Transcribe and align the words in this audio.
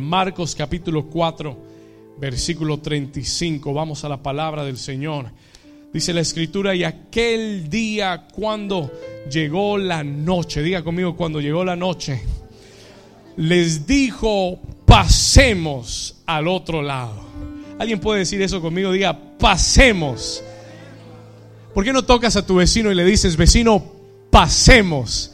Marcos 0.00 0.54
capítulo 0.54 1.06
4, 1.06 1.56
versículo 2.18 2.78
35. 2.78 3.72
Vamos 3.72 4.04
a 4.04 4.08
la 4.08 4.22
palabra 4.22 4.64
del 4.64 4.76
Señor. 4.76 5.30
Dice 5.92 6.12
la 6.12 6.20
escritura, 6.20 6.74
y 6.74 6.84
aquel 6.84 7.68
día 7.68 8.28
cuando 8.32 8.90
llegó 9.30 9.76
la 9.76 10.04
noche, 10.04 10.62
diga 10.62 10.84
conmigo 10.84 11.16
cuando 11.16 11.40
llegó 11.40 11.64
la 11.64 11.76
noche, 11.76 12.22
les 13.36 13.86
dijo, 13.86 14.60
pasemos 14.86 16.22
al 16.26 16.46
otro 16.46 16.82
lado. 16.82 17.20
¿Alguien 17.78 17.98
puede 17.98 18.20
decir 18.20 18.40
eso 18.42 18.60
conmigo? 18.60 18.92
Diga, 18.92 19.18
pasemos. 19.38 20.44
¿Por 21.74 21.84
qué 21.84 21.92
no 21.92 22.04
tocas 22.04 22.36
a 22.36 22.46
tu 22.46 22.56
vecino 22.56 22.92
y 22.92 22.94
le 22.94 23.04
dices, 23.04 23.36
vecino, 23.36 23.82
pasemos 24.30 25.32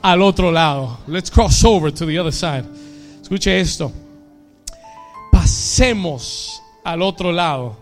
al 0.00 0.22
otro 0.22 0.52
lado? 0.52 1.00
Let's 1.06 1.30
cross 1.30 1.64
over 1.64 1.92
to 1.92 2.06
the 2.06 2.18
other 2.18 2.32
side. 2.32 2.64
Escuche 3.26 3.58
esto. 3.58 3.90
Pasemos 5.32 6.62
al 6.84 7.02
otro 7.02 7.32
lado. 7.32 7.76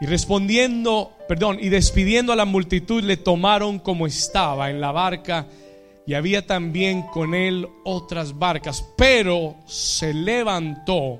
Y 0.00 0.06
respondiendo, 0.06 1.10
perdón, 1.26 1.58
y 1.60 1.68
despidiendo 1.68 2.32
a 2.32 2.36
la 2.36 2.44
multitud, 2.44 3.02
le 3.02 3.16
tomaron 3.16 3.80
como 3.80 4.06
estaba 4.06 4.70
en 4.70 4.80
la 4.80 4.92
barca 4.92 5.48
y 6.06 6.14
había 6.14 6.46
también 6.46 7.02
con 7.02 7.34
él 7.34 7.66
otras 7.82 8.38
barcas. 8.38 8.84
Pero 8.96 9.56
se 9.66 10.14
levantó 10.14 11.18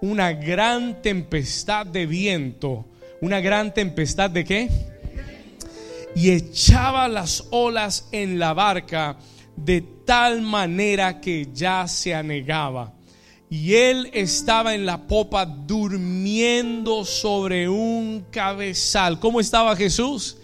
una 0.00 0.32
gran 0.32 1.02
tempestad 1.02 1.84
de 1.84 2.06
viento. 2.06 2.86
¿Una 3.20 3.40
gran 3.40 3.74
tempestad 3.74 4.30
de 4.30 4.44
qué? 4.46 4.70
Y 6.16 6.30
echaba 6.30 7.08
las 7.08 7.44
olas 7.50 8.08
en 8.10 8.38
la 8.38 8.54
barca 8.54 9.18
de 9.64 9.82
tal 10.04 10.42
manera 10.42 11.20
que 11.20 11.48
ya 11.52 11.86
se 11.86 12.14
anegaba. 12.14 12.94
Y 13.48 13.74
él 13.74 14.10
estaba 14.12 14.74
en 14.74 14.86
la 14.86 15.06
popa 15.06 15.44
durmiendo 15.44 17.04
sobre 17.04 17.68
un 17.68 18.26
cabezal. 18.30 19.18
¿Cómo 19.18 19.40
estaba 19.40 19.74
Jesús? 19.74 20.36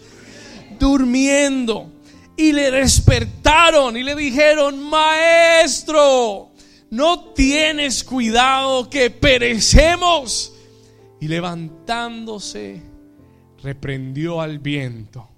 Durmiendo. 0.77 1.93
Y 2.35 2.51
le 2.51 2.69
despertaron 2.69 3.95
y 3.95 4.03
le 4.03 4.13
dijeron, 4.13 4.89
maestro, 4.89 6.51
no 6.91 7.33
tienes 7.33 8.03
cuidado 8.03 8.89
que 8.89 9.09
perecemos. 9.09 10.53
Y 11.21 11.29
levantándose, 11.29 12.83
reprendió 13.63 14.41
al 14.41 14.59
viento 14.59 15.29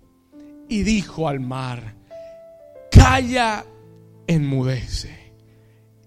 y 0.68 0.84
dijo 0.84 1.28
al 1.28 1.40
mar, 1.40 1.99
calla, 3.00 3.66
enmudece. 4.28 5.10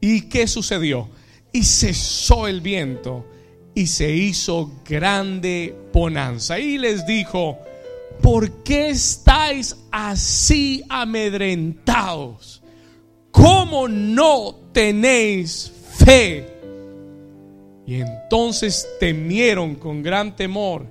¿Y 0.00 0.22
qué 0.22 0.46
sucedió? 0.46 1.08
Y 1.52 1.64
cesó 1.64 2.46
el 2.48 2.60
viento 2.60 3.26
y 3.74 3.86
se 3.86 4.14
hizo 4.14 4.70
grande 4.84 5.74
bonanza. 5.92 6.58
Y 6.58 6.78
les 6.78 7.06
dijo, 7.06 7.58
¿por 8.20 8.62
qué 8.62 8.90
estáis 8.90 9.76
así 9.90 10.84
amedrentados? 10.88 12.62
¿Cómo 13.30 13.88
no 13.88 14.54
tenéis 14.72 15.72
fe? 15.96 16.46
Y 17.86 17.96
entonces 17.96 18.86
temieron 19.00 19.76
con 19.76 20.02
gran 20.02 20.36
temor 20.36 20.86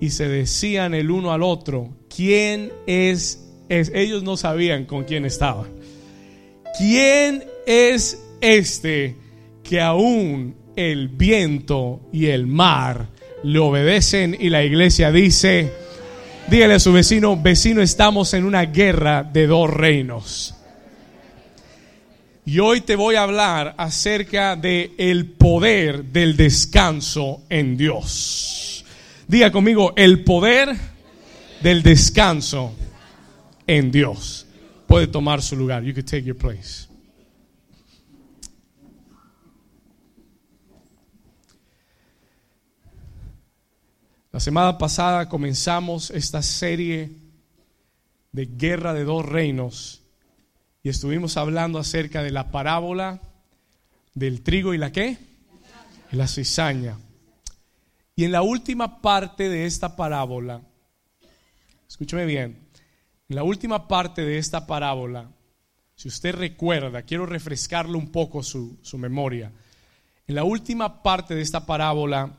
y 0.00 0.10
se 0.10 0.28
decían 0.28 0.94
el 0.94 1.10
uno 1.10 1.32
al 1.32 1.42
otro, 1.42 1.90
¿quién 2.08 2.72
es 2.86 3.39
ellos 3.70 4.22
no 4.22 4.36
sabían 4.36 4.84
con 4.84 5.04
quién 5.04 5.24
estaban. 5.24 5.68
¿Quién 6.76 7.44
es 7.66 8.22
este 8.40 9.16
que 9.62 9.80
aún 9.80 10.56
el 10.76 11.08
viento 11.08 12.00
y 12.12 12.26
el 12.26 12.46
mar 12.46 13.08
le 13.42 13.58
obedecen 13.58 14.36
y 14.38 14.50
la 14.50 14.64
iglesia 14.64 15.12
dice, 15.12 15.72
dígale 16.48 16.74
a 16.74 16.80
su 16.80 16.92
vecino, 16.92 17.40
vecino, 17.40 17.80
estamos 17.80 18.34
en 18.34 18.44
una 18.44 18.62
guerra 18.66 19.22
de 19.22 19.46
dos 19.46 19.70
reinos. 19.70 20.54
Y 22.44 22.58
hoy 22.58 22.80
te 22.80 22.96
voy 22.96 23.14
a 23.14 23.22
hablar 23.22 23.74
acerca 23.78 24.56
de 24.56 24.92
el 24.98 25.26
poder 25.26 26.06
del 26.06 26.36
descanso 26.36 27.42
en 27.48 27.76
Dios. 27.76 28.84
Diga 29.28 29.52
conmigo, 29.52 29.92
el 29.96 30.24
poder 30.24 30.74
del 31.62 31.82
descanso 31.82 32.74
en 33.70 33.92
Dios. 33.92 34.46
Puede 34.88 35.06
tomar 35.06 35.42
su 35.42 35.54
lugar. 35.54 35.84
You 35.84 35.94
can 35.94 36.04
take 36.04 36.24
your 36.24 36.36
place. 36.36 36.88
La 44.32 44.40
semana 44.40 44.76
pasada 44.76 45.28
comenzamos 45.28 46.10
esta 46.10 46.42
serie 46.42 47.12
de 48.32 48.46
guerra 48.46 48.92
de 48.92 49.04
dos 49.04 49.24
reinos 49.24 50.02
y 50.82 50.88
estuvimos 50.88 51.36
hablando 51.36 51.78
acerca 51.78 52.24
de 52.24 52.32
la 52.32 52.50
parábola 52.50 53.20
del 54.14 54.42
trigo 54.42 54.74
y 54.74 54.78
la 54.78 54.90
qué? 54.90 55.16
La 56.10 56.26
cizaña. 56.26 56.98
Y 58.16 58.24
en 58.24 58.32
la 58.32 58.42
última 58.42 59.00
parte 59.00 59.48
de 59.48 59.66
esta 59.66 59.94
parábola, 59.94 60.60
escúcheme 61.88 62.24
bien, 62.24 62.69
en 63.30 63.36
la 63.36 63.44
última 63.44 63.86
parte 63.86 64.22
de 64.22 64.38
esta 64.38 64.66
parábola, 64.66 65.30
si 65.94 66.08
usted 66.08 66.34
recuerda, 66.34 67.02
quiero 67.02 67.26
refrescarle 67.26 67.96
un 67.96 68.10
poco 68.10 68.42
su, 68.42 68.76
su 68.82 68.98
memoria. 68.98 69.52
En 70.26 70.34
la 70.34 70.42
última 70.42 71.04
parte 71.04 71.36
de 71.36 71.40
esta 71.40 71.64
parábola, 71.64 72.36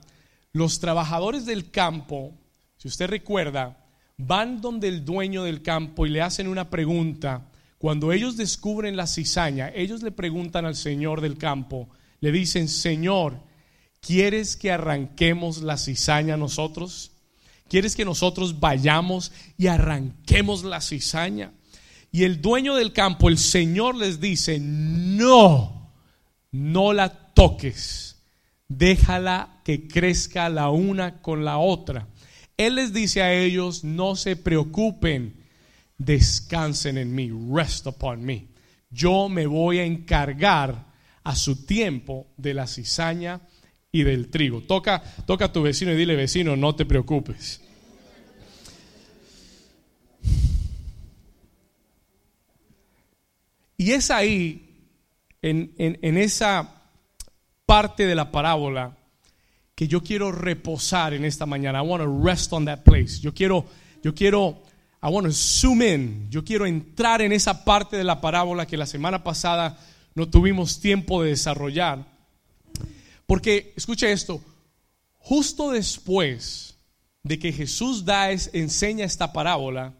los 0.52 0.82
trabajadores 0.82 1.46
del 1.46 1.72
campo, 1.72 2.34
si 2.76 2.90
usted 2.90 3.10
recuerda, 3.10 3.78
van 4.18 4.60
donde 4.60 4.90
el 4.90 5.06
dueño 5.06 5.44
del 5.44 5.62
campo 5.62 6.06
y 6.06 6.10
le 6.10 6.22
hacen 6.22 6.50
una 6.50 6.70
pregunta. 6.70 7.48
Cuando 7.78 8.12
ellos 8.12 8.36
descubren 8.36 8.98
la 8.98 9.08
cizaña, 9.08 9.72
ellos 9.74 10.04
le 10.04 10.12
preguntan 10.12 10.66
al 10.66 10.76
señor 10.76 11.22
del 11.22 11.38
campo, 11.38 11.88
le 12.20 12.34
dicen, 12.34 12.68
Señor, 12.68 13.40
¿quieres 14.02 14.58
que 14.58 14.74
arranquemos 14.74 15.62
la 15.62 15.78
cizaña 15.78 16.36
nosotros? 16.36 17.11
¿Quieres 17.72 17.96
que 17.96 18.04
nosotros 18.04 18.60
vayamos 18.60 19.32
y 19.58 19.68
arranquemos 19.68 20.66
la 20.66 20.82
cizaña? 20.82 21.54
Y 22.12 22.26
el 22.26 22.42
dueño 22.42 22.76
del 22.76 22.92
campo, 22.92 23.30
el 23.30 23.38
Señor 23.38 23.96
les 23.96 24.20
dice, 24.20 24.60
no, 24.60 25.94
no 26.52 26.92
la 26.92 27.32
toques, 27.34 28.18
déjala 28.68 29.62
que 29.64 29.88
crezca 29.88 30.50
la 30.50 30.70
una 30.70 31.22
con 31.22 31.46
la 31.46 31.60
otra. 31.60 32.10
Él 32.58 32.76
les 32.76 32.92
dice 32.92 33.22
a 33.22 33.34
ellos, 33.34 33.86
no 33.86 34.18
se 34.18 34.36
preocupen, 34.36 35.42
descansen 35.98 36.98
en 36.98 37.16
mí, 37.16 37.32
rest 37.54 37.88
upon 37.88 38.22
me. 38.22 38.50
Yo 38.90 39.30
me 39.30 39.48
voy 39.48 39.80
a 39.80 39.86
encargar 39.86 40.88
a 41.24 41.38
su 41.38 41.66
tiempo 41.66 42.28
de 42.36 42.54
la 42.54 42.68
cizaña 42.68 43.40
y 43.92 44.04
del 44.04 44.30
trigo. 44.30 44.62
Toca, 44.62 45.02
toca 45.26 45.46
a 45.46 45.52
tu 45.52 45.62
vecino 45.62 45.92
y 45.92 45.96
dile, 45.96 46.16
vecino, 46.16 46.56
no 46.56 46.76
te 46.76 46.86
preocupes. 46.86 47.62
Y 53.78 53.92
es 53.92 54.12
ahí, 54.12 54.72
en, 55.42 55.74
en, 55.78 56.18
esa 56.18 56.84
parte 57.66 58.06
de 58.06 58.14
la 58.14 58.32
parábola, 58.32 58.96
que 59.74 59.88
yo 59.88 60.04
quiero 60.04 60.32
reposar 60.32 61.16
en 61.16 61.26
esta 61.26 61.48
mañana. 61.48 61.80
I 61.80 61.88
want 61.88 62.04
to 62.04 62.24
rest 62.24 62.54
on 62.54 62.66
that 62.66 62.84
place. 62.84 63.20
Yo 63.20 63.34
quiero, 63.34 63.66
yo 64.04 64.14
quiero, 64.14 64.62
I 65.02 65.08
want 65.08 65.26
to 65.26 65.34
zoom 65.34 65.82
in. 65.82 66.28
Yo 66.30 66.44
quiero 66.44 66.68
entrar 66.68 67.24
en 67.24 67.32
esa 67.32 67.66
parte 67.66 67.98
de 67.98 68.04
la 68.04 68.22
parábola 68.22 68.68
que 68.68 68.78
la 68.78 68.86
semana 68.86 69.24
pasada 69.24 69.80
no 70.14 70.30
tuvimos 70.30 70.80
tiempo 70.80 71.24
de 71.24 71.32
desarrollar. 71.32 72.11
Porque, 73.32 73.72
escuche 73.78 74.12
esto, 74.12 74.44
justo 75.18 75.72
después 75.72 76.76
de 77.24 77.40
que 77.40 77.54
Jesús 77.54 78.04
da, 78.04 78.30
enseña 78.30 79.06
esta 79.06 79.32
parábola, 79.32 79.94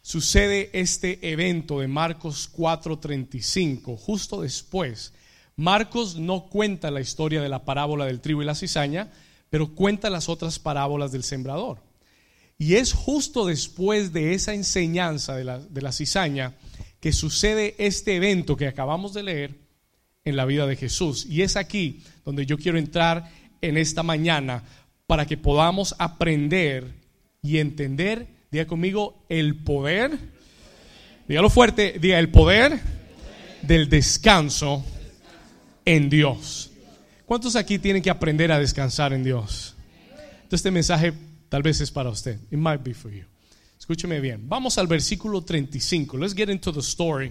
sucede 0.00 0.70
este 0.72 1.30
evento 1.30 1.80
de 1.80 1.86
Marcos 1.86 2.50
4:35, 2.50 3.98
justo 3.98 4.40
después. 4.40 5.12
Marcos 5.56 6.16
no 6.16 6.46
cuenta 6.48 6.90
la 6.90 7.02
historia 7.02 7.42
de 7.42 7.50
la 7.50 7.66
parábola 7.66 8.06
del 8.06 8.22
trigo 8.22 8.40
y 8.40 8.46
la 8.46 8.54
cizaña, 8.54 9.12
pero 9.50 9.74
cuenta 9.74 10.08
las 10.08 10.30
otras 10.30 10.58
parábolas 10.58 11.12
del 11.12 11.22
sembrador. 11.22 11.82
Y 12.56 12.76
es 12.76 12.94
justo 12.94 13.44
después 13.44 14.14
de 14.14 14.32
esa 14.32 14.54
enseñanza 14.54 15.36
de 15.36 15.44
la, 15.44 15.58
de 15.58 15.82
la 15.82 15.92
cizaña 15.92 16.54
que 17.00 17.12
sucede 17.12 17.74
este 17.76 18.16
evento 18.16 18.56
que 18.56 18.68
acabamos 18.68 19.12
de 19.12 19.22
leer, 19.22 19.63
en 20.24 20.36
la 20.36 20.46
vida 20.46 20.66
de 20.66 20.76
Jesús. 20.76 21.26
Y 21.26 21.42
es 21.42 21.56
aquí 21.56 22.02
donde 22.24 22.46
yo 22.46 22.56
quiero 22.56 22.78
entrar 22.78 23.30
en 23.60 23.76
esta 23.76 24.02
mañana 24.02 24.62
para 25.06 25.26
que 25.26 25.36
podamos 25.36 25.94
aprender 25.98 26.94
y 27.42 27.58
entender, 27.58 28.26
diga 28.50 28.66
conmigo, 28.66 29.26
el 29.28 29.56
poder, 29.56 30.18
dígalo 31.28 31.50
fuerte, 31.50 31.98
diga 32.00 32.18
el 32.18 32.30
poder 32.30 32.80
del 33.62 33.88
descanso 33.90 34.84
en 35.84 36.08
Dios. 36.08 36.70
¿Cuántos 37.26 37.54
aquí 37.56 37.78
tienen 37.78 38.02
que 38.02 38.10
aprender 38.10 38.50
a 38.50 38.58
descansar 38.58 39.12
en 39.12 39.24
Dios? 39.24 39.74
Entonces 40.10 40.60
este 40.60 40.70
mensaje 40.70 41.12
tal 41.50 41.62
vez 41.62 41.80
es 41.82 41.90
para 41.90 42.08
usted. 42.08 42.38
It 42.50 42.58
might 42.58 42.82
be 42.82 42.94
for 42.94 43.10
you. 43.12 43.24
Escúcheme 43.78 44.20
bien. 44.20 44.48
Vamos 44.48 44.78
al 44.78 44.86
versículo 44.86 45.42
35. 45.42 46.16
Let's 46.16 46.34
get 46.34 46.48
into 46.48 46.72
the 46.72 46.80
story. 46.80 47.30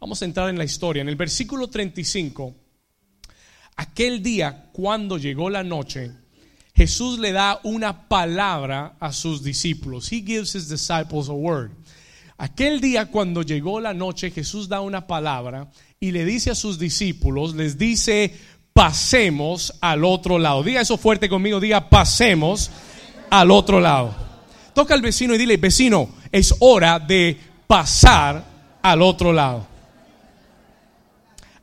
Vamos 0.00 0.22
a 0.22 0.24
entrar 0.24 0.48
en 0.48 0.56
la 0.56 0.64
historia. 0.64 1.02
En 1.02 1.10
el 1.10 1.16
versículo 1.16 1.68
35, 1.68 2.54
aquel 3.76 4.22
día 4.22 4.70
cuando 4.72 5.18
llegó 5.18 5.50
la 5.50 5.62
noche, 5.62 6.10
Jesús 6.74 7.18
le 7.18 7.32
da 7.32 7.60
una 7.64 8.08
palabra 8.08 8.96
a 8.98 9.12
sus 9.12 9.42
discípulos. 9.42 10.10
He 10.10 10.22
gives 10.22 10.54
his 10.54 10.70
disciples 10.70 11.28
a 11.28 11.32
word. 11.32 11.72
Aquel 12.38 12.80
día 12.80 13.10
cuando 13.10 13.42
llegó 13.42 13.78
la 13.78 13.92
noche, 13.92 14.30
Jesús 14.30 14.70
da 14.70 14.80
una 14.80 15.06
palabra 15.06 15.70
y 16.00 16.12
le 16.12 16.24
dice 16.24 16.50
a 16.50 16.54
sus 16.54 16.78
discípulos, 16.78 17.54
les 17.54 17.76
dice, 17.76 18.34
pasemos 18.72 19.74
al 19.82 20.06
otro 20.06 20.38
lado. 20.38 20.62
Diga 20.62 20.80
eso 20.80 20.96
fuerte 20.96 21.28
conmigo, 21.28 21.60
diga, 21.60 21.90
pasemos 21.90 22.70
al 23.28 23.50
otro 23.50 23.78
lado. 23.78 24.14
Toca 24.72 24.94
al 24.94 25.02
vecino 25.02 25.34
y 25.34 25.38
dile, 25.38 25.58
vecino, 25.58 26.08
es 26.32 26.54
hora 26.60 26.98
de 26.98 27.38
pasar 27.66 28.42
al 28.80 29.02
otro 29.02 29.34
lado. 29.34 29.69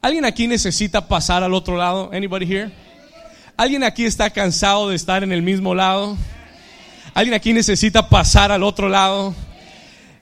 ¿Alguien 0.01 0.25
aquí 0.25 0.47
necesita 0.47 1.07
pasar 1.07 1.43
al 1.43 1.53
otro 1.53 1.75
lado? 1.75 2.09
Anybody 2.13 2.45
here? 2.45 2.71
¿Alguien 3.57 3.83
aquí 3.83 4.05
está 4.05 4.29
cansado 4.29 4.89
de 4.89 4.95
estar 4.95 5.23
en 5.23 5.31
el 5.31 5.41
mismo 5.41 5.73
lado? 5.73 6.15
¿Alguien 7.15 7.33
aquí 7.33 7.51
necesita 7.51 8.07
pasar 8.07 8.51
al 8.51 8.61
otro 8.61 8.89
lado? 8.89 9.33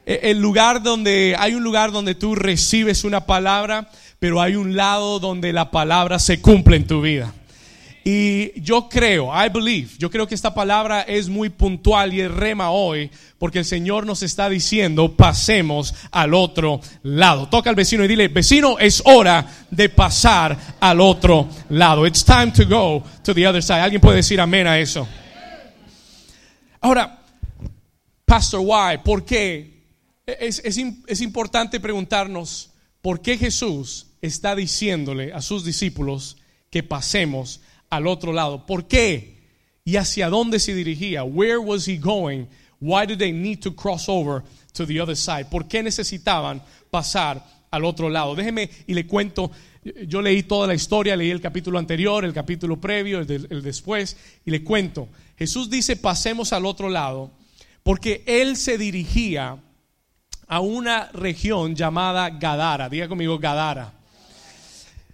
E, 0.06 0.32
el 0.32 0.40
lugar 0.40 0.82
donde 0.82 1.36
hay 1.38 1.56
un 1.56 1.64
lugar 1.64 1.92
donde 1.92 2.16
tú 2.16 2.36
recibes 2.36 3.04
una 3.04 3.26
palabra, 3.26 3.90
pero 4.18 4.42
hay 4.42 4.56
un 4.56 4.78
lado 4.78 5.20
donde 5.20 5.52
la 5.52 5.72
palabra 5.72 6.20
se 6.20 6.42
cumple 6.42 6.78
en 6.78 6.88
tu 6.88 7.02
vida. 7.02 7.34
Y 8.08 8.62
yo 8.62 8.88
creo, 8.88 9.32
I 9.34 9.50
believe, 9.50 9.90
yo 9.98 10.12
creo 10.12 10.28
que 10.28 10.36
esta 10.36 10.54
palabra 10.54 11.02
es 11.02 11.28
muy 11.28 11.50
puntual 11.50 12.14
y 12.14 12.22
es 12.22 12.30
rema 12.30 12.70
hoy, 12.70 13.10
porque 13.40 13.58
el 13.58 13.66
Señor 13.66 14.06
nos 14.06 14.22
está 14.22 14.48
diciendo, 14.48 15.18
pasemos 15.18 15.96
al 16.12 16.36
otro 16.36 16.82
lado. 17.02 17.50
Toca 17.50 17.72
al 17.72 17.76
vecino 17.76 18.06
y 18.06 18.08
dile, 18.08 18.28
vecino, 18.28 18.78
es 18.78 19.02
hora 19.06 19.52
de 19.72 19.90
pasar 19.90 20.56
al 20.80 21.02
otro 21.02 21.50
lado. 21.70 22.06
It's 22.06 22.24
time 22.24 22.52
to 22.52 22.68
go 22.68 23.04
to 23.24 23.34
the 23.34 23.48
other 23.48 23.64
side. 23.64 23.82
¿Alguien 23.82 24.00
puede 24.02 24.18
decir 24.18 24.40
amén 24.40 24.68
a 24.68 24.78
eso? 24.78 25.08
Ahora, 26.82 27.24
Pastor, 28.24 28.60
why? 28.60 29.00
¿Por 29.04 29.26
qué? 29.26 29.82
Es, 30.28 30.62
es, 30.64 30.80
es 31.08 31.22
importante 31.22 31.80
preguntarnos, 31.80 32.70
¿por 33.02 33.20
qué 33.20 33.36
Jesús 33.36 34.06
está 34.22 34.56
diciéndole 34.56 35.34
a 35.34 35.42
sus 35.42 35.66
discípulos 35.66 36.38
que 36.70 36.84
pasemos 36.84 37.62
al 37.96 38.08
otro 38.08 38.34
lado. 38.34 38.66
¿Por 38.66 38.88
qué? 38.88 39.36
¿Y 39.84 39.98
hacia 39.98 40.30
dónde 40.30 40.60
se 40.60 40.74
dirigía? 40.74 41.24
Where 41.24 41.58
was 41.58 41.88
he 41.88 41.98
going? 41.98 42.46
Why 42.80 43.06
did 43.06 43.18
they 43.18 43.32
need 43.32 43.60
to 43.62 43.76
cross 43.76 44.10
over 44.10 44.44
to 44.74 44.86
the 44.86 45.00
other 45.00 45.16
side? 45.16 45.46
¿Por 45.50 45.68
qué 45.68 45.84
necesitaban 45.84 46.62
pasar 46.90 47.44
al 47.72 47.86
otro 47.86 48.10
lado? 48.10 48.36
Déjeme 48.36 48.70
y 48.88 48.94
le 48.94 49.06
cuento. 49.06 49.52
Yo 50.08 50.22
leí 50.22 50.44
toda 50.44 50.68
la 50.68 50.74
historia, 50.74 51.16
leí 51.16 51.30
el 51.30 51.42
capítulo 51.42 51.78
anterior, 51.78 52.26
el 52.26 52.34
capítulo 52.34 52.82
previo, 52.82 53.20
el, 53.20 53.28
de, 53.28 53.36
el 53.36 53.62
después, 53.62 54.18
y 54.46 54.52
le 54.52 54.64
cuento. 54.64 55.08
Jesús 55.38 55.70
dice, 55.70 55.96
pasemos 55.96 56.54
al 56.54 56.66
otro 56.66 56.90
lado, 56.90 57.32
porque 57.84 58.24
él 58.26 58.58
se 58.58 58.78
dirigía 58.80 59.58
a 60.48 60.60
una 60.60 61.10
región 61.12 61.76
llamada 61.76 62.30
Gadara. 62.32 62.90
Diga 62.90 63.08
conmigo, 63.08 63.38
Gadara 63.38 63.94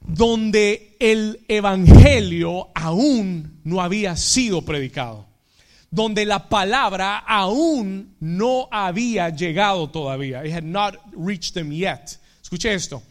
donde 0.05 0.90
el 1.01 1.43
Evangelio 1.47 2.69
aún 2.75 3.59
no 3.63 3.81
había 3.81 4.15
sido 4.15 4.61
predicado, 4.61 5.25
donde 5.89 6.27
la 6.27 6.47
palabra 6.47 7.17
aún 7.17 8.15
no 8.19 8.67
había 8.71 9.29
llegado 9.29 9.89
todavía. 9.89 10.45
It 10.45 10.53
had 10.53 10.63
not 10.63 10.95
reached 11.13 11.53
them 11.53 11.71
yet. 11.71 12.19
Escuche 12.39 12.71
esto. 12.71 13.01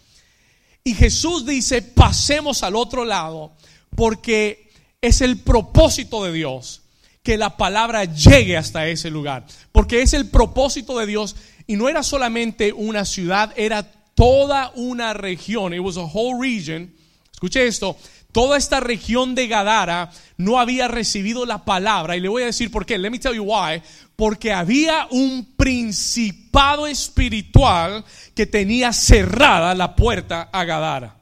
Y 0.85 0.95
Jesús 0.95 1.45
dice, 1.45 1.83
pasemos 1.83 2.63
al 2.63 2.77
otro 2.77 3.05
lado, 3.05 3.57
porque 3.97 4.71
es 5.01 5.21
el 5.21 5.39
propósito 5.39 6.23
de 6.25 6.33
Dios 6.33 6.83
que 7.25 7.37
la 7.37 7.57
palabra 7.57 8.05
llegue 8.05 8.57
hasta 8.57 8.87
ese 8.87 9.11
lugar, 9.11 9.47
porque 9.73 10.03
es 10.03 10.13
el 10.13 10.31
propósito 10.31 10.97
de 10.97 11.07
Dios 11.07 11.35
y 11.67 11.75
no 11.75 11.89
era 11.89 12.05
solamente 12.05 12.73
una 12.73 13.05
ciudad, 13.05 13.53
era 13.57 13.83
toda 14.15 14.71
una 14.77 15.13
región, 15.13 15.75
it 15.75 15.81
was 15.81 15.97
a 15.97 16.05
whole 16.05 16.41
region. 16.41 16.95
Escuche 17.41 17.67
esto, 17.67 17.97
toda 18.33 18.59
esta 18.59 18.81
región 18.81 19.35
de 19.35 19.49
Gadara 19.49 20.11
no 20.37 20.61
había 20.61 20.89
recibido 20.89 21.47
la 21.47 21.65
palabra 21.65 22.15
y 22.15 22.21
le 22.21 22.29
voy 22.29 22.43
a 22.43 22.47
decir 22.47 22.71
por 22.71 22.85
qué. 22.85 22.99
Let 22.99 23.09
me 23.09 23.19
tell 23.19 23.33
you 23.33 23.45
why. 23.45 23.81
Porque 24.15 24.53
había 24.53 25.07
un 25.11 25.55
principado 25.57 26.87
espiritual 26.87 28.05
que 28.35 28.45
tenía 28.45 28.93
cerrada 28.93 29.75
la 29.75 29.97
puerta 29.97 30.51
a 30.53 30.65
Gadara. 30.65 31.17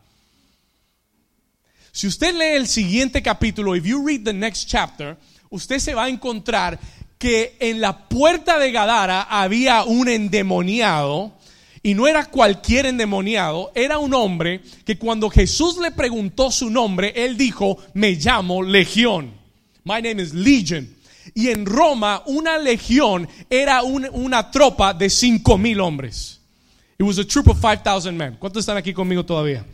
Si 1.93 2.09
usted 2.09 2.35
lee 2.35 2.57
el 2.57 2.67
siguiente 2.67 3.23
capítulo, 3.23 3.77
if 3.77 3.85
you 3.85 4.05
read 4.05 4.25
the 4.25 4.33
next 4.33 4.69
chapter, 4.69 5.17
usted 5.51 5.79
se 5.79 5.95
va 5.95 6.07
a 6.07 6.09
encontrar 6.09 6.81
que 7.17 7.57
en 7.61 7.81
la 7.81 8.09
puerta 8.09 8.59
de 8.59 8.73
Gadara 8.73 9.23
había 9.23 9.85
un 9.85 10.09
endemoniado 10.09 11.38
y 11.89 11.95
no 11.95 12.07
era 12.07 12.27
cualquier 12.27 12.85
endemoniado, 12.85 13.73
era 13.75 13.97
un 13.97 14.13
hombre 14.13 14.61
que 14.85 14.99
cuando 14.99 15.31
Jesús 15.31 15.79
le 15.79 15.91
preguntó 15.91 16.51
su 16.51 16.69
nombre, 16.69 17.15
él 17.17 17.39
dijo, 17.39 17.79
me 17.95 18.13
llamo 18.13 18.63
Legión. 18.63 19.33
My 19.85 20.03
name 20.03 20.23
is 20.23 20.35
Legion. 20.35 20.95
Y 21.35 21.49
en 21.49 21.65
Roma 21.65 22.23
una 22.27 22.59
legión 22.59 23.27
era 23.49 23.83
una 23.83 24.51
tropa 24.51 24.93
de 24.93 25.09
cinco 25.09 25.57
mil 25.57 25.81
hombres. 25.81 26.43
It 26.99 27.05
was 27.05 27.19
a 27.19 27.25
troop 27.25 27.49
of 27.49 27.59
5,000 27.59 28.13
men. 28.13 28.37
¿Cuántos 28.39 28.61
están 28.61 28.77
aquí 28.77 28.93
conmigo 28.93 29.25
todavía? 29.25 29.65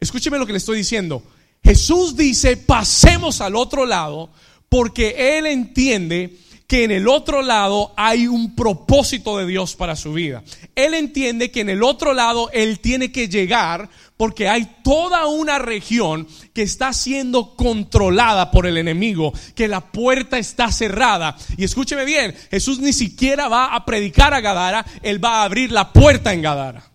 Escúcheme 0.00 0.38
lo 0.38 0.46
que 0.46 0.52
le 0.52 0.58
estoy 0.58 0.78
diciendo. 0.78 1.22
Jesús 1.62 2.16
dice, 2.16 2.56
pasemos 2.56 3.42
al 3.42 3.56
otro 3.56 3.84
lado 3.84 4.30
porque 4.70 5.36
Él 5.36 5.44
entiende 5.44 6.34
que 6.70 6.84
en 6.84 6.92
el 6.92 7.08
otro 7.08 7.42
lado 7.42 7.92
hay 7.96 8.28
un 8.28 8.54
propósito 8.54 9.36
de 9.36 9.44
Dios 9.44 9.74
para 9.74 9.96
su 9.96 10.12
vida. 10.12 10.44
Él 10.76 10.94
entiende 10.94 11.50
que 11.50 11.62
en 11.62 11.68
el 11.68 11.82
otro 11.82 12.14
lado 12.14 12.48
Él 12.52 12.78
tiene 12.78 13.10
que 13.10 13.26
llegar 13.26 13.90
porque 14.16 14.48
hay 14.48 14.76
toda 14.84 15.26
una 15.26 15.58
región 15.58 16.28
que 16.54 16.62
está 16.62 16.92
siendo 16.92 17.56
controlada 17.56 18.52
por 18.52 18.68
el 18.68 18.76
enemigo, 18.76 19.32
que 19.56 19.66
la 19.66 19.80
puerta 19.80 20.38
está 20.38 20.70
cerrada. 20.70 21.36
Y 21.56 21.64
escúcheme 21.64 22.04
bien, 22.04 22.36
Jesús 22.52 22.78
ni 22.78 22.92
siquiera 22.92 23.48
va 23.48 23.74
a 23.74 23.84
predicar 23.84 24.32
a 24.32 24.40
Gadara, 24.40 24.86
Él 25.02 25.22
va 25.22 25.40
a 25.40 25.44
abrir 25.46 25.72
la 25.72 25.92
puerta 25.92 26.32
en 26.32 26.42
Gadara. 26.42 26.89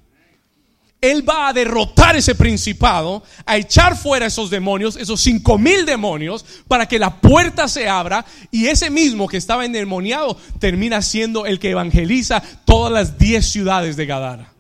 Él 1.12 1.28
va 1.28 1.48
a 1.48 1.54
derrotar 1.54 2.16
ese 2.16 2.36
principado, 2.36 3.24
a 3.46 3.58
echar 3.58 3.98
fuera 3.98 4.26
esos 4.26 4.50
demonios, 4.50 4.96
esos 4.96 5.22
cinco 5.22 5.58
mil 5.58 5.86
demonios, 5.86 6.46
para 6.68 6.88
que 6.88 7.00
la 7.00 7.22
puerta 7.22 7.68
se 7.68 7.88
abra 7.88 8.26
y 8.52 8.68
ese 8.68 8.90
mismo 8.90 9.28
que 9.28 9.38
estaba 9.38 9.66
endemoniado 9.66 10.38
termina 10.60 11.02
siendo 11.02 11.46
el 11.46 11.60
que 11.60 11.72
evangeliza 11.72 12.42
todas 12.66 12.92
las 12.92 13.18
diez 13.18 13.46
ciudades 13.46 13.96
de 13.96 14.06
Gadara. 14.06 14.52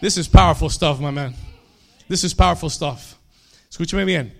This 0.00 0.16
is 0.16 0.28
powerful 0.28 0.70
stuff, 0.70 1.00
my 1.00 1.10
man. 1.10 1.34
This 2.08 2.24
is 2.24 2.34
powerful 2.34 2.70
stuff. 2.70 3.14
Escúcheme 3.68 4.04
bien. 4.04 4.34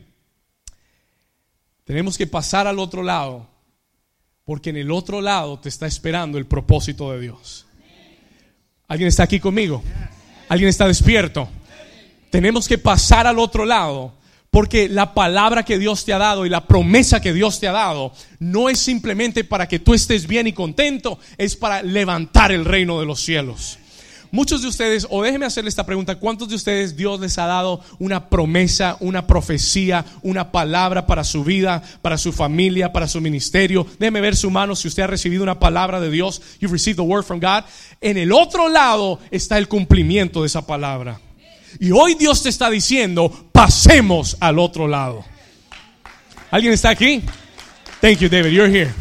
Tenemos 1.85 2.17
que 2.17 2.27
pasar 2.27 2.67
al 2.67 2.79
otro 2.79 3.03
lado, 3.03 3.49
porque 4.45 4.71
en 4.71 4.77
el 4.77 4.91
otro 4.91 5.21
lado 5.21 5.59
te 5.59 5.69
está 5.69 5.87
esperando 5.87 6.39
el 6.39 6.47
propósito 6.47 7.13
de 7.13 7.21
Dios. 7.21 7.67
¿Alguien 8.87 9.09
está 9.09 9.25
aquí 9.25 9.41
conmigo? 9.41 9.83
¿Alguien 10.49 10.69
está 10.69 10.87
despierto? 10.87 11.49
Tenemos 12.31 12.69
que 12.69 12.79
pasar 12.79 13.27
al 13.27 13.39
otro 13.39 13.65
lado. 13.65 14.19
Porque 14.51 14.89
la 14.89 15.13
palabra 15.13 15.63
que 15.63 15.79
Dios 15.79 16.07
te 16.07 16.13
ha 16.15 16.19
dado 16.19 16.47
y 16.47 16.49
la 16.49 16.67
promesa 16.67 17.21
que 17.21 17.35
Dios 17.35 17.61
te 17.61 17.69
ha 17.69 17.73
dado 17.73 18.13
no 18.39 18.71
es 18.71 18.79
simplemente 18.79 19.45
para 19.45 19.69
que 19.69 19.79
tú 19.79 19.93
estés 19.93 20.27
bien 20.27 20.47
y 20.47 20.55
contento, 20.55 21.19
es 21.37 21.55
para 21.55 21.83
levantar 21.83 22.51
el 22.51 22.65
reino 22.65 22.99
de 22.99 23.05
los 23.05 23.21
cielos. 23.21 23.79
Muchos 24.31 24.63
de 24.63 24.69
ustedes, 24.69 25.07
o 25.09 25.23
déjenme 25.23 25.47
hacerle 25.47 25.71
esta 25.71 25.87
pregunta, 25.87 26.17
¿cuántos 26.17 26.49
de 26.49 26.55
ustedes 26.55 26.97
Dios 26.97 27.19
les 27.21 27.39
ha 27.39 27.47
dado 27.47 27.81
una 27.99 28.29
promesa, 28.29 28.97
una 29.01 29.27
profecía, 29.27 30.05
una 30.23 30.53
palabra 30.53 31.07
para 31.07 31.25
su 31.25 31.45
vida, 31.45 31.83
para 32.03 32.19
su 32.19 32.33
familia, 32.33 32.93
para 32.93 33.09
su 33.09 33.21
ministerio? 33.21 33.87
Déjeme 33.99 34.21
ver 34.21 34.37
su 34.37 34.51
mano 34.51 34.77
si 34.77 34.89
usted 34.89 35.05
ha 35.05 35.07
recibido 35.07 35.43
una 35.43 35.59
palabra 35.59 36.01
de 36.01 36.11
Dios. 36.11 36.43
You've 36.61 36.73
received 36.73 36.97
the 36.97 37.03
word 37.03 37.25
from 37.25 37.41
God. 37.41 37.65
En 38.01 38.19
el 38.19 38.33
otro 38.33 38.69
lado 38.69 39.19
está 39.31 39.57
el 39.59 39.69
cumplimiento 39.69 40.43
de 40.43 40.49
esa 40.49 40.67
palabra. 40.67 41.21
Y 41.81 41.91
hoy 41.91 42.15
Dios 42.15 42.43
te 42.43 42.49
está 42.49 42.71
diciendo, 42.71 43.49
pasemos 43.53 44.37
al 44.41 44.59
otro 44.59 44.89
lado. 44.89 45.25
¿Alguien 46.51 46.73
está 46.73 46.91
aquí? 46.91 47.23
Thank 48.01 48.19
you, 48.19 48.29
David. 48.29 48.53
You're 48.53 48.71
here. 48.71 48.93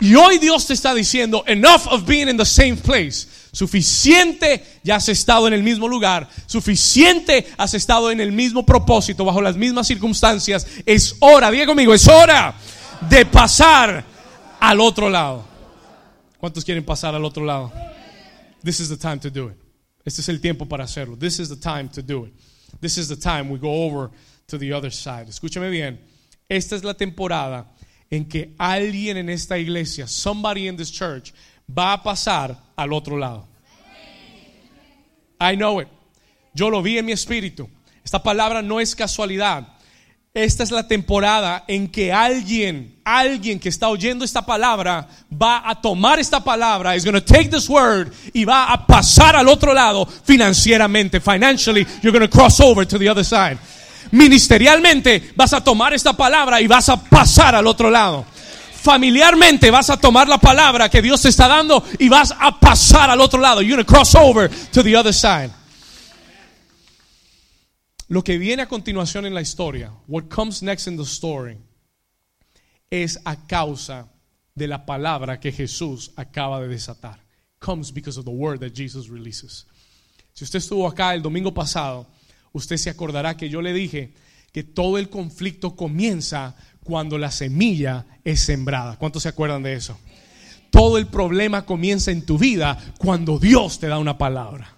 Y 0.00 0.14
hoy 0.14 0.38
Dios 0.38 0.66
te 0.66 0.74
está 0.74 0.94
diciendo, 0.94 1.44
enough 1.46 1.86
of 1.86 2.04
being 2.04 2.28
in 2.28 2.36
the 2.36 2.44
same 2.44 2.76
place. 2.76 3.26
Suficiente 3.52 4.64
ya 4.82 4.96
has 4.96 5.08
estado 5.08 5.46
en 5.46 5.52
el 5.52 5.62
mismo 5.62 5.86
lugar. 5.86 6.28
Suficiente 6.46 7.46
has 7.56 7.74
estado 7.74 8.10
en 8.10 8.20
el 8.20 8.32
mismo 8.32 8.66
propósito, 8.66 9.24
bajo 9.24 9.40
las 9.40 9.56
mismas 9.56 9.86
circunstancias. 9.86 10.66
Es 10.84 11.16
hora, 11.20 11.50
diga 11.50 11.66
conmigo, 11.66 11.94
es 11.94 12.08
hora 12.08 12.54
de 13.08 13.24
pasar 13.26 14.04
al 14.58 14.80
otro 14.80 15.08
lado. 15.08 15.44
¿Cuántos 16.38 16.64
quieren 16.64 16.84
pasar 16.84 17.14
al 17.14 17.24
otro 17.24 17.44
lado? 17.44 17.72
This 18.62 18.80
is 18.80 18.88
the 18.88 18.96
time 18.96 19.18
to 19.18 19.30
do 19.30 19.50
it. 19.50 19.56
Este 20.04 20.20
es 20.20 20.28
el 20.28 20.40
tiempo 20.40 20.66
para 20.66 20.84
hacerlo. 20.84 21.16
This 21.16 21.38
is 21.38 21.48
the 21.48 21.56
time 21.56 21.88
to 21.90 22.02
do 22.02 22.26
it. 22.26 22.34
This 22.80 22.98
is 22.98 23.08
the 23.08 23.16
time 23.16 23.50
we 23.50 23.58
go 23.58 23.86
over 23.86 24.10
to 24.48 24.58
the 24.58 24.72
other 24.72 24.92
side. 24.92 25.28
Escúchame 25.28 25.70
bien. 25.70 26.00
Esta 26.48 26.76
es 26.76 26.84
la 26.84 26.94
temporada 26.94 27.66
en 28.10 28.24
que 28.26 28.54
alguien 28.58 29.16
en 29.16 29.28
esta 29.28 29.58
iglesia, 29.58 30.06
somebody 30.06 30.68
in 30.68 30.76
this 30.76 30.90
church, 30.90 31.32
va 31.66 31.92
a 31.92 32.02
pasar 32.02 32.56
al 32.76 32.92
otro 32.92 33.16
lado. 33.16 33.46
I 35.40 35.56
know 35.56 35.80
it. 35.80 35.88
Yo 36.54 36.70
lo 36.70 36.82
vi 36.82 36.98
en 36.98 37.06
mi 37.06 37.12
espíritu. 37.12 37.68
Esta 38.04 38.22
palabra 38.22 38.62
no 38.62 38.80
es 38.80 38.94
casualidad. 38.94 39.66
Esta 40.32 40.64
es 40.64 40.72
la 40.72 40.86
temporada 40.86 41.64
en 41.68 41.86
que 41.86 42.12
alguien, 42.12 42.96
alguien 43.04 43.60
que 43.60 43.68
está 43.68 43.88
oyendo 43.88 44.24
esta 44.24 44.44
palabra 44.44 45.06
va 45.30 45.62
a 45.64 45.80
tomar 45.80 46.18
esta 46.18 46.42
palabra, 46.42 46.96
is 46.96 47.04
going 47.04 47.14
to 47.14 47.24
take 47.24 47.48
this 47.48 47.68
word 47.68 48.12
y 48.32 48.44
va 48.44 48.72
a 48.72 48.84
pasar 48.84 49.36
al 49.36 49.48
otro 49.48 49.72
lado 49.72 50.04
financieramente. 50.06 51.20
Financially, 51.20 51.86
you're 52.02 52.10
going 52.10 52.28
to 52.28 52.28
cross 52.28 52.58
over 52.60 52.84
to 52.84 52.98
the 52.98 53.08
other 53.08 53.24
side. 53.24 53.58
Ministerialmente 54.14 55.32
vas 55.34 55.52
a 55.52 55.62
tomar 55.62 55.92
esta 55.92 56.12
palabra 56.12 56.60
y 56.60 56.66
vas 56.68 56.88
a 56.88 57.02
pasar 57.02 57.54
al 57.54 57.66
otro 57.66 57.90
lado 57.90 58.24
familiarmente 58.84 59.70
vas 59.70 59.88
a 59.88 59.96
tomar 59.96 60.28
la 60.28 60.36
palabra 60.36 60.90
que 60.90 61.00
Dios 61.00 61.22
te 61.22 61.30
está 61.30 61.48
dando 61.48 61.82
y 61.98 62.10
vas 62.10 62.34
a 62.38 62.60
pasar 62.60 63.08
al 63.08 63.18
otro 63.18 63.40
lado. 63.40 63.62
You're 63.62 63.76
going 63.76 63.86
to 63.86 63.90
cross 63.90 64.14
over 64.14 64.50
to 64.72 64.82
the 64.82 64.94
other 64.94 65.14
side. 65.14 65.50
Lo 68.08 68.22
que 68.22 68.36
viene 68.36 68.62
a 68.62 68.66
continuación 68.66 69.24
en 69.24 69.32
la 69.32 69.40
historia, 69.40 69.90
what 70.06 70.28
comes 70.28 70.62
next 70.62 70.86
in 70.86 70.98
the 70.98 71.04
story, 71.04 71.56
es 72.90 73.18
a 73.24 73.36
causa 73.46 74.06
de 74.54 74.68
la 74.68 74.84
palabra 74.84 75.40
que 75.40 75.50
Jesús 75.50 76.12
acaba 76.16 76.60
de 76.60 76.68
desatar. 76.68 77.18
Comes 77.58 77.90
because 77.90 78.18
of 78.18 78.26
the 78.26 78.30
word 78.30 78.60
that 78.60 78.74
Jesus 78.74 79.08
releases. 79.08 79.66
Si 80.34 80.44
usted 80.44 80.58
estuvo 80.58 80.86
acá 80.86 81.14
el 81.14 81.22
domingo 81.22 81.54
pasado, 81.54 82.06
usted 82.54 82.76
se 82.76 82.88
acordará 82.88 83.36
que 83.36 83.50
yo 83.50 83.60
le 83.60 83.72
dije 83.72 84.12
que 84.52 84.62
todo 84.62 84.96
el 84.96 85.10
conflicto 85.10 85.74
comienza 85.74 86.56
cuando 86.84 87.18
la 87.18 87.30
semilla 87.30 88.06
es 88.24 88.40
sembrada. 88.40 88.96
¿Cuántos 88.96 89.24
se 89.24 89.28
acuerdan 89.28 89.62
de 89.64 89.74
eso? 89.74 89.98
Todo 90.70 90.96
el 90.96 91.08
problema 91.08 91.66
comienza 91.66 92.12
en 92.12 92.24
tu 92.24 92.38
vida 92.38 92.78
cuando 92.98 93.38
Dios 93.38 93.80
te 93.80 93.88
da 93.88 93.98
una 93.98 94.16
palabra. 94.16 94.72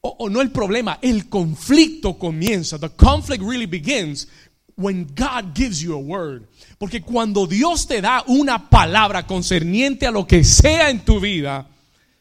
O, 0.00 0.30
no 0.30 0.40
el 0.40 0.50
problema, 0.50 0.98
el 1.02 1.28
conflicto 1.28 2.18
comienza. 2.18 2.78
The 2.78 2.90
conflict 2.90 3.42
really 3.42 3.66
begins 3.66 4.28
when 4.76 5.06
God 5.14 5.54
gives 5.54 5.80
you 5.80 5.92
a 5.92 5.98
word. 5.98 6.44
Porque 6.78 7.02
cuando 7.02 7.46
Dios 7.46 7.86
te 7.86 8.00
da 8.00 8.24
una 8.28 8.70
palabra 8.70 9.26
concerniente 9.26 10.06
a 10.06 10.10
lo 10.10 10.26
que 10.26 10.44
sea 10.44 10.88
en 10.88 11.04
tu 11.04 11.20
vida, 11.20 11.68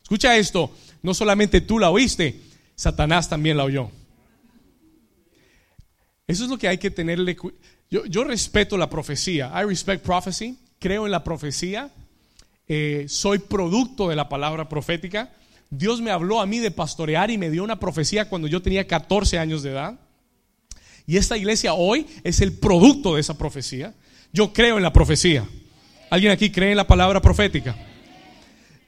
escucha 0.01 0.35
esto, 0.35 0.71
no 1.03 1.13
solamente 1.13 1.61
tú 1.61 1.79
la 1.79 1.91
oíste, 1.91 2.46
Satanás 2.77 3.27
también 3.27 3.57
la 3.57 3.63
oyó. 3.63 3.89
Eso 6.27 6.43
es 6.43 6.49
lo 6.49 6.57
que 6.57 6.67
hay 6.67 6.77
que 6.77 6.91
tenerle 6.91 7.35
yo, 7.89 8.23
respeto 8.23 8.77
la 8.77 8.89
profecía. 8.89 9.51
I 9.55 9.65
respect 9.65 10.05
prophecy. 10.05 10.57
Creo 10.79 11.05
en 11.05 11.11
la 11.11 11.23
profecía. 11.23 11.89
Eh, 12.67 13.05
soy 13.07 13.39
producto 13.39 14.09
de 14.09 14.15
la 14.15 14.29
palabra 14.29 14.69
profética. 14.69 15.31
Dios 15.69 16.01
me 16.01 16.11
habló 16.11 16.39
a 16.39 16.45
mí 16.45 16.59
de 16.59 16.69
pastorear 16.69 17.31
y 17.31 17.37
me 17.37 17.49
dio 17.49 17.63
una 17.63 17.79
profecía 17.79 18.29
cuando 18.29 18.47
yo 18.47 18.61
tenía 18.61 18.85
14 18.85 19.39
años 19.39 19.63
de 19.63 19.71
edad. 19.71 19.99
Y 21.07 21.17
esta 21.17 21.37
iglesia 21.37 21.73
hoy 21.73 22.05
es 22.23 22.41
el 22.41 22.53
producto 22.53 23.15
de 23.15 23.21
esa 23.21 23.37
profecía. 23.37 23.95
Yo 24.33 24.53
creo 24.53 24.77
en 24.77 24.83
la 24.83 24.93
profecía. 24.93 25.47
¿Alguien 26.09 26.31
aquí 26.31 26.51
cree 26.51 26.71
en 26.71 26.77
la 26.77 26.87
palabra 26.87 27.21
profética? 27.21 27.75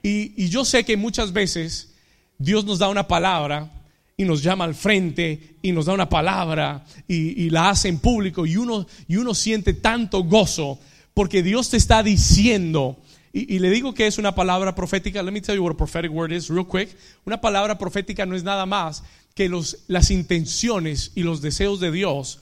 Y, 0.03 0.43
y 0.43 0.50
yo 0.50 0.63
sé 0.63 0.84
que 0.84 0.96
muchas 0.96 1.34
veces 1.34 1.96
Dios 2.38 2.65
nos 2.65 2.79
da 2.79 2.89
una 2.89 3.08
palabra 3.08 3.78
y 4.19 4.25
nos 4.25 4.43
llama 4.43 4.65
al 4.65 4.75
frente 4.75 5.55
y 5.61 5.71
nos 5.71 5.85
da 5.85 5.93
una 5.93 6.09
palabra 6.09 6.83
y, 7.07 7.49
la 7.51 7.69
hace 7.69 7.88
en 7.88 7.99
público 7.99 8.45
y 8.45 8.57
uno, 8.57 8.85
y 9.07 9.15
uno 9.15 9.33
siente 9.33 9.73
tanto 9.73 10.25
gozo 10.25 10.77
porque 11.13 11.41
Dios 11.41 11.69
te 11.69 11.77
está 11.77 12.03
diciendo, 12.03 12.97
y, 13.31 13.59
le 13.59 13.69
digo 13.69 13.93
que 13.93 14.07
es 14.07 14.17
una 14.17 14.35
palabra 14.35 14.75
profética, 14.75 15.23
let 15.23 15.31
me 15.31 15.39
tell 15.39 15.55
you 15.55 15.63
what 15.63 15.71
a 15.71 15.77
prophetic 15.77 16.11
word 16.11 16.33
is 16.33 16.49
real 16.49 16.67
quick, 16.67 16.89
una 17.23 17.39
palabra 17.39 17.77
profética 17.77 18.25
no 18.25 18.35
es 18.35 18.43
nada 18.43 18.65
más 18.65 19.05
que 19.35 19.47
los, 19.47 19.85
las 19.88 20.11
intenciones 20.11 21.13
y 21.15 21.23
los 21.23 21.41
deseos 21.41 21.79
de 21.79 21.89
Dios 21.89 22.41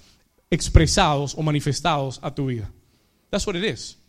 expresados 0.50 1.36
o 1.38 1.44
manifestados 1.44 2.20
a 2.24 2.34
tu 2.34 2.48
vida. 2.48 2.72
That's 3.30 3.46
what 3.46 3.56
it 3.56 3.64
is. 3.64 4.00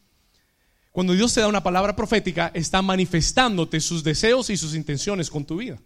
Cuando 0.90 1.12
Dios 1.12 1.34
te 1.34 1.42
da 1.42 1.48
una 1.48 1.62
palabra 1.62 1.94
profética, 1.94 2.50
está 2.54 2.80
manifestándote 2.80 3.78
sus 3.80 4.02
deseos 4.02 4.48
y 4.48 4.56
sus 4.56 4.74
intenciones 4.74 5.28
con 5.28 5.44
tu 5.44 5.58
vida. 5.58 5.78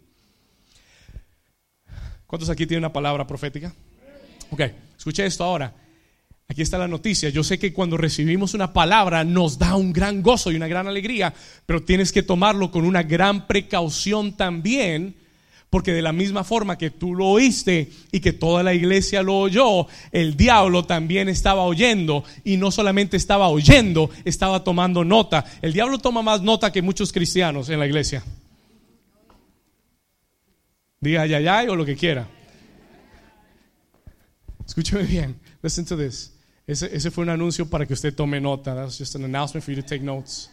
¿Cuántos 2.33 2.49
aquí 2.49 2.65
tienen 2.65 2.81
una 2.81 2.91
palabra 2.91 3.27
profética? 3.27 3.71
Ok, 4.49 4.61
escuche 4.97 5.23
esto 5.23 5.43
ahora. 5.43 5.71
Aquí 6.47 6.63
está 6.63 6.79
la 6.79 6.87
noticia. 6.87 7.29
Yo 7.29 7.43
sé 7.43 7.59
que 7.59 7.71
cuando 7.71 7.95
recibimos 7.95 8.55
una 8.55 8.73
palabra 8.73 9.23
nos 9.23 9.59
da 9.59 9.75
un 9.75 9.93
gran 9.93 10.23
gozo 10.23 10.51
y 10.51 10.55
una 10.55 10.67
gran 10.67 10.87
alegría, 10.87 11.31
pero 11.67 11.83
tienes 11.83 12.11
que 12.11 12.23
tomarlo 12.23 12.71
con 12.71 12.85
una 12.85 13.03
gran 13.03 13.45
precaución 13.45 14.35
también, 14.35 15.15
porque 15.69 15.93
de 15.93 16.01
la 16.01 16.11
misma 16.11 16.43
forma 16.43 16.75
que 16.75 16.89
tú 16.89 17.13
lo 17.13 17.27
oíste 17.27 17.91
y 18.11 18.19
que 18.19 18.33
toda 18.33 18.63
la 18.63 18.73
iglesia 18.73 19.21
lo 19.21 19.37
oyó, 19.37 19.85
el 20.11 20.35
diablo 20.35 20.85
también 20.85 21.29
estaba 21.29 21.61
oyendo 21.61 22.23
y 22.43 22.57
no 22.57 22.71
solamente 22.71 23.15
estaba 23.15 23.47
oyendo, 23.49 24.09
estaba 24.25 24.63
tomando 24.63 25.05
nota. 25.05 25.45
El 25.61 25.71
diablo 25.71 25.99
toma 25.99 26.23
más 26.23 26.41
nota 26.41 26.71
que 26.71 26.81
muchos 26.81 27.13
cristianos 27.13 27.69
en 27.69 27.77
la 27.77 27.85
iglesia. 27.85 28.23
Diga 31.03 31.23
ay, 31.23 31.33
ay, 31.33 31.67
o 31.67 31.75
lo 31.75 31.85
que 31.85 31.97
quiera. 31.97 32.25
Escúcheme 34.65 35.03
bien. 35.03 35.37
Listen 35.61 35.83
to 35.83 35.97
this. 35.97 36.33
Ese, 36.65 37.11
fue 37.11 37.25
un 37.25 37.29
anuncio 37.29 37.69
para 37.69 37.85
que 37.85 37.93
usted 37.93 38.15
tome 38.15 38.39
nota. 38.39 38.73
That's 38.73 38.97
just 38.97 39.15
an 39.15 39.25
announcement 39.25 39.65
for 39.65 39.73
you 39.73 39.81
to 39.81 39.85
take 39.85 40.01
notes. 40.01 40.49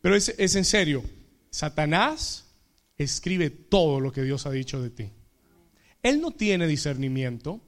Pero 0.00 0.16
es, 0.16 0.34
es 0.38 0.56
en 0.56 0.64
serio. 0.64 1.04
Satanás 1.50 2.46
escribe 2.96 3.50
todo 3.50 4.00
lo 4.00 4.10
que 4.10 4.22
Dios 4.22 4.46
ha 4.46 4.50
dicho 4.50 4.80
de 4.80 4.88
ti. 4.88 5.10
Él 6.02 6.22
no 6.22 6.30
tiene 6.30 6.66
discernimiento. 6.66 7.60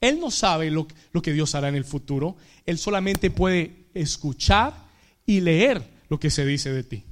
Él 0.00 0.20
no 0.20 0.30
sabe 0.30 0.70
lo, 0.70 0.86
lo, 1.10 1.22
que 1.22 1.32
Dios 1.32 1.56
hará 1.56 1.70
en 1.70 1.74
el 1.74 1.84
futuro. 1.84 2.36
Él 2.66 2.78
solamente 2.78 3.32
puede 3.32 3.88
escuchar 3.94 4.74
y 5.26 5.40
leer 5.40 5.82
lo 6.08 6.20
que 6.20 6.30
se 6.30 6.46
dice 6.46 6.72
de 6.72 6.84
ti. 6.84 7.04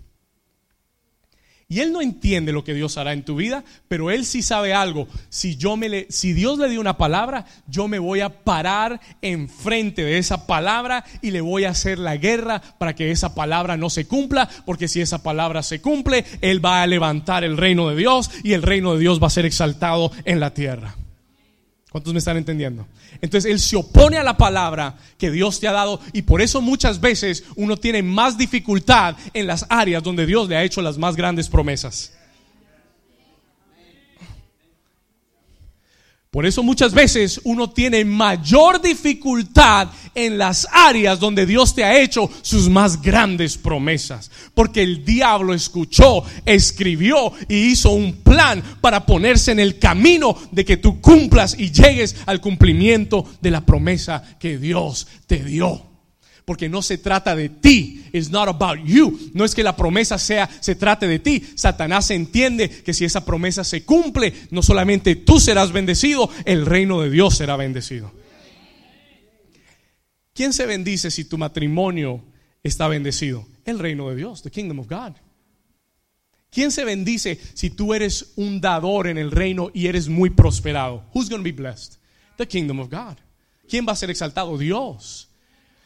Y 1.70 1.78
él 1.78 1.92
no 1.92 2.02
entiende 2.02 2.50
lo 2.50 2.64
que 2.64 2.74
Dios 2.74 2.98
hará 2.98 3.12
en 3.12 3.24
tu 3.24 3.36
vida, 3.36 3.62
pero 3.86 4.10
él 4.10 4.26
sí 4.26 4.42
sabe 4.42 4.74
algo. 4.74 5.06
Si, 5.28 5.56
yo 5.56 5.76
me 5.76 5.88
le, 5.88 6.06
si 6.10 6.32
Dios 6.32 6.58
le 6.58 6.68
dio 6.68 6.80
una 6.80 6.98
palabra, 6.98 7.46
yo 7.68 7.86
me 7.86 8.00
voy 8.00 8.22
a 8.22 8.42
parar 8.42 9.00
enfrente 9.22 10.02
de 10.02 10.18
esa 10.18 10.48
palabra 10.48 11.04
y 11.22 11.30
le 11.30 11.40
voy 11.40 11.62
a 11.62 11.70
hacer 11.70 12.00
la 12.00 12.16
guerra 12.16 12.60
para 12.78 12.96
que 12.96 13.12
esa 13.12 13.36
palabra 13.36 13.76
no 13.76 13.88
se 13.88 14.08
cumpla, 14.08 14.50
porque 14.66 14.88
si 14.88 15.00
esa 15.00 15.22
palabra 15.22 15.62
se 15.62 15.80
cumple, 15.80 16.24
él 16.40 16.62
va 16.62 16.82
a 16.82 16.88
levantar 16.88 17.44
el 17.44 17.56
reino 17.56 17.88
de 17.88 17.94
Dios 17.94 18.32
y 18.42 18.54
el 18.54 18.62
reino 18.62 18.94
de 18.94 18.98
Dios 18.98 19.22
va 19.22 19.28
a 19.28 19.30
ser 19.30 19.46
exaltado 19.46 20.10
en 20.24 20.40
la 20.40 20.52
tierra. 20.52 20.96
¿Cuántos 21.90 22.12
me 22.12 22.20
están 22.20 22.36
entendiendo? 22.36 22.86
Entonces 23.20 23.50
Él 23.50 23.58
se 23.58 23.74
opone 23.74 24.16
a 24.16 24.22
la 24.22 24.36
palabra 24.36 24.96
que 25.18 25.30
Dios 25.30 25.58
te 25.58 25.66
ha 25.66 25.72
dado 25.72 26.00
y 26.12 26.22
por 26.22 26.40
eso 26.40 26.60
muchas 26.60 27.00
veces 27.00 27.42
uno 27.56 27.76
tiene 27.76 28.02
más 28.02 28.38
dificultad 28.38 29.16
en 29.34 29.48
las 29.48 29.66
áreas 29.68 30.02
donde 30.02 30.24
Dios 30.24 30.48
le 30.48 30.56
ha 30.56 30.62
hecho 30.62 30.82
las 30.82 30.98
más 30.98 31.16
grandes 31.16 31.48
promesas. 31.48 32.12
Por 36.32 36.46
eso 36.46 36.62
muchas 36.62 36.94
veces 36.94 37.40
uno 37.42 37.70
tiene 37.70 38.04
mayor 38.04 38.80
dificultad 38.80 39.88
en 40.14 40.38
las 40.38 40.68
áreas 40.70 41.18
donde 41.18 41.44
Dios 41.44 41.74
te 41.74 41.82
ha 41.82 42.00
hecho 42.00 42.30
sus 42.42 42.68
más 42.68 43.02
grandes 43.02 43.58
promesas. 43.58 44.30
Porque 44.54 44.84
el 44.84 45.04
diablo 45.04 45.54
escuchó, 45.54 46.22
escribió 46.46 47.32
y 47.48 47.72
hizo 47.72 47.90
un 47.90 48.12
plan 48.12 48.62
para 48.80 49.06
ponerse 49.06 49.50
en 49.50 49.58
el 49.58 49.80
camino 49.80 50.36
de 50.52 50.64
que 50.64 50.76
tú 50.76 51.00
cumplas 51.00 51.58
y 51.58 51.72
llegues 51.72 52.14
al 52.26 52.40
cumplimiento 52.40 53.26
de 53.40 53.50
la 53.50 53.66
promesa 53.66 54.22
que 54.38 54.56
Dios 54.56 55.08
te 55.26 55.42
dio 55.42 55.89
porque 56.50 56.68
no 56.68 56.82
se 56.82 56.98
trata 56.98 57.36
de 57.36 57.48
ti. 57.48 58.04
It's 58.12 58.28
not 58.28 58.48
about 58.48 58.84
you. 58.84 59.30
No 59.34 59.44
es 59.44 59.54
que 59.54 59.62
la 59.62 59.76
promesa 59.76 60.18
sea, 60.18 60.50
se 60.60 60.74
trate 60.74 61.06
de 61.06 61.20
ti. 61.20 61.46
Satanás 61.54 62.10
entiende 62.10 62.68
que 62.68 62.92
si 62.92 63.04
esa 63.04 63.24
promesa 63.24 63.62
se 63.62 63.84
cumple, 63.84 64.32
no 64.50 64.60
solamente 64.60 65.14
tú 65.14 65.38
serás 65.38 65.70
bendecido, 65.70 66.28
el 66.44 66.66
reino 66.66 67.02
de 67.02 67.08
Dios 67.08 67.36
será 67.36 67.54
bendecido. 67.54 68.10
¿Quién 70.34 70.52
se 70.52 70.66
bendice 70.66 71.12
si 71.12 71.24
tu 71.24 71.38
matrimonio 71.38 72.20
está 72.64 72.88
bendecido? 72.88 73.46
El 73.64 73.78
reino 73.78 74.10
de 74.10 74.16
Dios, 74.16 74.42
the 74.42 74.50
kingdom 74.50 74.80
of 74.80 74.88
God. 74.88 75.12
¿Quién 76.50 76.72
se 76.72 76.84
bendice 76.84 77.38
si 77.54 77.70
tú 77.70 77.94
eres 77.94 78.32
un 78.34 78.60
dador 78.60 79.06
en 79.06 79.18
el 79.18 79.30
reino 79.30 79.70
y 79.72 79.86
eres 79.86 80.08
muy 80.08 80.30
prosperado? 80.30 81.04
Who's 81.14 81.28
going 81.28 81.42
to 81.42 81.44
be 81.44 81.52
blessed? 81.52 82.00
The 82.38 82.48
kingdom 82.48 82.80
of 82.80 82.90
God. 82.90 83.18
¿Quién 83.68 83.86
va 83.86 83.92
a 83.92 83.96
ser 83.96 84.10
exaltado? 84.10 84.58
Dios. 84.58 85.29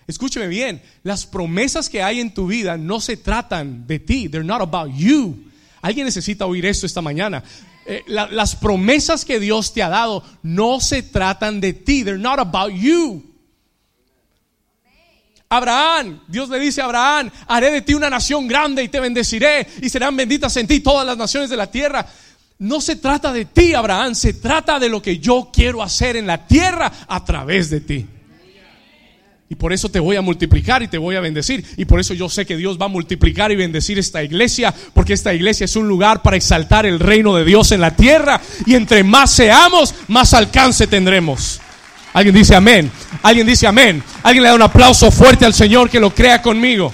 Escúcheme 0.06 0.48
bien, 0.48 0.82
las 1.02 1.24
promesas 1.26 1.88
que 1.88 2.02
hay 2.02 2.20
en 2.20 2.34
tu 2.34 2.46
vida 2.46 2.76
no 2.76 3.00
se 3.00 3.16
tratan 3.16 3.86
de 3.86 3.98
ti. 3.98 4.28
They're 4.28 4.44
not 4.46 4.60
about 4.60 4.90
you. 4.94 5.36
Alguien 5.80 6.04
necesita 6.06 6.46
oír 6.46 6.66
esto 6.66 6.86
esta 6.86 7.00
mañana. 7.00 7.42
Eh, 7.86 8.02
la- 8.06 8.28
las 8.28 8.56
promesas 8.56 9.24
que 9.24 9.38
Dios 9.40 9.72
te 9.72 9.82
ha 9.82 9.88
dado 9.88 10.22
no 10.42 10.80
se 10.80 11.02
tratan 11.02 11.60
de 11.60 11.72
ti. 11.72 12.04
They're 12.04 12.18
not 12.18 12.38
about 12.38 12.72
you. 12.72 13.22
Abraham, 15.48 16.20
Dios 16.26 16.48
le 16.48 16.58
dice 16.58 16.80
a 16.80 16.86
Abraham, 16.86 17.30
haré 17.46 17.70
de 17.70 17.82
ti 17.82 17.94
una 17.94 18.10
nación 18.10 18.48
grande 18.48 18.82
y 18.82 18.88
te 18.88 18.98
bendeciré 18.98 19.66
y 19.82 19.88
serán 19.88 20.16
benditas 20.16 20.56
en 20.56 20.66
ti 20.66 20.80
todas 20.80 21.06
las 21.06 21.16
naciones 21.16 21.48
de 21.50 21.56
la 21.56 21.70
tierra. 21.70 22.04
No 22.58 22.80
se 22.80 22.96
trata 22.96 23.32
de 23.32 23.44
ti, 23.44 23.74
Abraham, 23.74 24.14
se 24.14 24.34
trata 24.34 24.78
de 24.78 24.88
lo 24.88 25.00
que 25.02 25.18
yo 25.18 25.50
quiero 25.52 25.82
hacer 25.82 26.16
en 26.16 26.26
la 26.26 26.46
tierra 26.46 26.90
a 27.06 27.24
través 27.24 27.70
de 27.70 27.80
ti. 27.80 28.06
Y 29.48 29.56
por 29.56 29.72
eso 29.72 29.90
te 29.90 30.00
voy 30.00 30.16
a 30.16 30.22
multiplicar 30.22 30.82
y 30.82 30.88
te 30.88 30.96
voy 30.96 31.16
a 31.16 31.20
bendecir. 31.20 31.64
Y 31.76 31.84
por 31.84 32.00
eso 32.00 32.14
yo 32.14 32.28
sé 32.28 32.46
que 32.46 32.56
Dios 32.56 32.80
va 32.80 32.86
a 32.86 32.88
multiplicar 32.88 33.52
y 33.52 33.56
bendecir 33.56 33.98
esta 33.98 34.22
iglesia, 34.22 34.74
porque 34.94 35.12
esta 35.12 35.34
iglesia 35.34 35.64
es 35.64 35.76
un 35.76 35.86
lugar 35.86 36.22
para 36.22 36.36
exaltar 36.36 36.86
el 36.86 36.98
reino 36.98 37.36
de 37.36 37.44
Dios 37.44 37.70
en 37.72 37.80
la 37.80 37.94
tierra. 37.94 38.40
Y 38.66 38.74
entre 38.74 39.04
más 39.04 39.30
seamos, 39.30 39.94
más 40.08 40.32
alcance 40.32 40.86
tendremos. 40.86 41.60
Alguien 42.14 42.34
dice 42.34 42.54
amén. 42.54 42.90
Alguien 43.22 43.46
dice 43.46 43.66
amén. 43.66 44.02
Alguien 44.22 44.44
le 44.44 44.48
da 44.48 44.54
un 44.54 44.62
aplauso 44.62 45.10
fuerte 45.10 45.44
al 45.44 45.52
Señor 45.52 45.90
que 45.90 46.00
lo 46.00 46.14
crea 46.14 46.40
conmigo. 46.40 46.92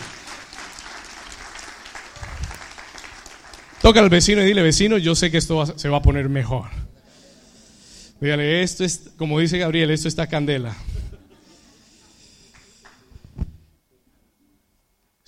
Toca 3.81 4.01
al 4.01 4.11
vecino 4.11 4.43
y 4.43 4.47
dile, 4.47 4.63
vecino, 4.63 4.99
yo 4.99 5.15
sé 5.15 5.31
que 5.31 5.39
esto 5.39 5.79
se 5.79 5.89
va 5.89 5.99
a 5.99 6.03
poner 6.03 6.29
mejor. 6.29 6.67
Dígale, 8.21 8.63
esto 8.63 8.85
es, 8.85 9.11
como 9.17 9.39
dice 9.39 9.57
Gabriel, 9.57 9.91
esto 9.91 10.09
está 10.09 10.27
candela. 10.27 10.77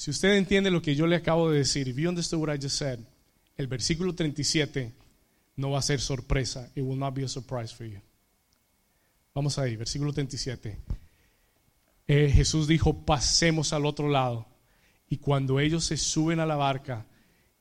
Si 0.03 0.11
usted 0.11 0.35
entiende 0.35 0.69
lo 0.73 0.83
que 0.83 0.97
yo 0.97 1.07
le 1.07 1.15
acabo 1.15 1.49
de 1.49 1.59
decir, 1.59 1.87
if 1.87 1.97
you 1.97 2.09
understood 2.09 2.41
what 2.41 2.53
I 2.53 2.59
just 2.61 2.77
said, 2.77 2.99
el 3.57 3.69
versículo 3.69 4.13
37 4.13 4.93
no 5.55 5.71
va 5.71 5.79
a 5.79 5.83
ser 5.83 6.01
sorpresa. 6.01 6.69
It 6.75 6.83
will 6.83 6.99
not 6.99 7.15
be 7.15 7.23
a 7.23 7.29
surprise 7.29 7.73
for 7.73 7.87
you. 7.87 8.01
Vamos 9.33 9.61
ahí, 9.61 9.77
versículo 9.77 10.13
37. 10.13 10.77
Eh, 12.09 12.33
Jesús 12.35 12.67
dijo, 12.67 13.07
pasemos 13.07 13.73
al 13.73 13.87
otro 13.87 14.09
lado. 14.09 14.49
Y 15.09 15.19
cuando 15.19 15.61
ellos 15.61 15.85
se 15.85 15.97
suben 15.97 16.41
a 16.41 16.47
la 16.47 16.57
barca 16.57 17.07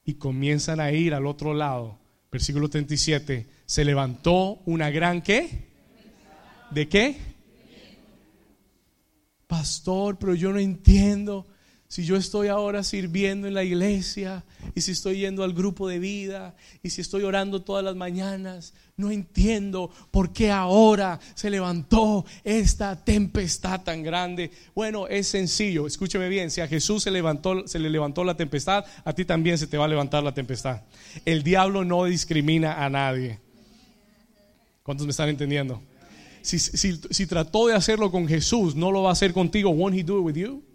y 0.04 0.16
comienzan 0.16 0.80
a 0.80 0.92
ir 0.92 1.14
al 1.14 1.28
otro 1.28 1.54
lado, 1.54 2.00
versículo 2.32 2.72
37, 2.72 3.48
se 3.68 3.86
levantó 3.86 4.64
una 4.66 4.90
gran 4.90 5.22
qué? 5.22 5.68
¿De 6.72 6.90
qué? 6.90 7.18
Pastor, 9.46 10.18
pero 10.18 10.34
yo 10.34 10.52
no 10.52 10.58
entiendo. 10.58 11.46
Si 11.92 12.06
yo 12.06 12.16
estoy 12.16 12.48
ahora 12.48 12.86
sirviendo 12.86 13.50
en 13.50 13.54
la 13.54 13.66
iglesia 13.66 14.46
y 14.74 14.80
si 14.80 14.94
estoy 14.94 15.18
yendo 15.18 15.44
al 15.44 15.52
grupo 15.52 15.90
de 15.90 16.00
vida 16.00 16.56
y 16.82 16.90
si 16.90 17.02
estoy 17.02 17.24
orando 17.24 17.64
todas 17.64 17.84
las 17.84 17.98
mañanas, 17.98 18.74
no 18.96 19.12
entiendo 19.12 19.92
por 20.10 20.32
qué 20.32 20.52
ahora 20.52 21.20
se 21.36 21.50
levantó 21.50 22.24
esta 22.46 23.04
tempestad 23.04 23.82
tan 23.82 24.04
grande. 24.04 24.52
Bueno, 24.74 25.10
es 25.10 25.28
sencillo, 25.28 25.86
escúcheme 25.86 26.30
bien, 26.30 26.50
si 26.50 26.62
a 26.62 26.68
Jesús 26.70 27.04
se 27.04 27.12
levantó 27.12 27.68
se 27.68 27.78
le 27.78 27.90
levantó 27.90 28.24
la 28.24 28.38
tempestad, 28.38 28.86
a 29.04 29.12
ti 29.12 29.26
también 29.26 29.58
se 29.58 29.68
te 29.68 29.78
va 29.78 29.84
a 29.84 29.90
levantar 29.90 30.24
la 30.24 30.34
tempestad. 30.34 30.84
El 31.26 31.44
diablo 31.44 31.84
no 31.84 32.06
discrimina 32.06 32.86
a 32.86 32.90
nadie. 32.90 33.42
¿Cuántos 34.84 35.06
me 35.06 35.12
están 35.12 35.28
entendiendo? 35.28 35.82
Si, 36.42 36.58
si, 36.58 37.02
si 37.10 37.26
trató 37.28 37.68
de 37.68 37.76
hacerlo 37.76 38.12
con 38.12 38.30
Jesús, 38.30 38.76
no 38.76 38.94
lo 38.94 39.04
va 39.04 39.10
a 39.10 39.12
hacer 39.12 39.34
contigo. 39.34 39.72
Won't 39.72 39.98
he 39.98 40.04
do 40.04 40.20
it 40.20 40.24
with 40.24 40.36
you? 40.36 40.71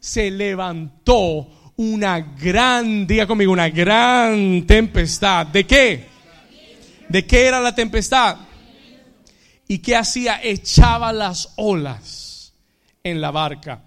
Se 0.00 0.30
levantó 0.30 1.72
una 1.76 2.20
gran, 2.20 3.06
diga 3.06 3.26
conmigo, 3.26 3.52
una 3.52 3.68
gran 3.68 4.66
tempestad. 4.66 5.46
¿De 5.46 5.66
qué? 5.66 6.06
¿De 7.08 7.26
qué 7.26 7.46
era 7.46 7.60
la 7.60 7.74
tempestad? 7.74 8.38
¿Y 9.68 9.78
qué 9.78 9.96
hacía? 9.96 10.40
Echaba 10.42 11.12
las 11.12 11.52
olas 11.56 12.54
en 13.04 13.20
la 13.20 13.30
barca. 13.30 13.84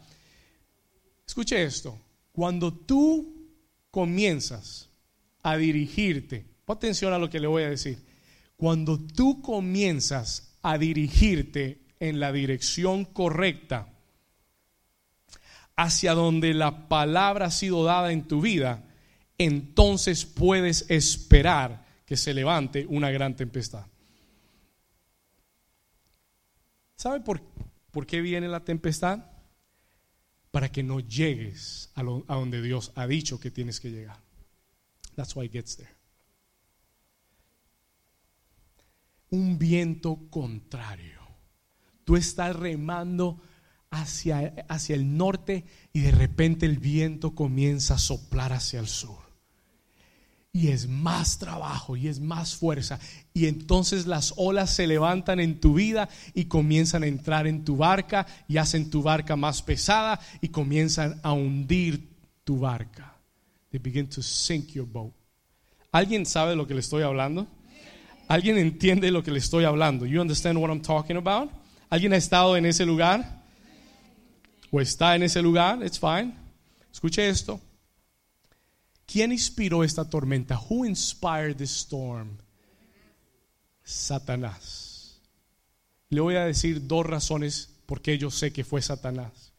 Escuche 1.28 1.64
esto. 1.64 2.00
Cuando 2.32 2.74
tú 2.74 3.52
comienzas 3.92 4.90
a 5.42 5.58
dirigirte, 5.58 6.46
pon 6.66 6.78
atención 6.78 7.14
a 7.14 7.20
lo 7.20 7.30
que 7.30 7.40
le 7.40 7.48
voy 7.48 7.64
a 7.64 7.70
decir. 7.70 8.00
Cuando 8.56 9.00
tú 9.00 9.42
comienzas 9.42 10.58
a 10.62 10.78
dirigirte 10.78 11.82
en 12.00 12.20
la 12.20 12.32
dirección 12.32 13.06
correcta, 13.06 13.93
hacia 15.76 16.14
donde 16.14 16.54
la 16.54 16.88
palabra 16.88 17.48
ha 17.48 17.52
sido 17.52 17.84
dada 17.84 18.12
en 18.12 18.28
tu 18.28 18.42
vida, 18.42 18.84
entonces 19.38 20.26
puedes 20.26 20.86
esperar 20.90 21.86
que 22.06 22.18
se 22.18 22.34
levante 22.34 22.86
una 22.88 23.10
gran 23.12 23.36
tempestad. 23.36 23.86
¿Sabe 26.96 27.22
por, 27.22 27.42
por 27.92 28.06
qué 28.06 28.22
viene 28.22 28.48
la 28.48 28.64
tempestad? 28.64 29.26
Para 30.52 30.72
que 30.72 30.84
no 30.84 31.00
llegues 31.00 31.90
a, 31.96 32.04
lo- 32.04 32.24
a 32.28 32.36
donde 32.36 32.62
Dios 32.62 32.92
ha 32.96 33.08
dicho 33.08 33.40
que 33.40 33.50
tienes 33.52 33.80
que 33.80 33.90
llegar. 33.90 34.18
That's 35.16 35.36
why 35.36 35.46
it 35.46 35.52
gets 35.52 35.76
there. 35.78 35.90
Un 39.32 39.58
viento 39.58 40.20
contrario. 40.30 41.22
Tú 42.04 42.16
estás 42.16 42.56
remando 42.56 43.42
hacia, 43.94 44.66
hacia 44.68 44.96
el 44.96 45.16
norte 45.18 45.66
y 45.94 46.02
de 46.02 46.12
repente 46.12 46.66
el 46.66 46.80
viento 46.80 47.36
comienza 47.36 47.96
a 47.96 48.00
soplar 48.00 48.52
hacia 48.52 48.80
el 48.80 48.88
sur. 48.88 49.22
Y 50.52 50.68
es 50.68 50.88
más 50.88 51.40
trabajo 51.40 51.96
y 51.96 52.08
es 52.08 52.20
más 52.20 52.56
fuerza. 52.56 53.00
Y 53.34 53.48
entonces 53.48 54.06
las 54.06 54.34
olas 54.38 54.72
se 54.72 54.86
levantan 54.86 55.40
en 55.40 55.60
tu 55.60 55.76
vida 55.76 56.10
y 56.34 56.46
comienzan 56.46 57.04
a 57.04 57.08
entrar 57.08 57.48
en 57.48 57.64
tu 57.64 57.78
barca 57.78 58.28
y 58.48 58.58
hacen 58.58 58.90
tu 58.90 59.02
barca 59.02 59.36
más 59.36 59.62
pesada 59.62 60.20
y 60.42 60.50
comienzan 60.50 61.20
a 61.24 61.34
hundir 61.34 62.08
tu 62.44 62.60
barca. 62.60 63.16
They 63.72 63.80
begin 63.80 64.08
to 64.10 64.22
sink 64.22 64.74
your 64.74 64.88
boat. 64.88 65.14
¿Alguien 65.92 66.26
sabe 66.26 66.56
lo 66.56 66.68
que 66.68 66.74
le 66.74 66.82
estoy 66.82 67.04
hablando? 67.04 67.48
¿Alguien 68.28 68.58
entiende 68.58 69.12
lo 69.12 69.24
que 69.24 69.32
le 69.32 69.40
estoy 69.40 69.66
hablando? 69.66 70.06
You 70.06 70.22
understand 70.22 70.58
what 70.58 70.70
I'm 70.70 70.82
talking 70.82 71.18
about? 71.18 71.52
¿Alguien 71.90 72.14
ha 72.14 72.18
estado 72.18 72.58
en 72.58 72.66
ese 72.66 72.86
lugar? 72.86 73.43
¿O 74.76 74.82
está 74.82 75.16
en 75.16 75.22
ese 75.22 75.40
lugar? 75.40 75.86
It's 75.86 76.00
fine. 76.00 76.34
Escuche 76.92 77.30
esto. 77.30 77.62
¿Quién 79.06 79.32
inspiró 79.32 79.84
esta 79.84 80.10
tormenta? 80.10 80.60
Who 80.60 80.84
inspired 80.84 81.58
this 81.58 81.70
storm? 81.70 82.40
Satanás. 83.84 85.22
Le 86.10 86.22
voy 86.22 86.38
a 86.38 86.46
decir 86.46 86.88
dos 86.88 87.06
razones 87.06 87.70
por 87.86 88.02
qué 88.02 88.18
yo 88.18 88.32
sé 88.32 88.52
que 88.52 88.64
fue 88.64 88.82
Satanás. 88.82 89.54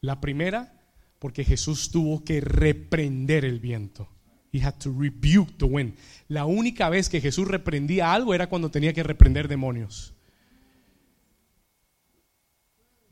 La 0.00 0.20
primera, 0.20 0.72
porque 1.20 1.44
Jesús 1.44 1.92
tuvo 1.92 2.24
que 2.24 2.40
reprender 2.40 3.44
el 3.44 3.60
viento. 3.60 4.08
He 4.52 4.60
had 4.60 4.74
to 4.78 4.92
rebuke 4.92 5.56
the 5.58 5.66
wind. 5.66 5.94
La 6.26 6.46
única 6.46 6.88
vez 6.88 7.08
que 7.08 7.20
Jesús 7.20 7.46
reprendía 7.46 8.12
algo 8.12 8.34
era 8.34 8.48
cuando 8.48 8.72
tenía 8.72 8.92
que 8.92 9.04
reprender 9.04 9.46
demonios. 9.46 10.11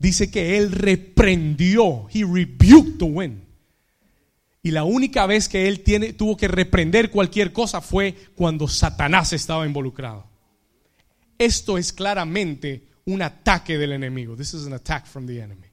Dice 0.01 0.31
que 0.31 0.57
él 0.57 0.71
reprendió, 0.71 2.07
he 2.11 2.25
rebuked 2.25 2.97
the 2.97 3.05
wind. 3.05 3.43
Y 4.63 4.71
la 4.71 4.83
única 4.83 5.27
vez 5.27 5.47
que 5.47 5.67
él 5.67 5.83
tiene, 5.83 6.13
tuvo 6.13 6.35
que 6.35 6.47
reprender 6.47 7.11
cualquier 7.11 7.53
cosa 7.53 7.81
fue 7.81 8.15
cuando 8.33 8.67
Satanás 8.67 9.31
estaba 9.31 9.63
involucrado. 9.63 10.25
Esto 11.37 11.77
es 11.77 11.93
claramente 11.93 12.87
un 13.05 13.21
ataque 13.21 13.77
del 13.77 13.91
enemigo. 13.91 14.35
This 14.35 14.55
is 14.55 14.65
an 14.65 14.73
attack 14.73 15.05
from 15.05 15.27
the 15.27 15.39
enemy. 15.39 15.67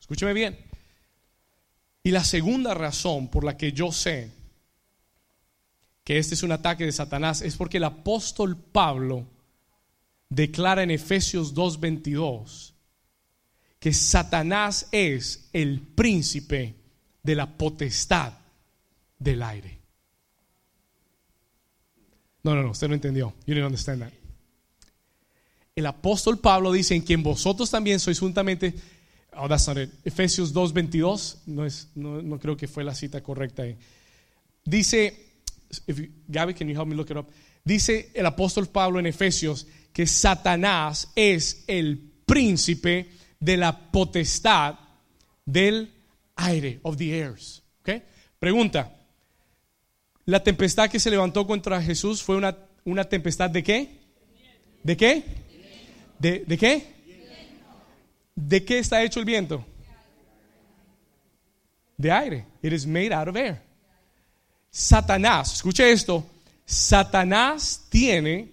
Escúcheme 0.00 0.34
bien. 0.34 0.56
Y 2.04 2.12
la 2.12 2.22
segunda 2.22 2.74
razón 2.74 3.26
por 3.26 3.42
la 3.42 3.56
que 3.56 3.72
yo 3.72 3.90
sé 3.90 4.30
que 6.04 6.18
este 6.18 6.34
es 6.36 6.44
un 6.44 6.52
ataque 6.52 6.84
de 6.84 6.92
Satanás 6.92 7.42
es 7.42 7.56
porque 7.56 7.78
el 7.78 7.84
apóstol 7.84 8.56
Pablo 8.56 9.26
declara 10.28 10.84
en 10.84 10.92
Efesios 10.92 11.54
2:22 11.54 12.71
que 13.82 13.92
Satanás 13.92 14.86
es 14.92 15.48
el 15.52 15.80
príncipe 15.80 16.72
de 17.20 17.34
la 17.34 17.50
potestad 17.58 18.32
del 19.18 19.42
aire. 19.42 19.80
No, 22.44 22.54
no, 22.54 22.62
no, 22.62 22.70
usted 22.70 22.86
no 22.86 22.94
entendió. 22.94 23.34
You 23.44 23.54
didn't 23.54 23.66
understand 23.66 24.02
that. 24.02 24.12
El 25.74 25.86
apóstol 25.86 26.38
Pablo 26.38 26.70
dice 26.70 26.94
en 26.94 27.00
quien 27.00 27.24
vosotros 27.24 27.70
también 27.70 27.98
sois 27.98 28.20
juntamente 28.20 28.72
Oh, 29.34 29.48
that's 29.48 29.66
not 29.66 29.78
it. 29.78 29.90
Efesios 30.04 30.54
2:22 30.54 31.38
no 31.46 31.66
no, 31.96 32.22
no 32.22 32.38
creo 32.38 32.56
que 32.56 32.68
fue 32.68 32.84
la 32.84 32.94
cita 32.94 33.20
correcta. 33.20 33.64
Dice 34.64 35.26
if 35.88 35.98
you, 35.98 36.06
Gabby, 36.28 36.54
can 36.54 36.68
you 36.68 36.76
help 36.76 36.86
me 36.86 36.94
look 36.94 37.10
it 37.10 37.16
up? 37.16 37.26
Dice 37.64 38.12
el 38.14 38.26
apóstol 38.26 38.68
Pablo 38.68 39.00
en 39.00 39.06
Efesios 39.06 39.66
que 39.92 40.06
Satanás 40.06 41.10
es 41.16 41.64
el 41.66 41.98
príncipe 42.24 43.21
de 43.42 43.56
la 43.56 43.76
potestad 43.90 44.78
del 45.44 45.92
aire, 46.36 46.78
of 46.82 46.96
the 46.96 47.12
airs. 47.12 47.60
¿Okay? 47.80 48.02
Pregunta, 48.38 48.94
¿la 50.24 50.42
tempestad 50.44 50.88
que 50.88 51.00
se 51.00 51.10
levantó 51.10 51.44
contra 51.44 51.82
Jesús 51.82 52.22
fue 52.22 52.36
una, 52.36 52.56
una 52.84 53.04
tempestad 53.04 53.50
de 53.50 53.64
qué? 53.64 53.98
¿De 54.84 54.96
qué? 54.96 55.24
¿De, 56.20 56.44
de 56.46 56.56
qué? 56.56 56.86
¿De 58.36 58.64
qué 58.64 58.78
está 58.78 59.02
hecho 59.02 59.18
el 59.18 59.26
viento? 59.26 59.66
De 61.96 62.12
aire. 62.12 62.46
It 62.62 62.72
is 62.72 62.86
made 62.86 63.12
out 63.12 63.26
of 63.26 63.34
air. 63.34 63.60
Satanás, 64.70 65.54
escuche 65.54 65.90
esto, 65.90 66.24
Satanás 66.64 67.86
tiene, 67.90 68.52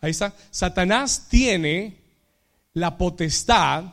ahí 0.00 0.12
está, 0.12 0.32
Satanás 0.50 1.26
tiene 1.28 1.96
la 2.72 2.96
potestad 2.96 3.92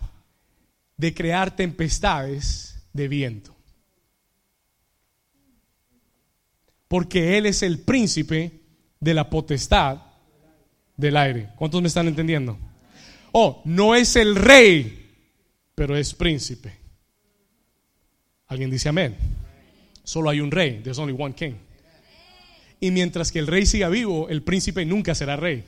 de 0.98 1.14
crear 1.14 1.56
tempestades 1.56 2.88
de 2.94 3.08
viento. 3.08 3.56
Porque 6.88 7.38
Él 7.38 7.46
es 7.46 7.64
el 7.64 7.80
príncipe 7.80 8.62
de 9.00 9.14
la 9.14 9.30
potestad 9.30 10.02
del 10.96 11.18
aire. 11.18 11.50
¿Cuántos 11.56 11.82
me 11.82 11.88
están 11.88 12.08
entendiendo? 12.08 12.58
Oh, 13.32 13.62
no 13.66 13.96
es 13.96 14.16
el 14.16 14.36
rey, 14.36 15.12
pero 15.74 15.98
es 15.98 16.14
príncipe. 16.14 16.78
¿Alguien 18.48 18.70
dice 18.70 18.90
amén? 18.90 19.16
Solo 20.04 20.30
hay 20.30 20.40
un 20.40 20.52
rey. 20.52 20.80
There's 20.82 21.00
only 21.00 21.16
one 21.18 21.34
king. 21.34 21.56
Y 22.80 22.92
mientras 22.92 23.32
que 23.32 23.40
el 23.40 23.48
rey 23.48 23.66
siga 23.66 23.90
vivo, 23.90 24.30
el 24.30 24.44
príncipe 24.44 24.86
nunca 24.86 25.16
será 25.16 25.36
rey. 25.36 25.64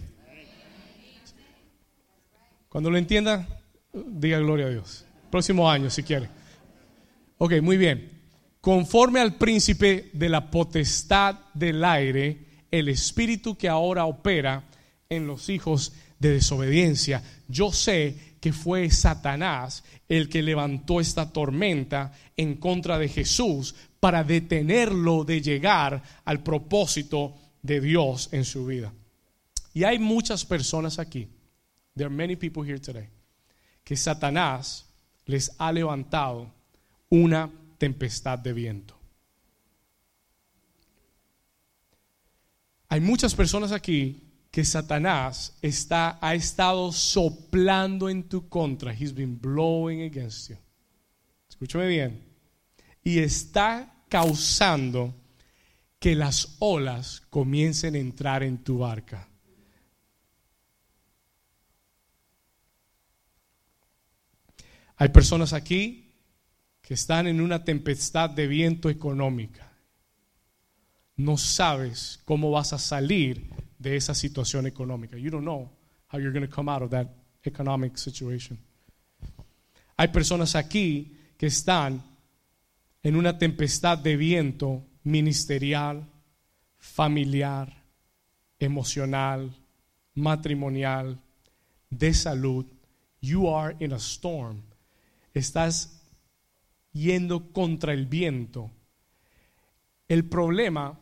Cuando 2.69 2.91
lo 2.91 2.97
entienda, 2.97 3.47
diga 3.93 4.37
gloria 4.39 4.67
a 4.67 4.69
Dios. 4.69 5.06
Próximo 5.29 5.69
año, 5.69 5.89
si 5.89 6.03
quiere. 6.03 6.29
Ok, 7.37 7.61
muy 7.61 7.77
bien. 7.77 8.11
Conforme 8.61 9.19
al 9.19 9.35
príncipe 9.35 10.09
de 10.13 10.29
la 10.29 10.49
potestad 10.49 11.35
del 11.53 11.83
aire, 11.83 12.45
el 12.71 12.89
espíritu 12.89 13.55
que 13.55 13.69
ahora 13.69 14.05
opera 14.05 14.63
en 15.09 15.27
los 15.27 15.49
hijos 15.49 15.93
de 16.19 16.31
desobediencia, 16.31 17.23
yo 17.47 17.71
sé 17.71 18.35
que 18.41 18.53
fue 18.53 18.89
Satanás 18.89 19.83
el 20.07 20.29
que 20.29 20.41
levantó 20.41 20.99
esta 20.99 21.31
tormenta 21.31 22.11
en 22.35 22.55
contra 22.55 22.97
de 22.97 23.07
Jesús 23.07 23.75
para 23.99 24.23
detenerlo 24.23 25.23
de 25.23 25.41
llegar 25.41 26.01
al 26.25 26.43
propósito 26.43 27.35
de 27.61 27.81
Dios 27.81 28.29
en 28.31 28.45
su 28.45 28.65
vida. 28.65 28.93
Y 29.73 29.83
hay 29.83 29.99
muchas 29.99 30.45
personas 30.45 30.97
aquí, 30.99 31.27
there 31.95 32.07
are 32.07 32.15
many 32.15 32.35
people 32.35 32.63
here 32.63 32.79
today, 32.79 33.09
que 33.83 33.95
Satanás 33.95 34.86
les 35.27 35.51
ha 35.59 35.71
levantado 35.71 36.51
una 37.09 37.51
tempestad 37.77 38.39
de 38.39 38.53
viento. 38.53 38.97
Hay 42.89 43.01
muchas 43.01 43.35
personas 43.35 43.71
aquí 43.71 44.23
que 44.49 44.63
Satanás 44.63 45.55
está, 45.61 46.17
ha 46.21 46.33
estado 46.33 46.91
soplando 46.91 48.09
en 48.09 48.23
tu 48.23 48.47
contra. 48.49 48.93
He's 48.93 49.13
been 49.13 49.39
blowing 49.39 50.01
against 50.03 50.49
you. 50.49 50.57
Escúchame 51.49 51.87
bien. 51.87 52.23
Y 53.03 53.19
está 53.19 53.93
causando 54.09 55.13
que 55.99 56.15
las 56.15 56.55
olas 56.59 57.21
comiencen 57.29 57.95
a 57.95 57.99
entrar 57.99 58.41
en 58.43 58.57
tu 58.63 58.79
barca. 58.79 59.26
Hay 64.97 65.09
personas 65.09 65.53
aquí 65.53 66.11
que 66.81 66.95
están 66.95 67.27
en 67.27 67.39
una 67.39 67.63
tempestad 67.63 68.29
de 68.29 68.47
viento 68.47 68.89
económica. 68.89 69.71
No 71.15 71.37
sabes 71.37 72.19
cómo 72.25 72.51
vas 72.51 72.73
a 72.73 72.79
salir 72.79 73.49
de 73.77 73.95
esa 73.95 74.15
situación 74.15 74.65
económica. 74.65 75.17
You 75.17 75.29
don't 75.29 75.43
know 75.43 75.69
how 76.11 76.19
you're 76.19 76.31
going 76.31 76.47
to 76.47 76.53
come 76.53 76.71
out 76.71 76.81
of 76.81 76.91
that 76.91 77.07
economic 77.43 77.97
situation. 77.97 78.57
Hay 79.97 80.09
personas 80.09 80.55
aquí 80.55 81.15
que 81.37 81.47
están 81.47 82.01
en 83.03 83.15
una 83.15 83.37
tempestad 83.37 83.97
de 83.97 84.15
viento 84.15 84.83
ministerial, 85.03 86.07
familiar, 86.77 87.83
emocional, 88.59 89.55
matrimonial, 90.15 91.19
de 91.89 92.13
salud. 92.13 92.65
You 93.21 93.47
are 93.47 93.75
in 93.79 93.93
a 93.93 93.99
storm. 93.99 94.66
Estás 95.37 96.01
yendo 96.91 97.51
contra 97.51 97.93
el 97.93 98.07
viento. 98.07 98.71
El 100.07 100.25
problema 100.25 100.99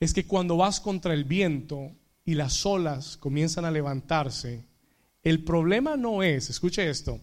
es 0.00 0.14
que 0.14 0.26
cuando 0.26 0.56
vas 0.56 0.80
contra 0.80 1.14
el 1.14 1.24
viento 1.24 1.92
y 2.24 2.34
las 2.34 2.64
olas 2.64 3.16
comienzan 3.16 3.64
a 3.64 3.70
levantarse, 3.70 4.64
el 5.22 5.44
problema 5.44 5.96
no 5.96 6.22
es, 6.22 6.50
escuche 6.50 6.88
esto, 6.88 7.20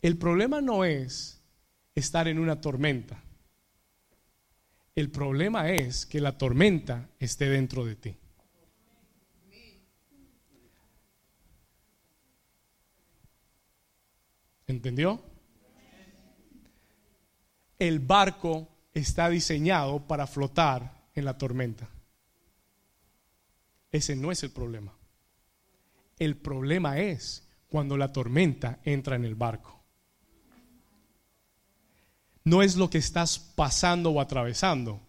el 0.00 0.16
problema 0.16 0.60
no 0.60 0.84
es 0.84 1.40
estar 1.94 2.26
en 2.28 2.38
una 2.38 2.60
tormenta. 2.60 3.22
El 4.94 5.10
problema 5.10 5.70
es 5.70 6.06
que 6.06 6.20
la 6.20 6.38
tormenta 6.38 7.08
esté 7.20 7.48
dentro 7.48 7.84
de 7.84 7.96
ti. 7.96 8.16
¿Entendió? 14.68 15.20
El 17.78 18.00
barco 18.00 18.68
está 18.92 19.28
diseñado 19.28 20.06
para 20.06 20.26
flotar 20.26 21.08
en 21.14 21.24
la 21.24 21.38
tormenta. 21.38 21.88
Ese 23.90 24.14
no 24.14 24.30
es 24.30 24.42
el 24.42 24.50
problema. 24.50 24.94
El 26.18 26.36
problema 26.36 26.98
es 26.98 27.48
cuando 27.68 27.96
la 27.96 28.12
tormenta 28.12 28.80
entra 28.84 29.16
en 29.16 29.24
el 29.24 29.34
barco. 29.34 29.82
No 32.44 32.62
es 32.62 32.76
lo 32.76 32.90
que 32.90 32.98
estás 32.98 33.38
pasando 33.38 34.10
o 34.10 34.20
atravesando 34.20 35.00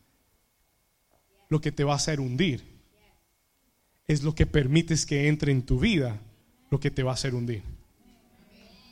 lo 1.49 1.59
que 1.59 1.71
te 1.71 1.83
va 1.83 1.93
a 1.93 1.97
hacer 1.97 2.19
hundir. 2.19 2.63
Es 4.07 4.23
lo 4.23 4.35
que 4.35 4.45
permites 4.45 5.05
que 5.05 5.27
entre 5.27 5.51
en 5.51 5.65
tu 5.65 5.79
vida 5.79 6.21
lo 6.69 6.79
que 6.79 6.91
te 6.91 7.03
va 7.03 7.11
a 7.11 7.13
hacer 7.15 7.35
hundir. 7.35 7.78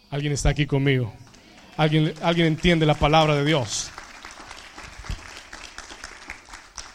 ¿Alguien 0.09 0.33
está 0.33 0.49
aquí 0.49 0.65
conmigo? 0.65 1.13
¿Alguien, 1.75 2.13
alguien 2.21 2.47
entiende 2.47 2.85
la 2.85 2.93
palabra 2.93 3.35
de 3.35 3.45
Dios? 3.45 3.89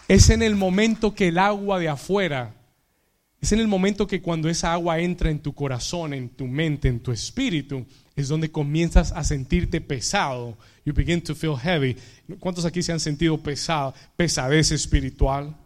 Es 0.09 0.31
en 0.31 0.43
el 0.43 0.57
momento 0.57 1.15
que 1.15 1.29
el 1.29 1.39
agua 1.39 1.79
de 1.79 1.89
afuera, 1.89 2.55
es 3.41 3.53
en 3.53 3.59
el 3.59 3.69
momento 3.69 4.07
que 4.07 4.23
cuando 4.23 4.49
esa 4.49 4.73
agua 4.73 5.01
entra 5.01 5.31
en 5.31 5.41
tu 5.41 5.53
corazón, 5.53 6.15
en 6.15 6.29
tu 6.29 6.47
mente, 6.47 6.89
en 6.89 7.01
tu 7.01 7.13
espíritu, 7.13 7.85
es 8.15 8.29
donde 8.29 8.51
comienzas 8.51 9.13
a 9.13 9.25
sentirte 9.25 9.81
pesado. 9.81 10.57
You 10.85 10.95
begin 10.95 11.21
to 11.23 11.35
feel 11.35 11.57
heavy. 11.57 11.97
¿Cuántos 12.39 12.65
aquí 12.65 12.83
se 12.83 12.93
han 12.93 13.01
sentido 13.01 13.43
pesado, 13.43 13.95
pesadez 14.17 14.71
espiritual? 14.71 15.57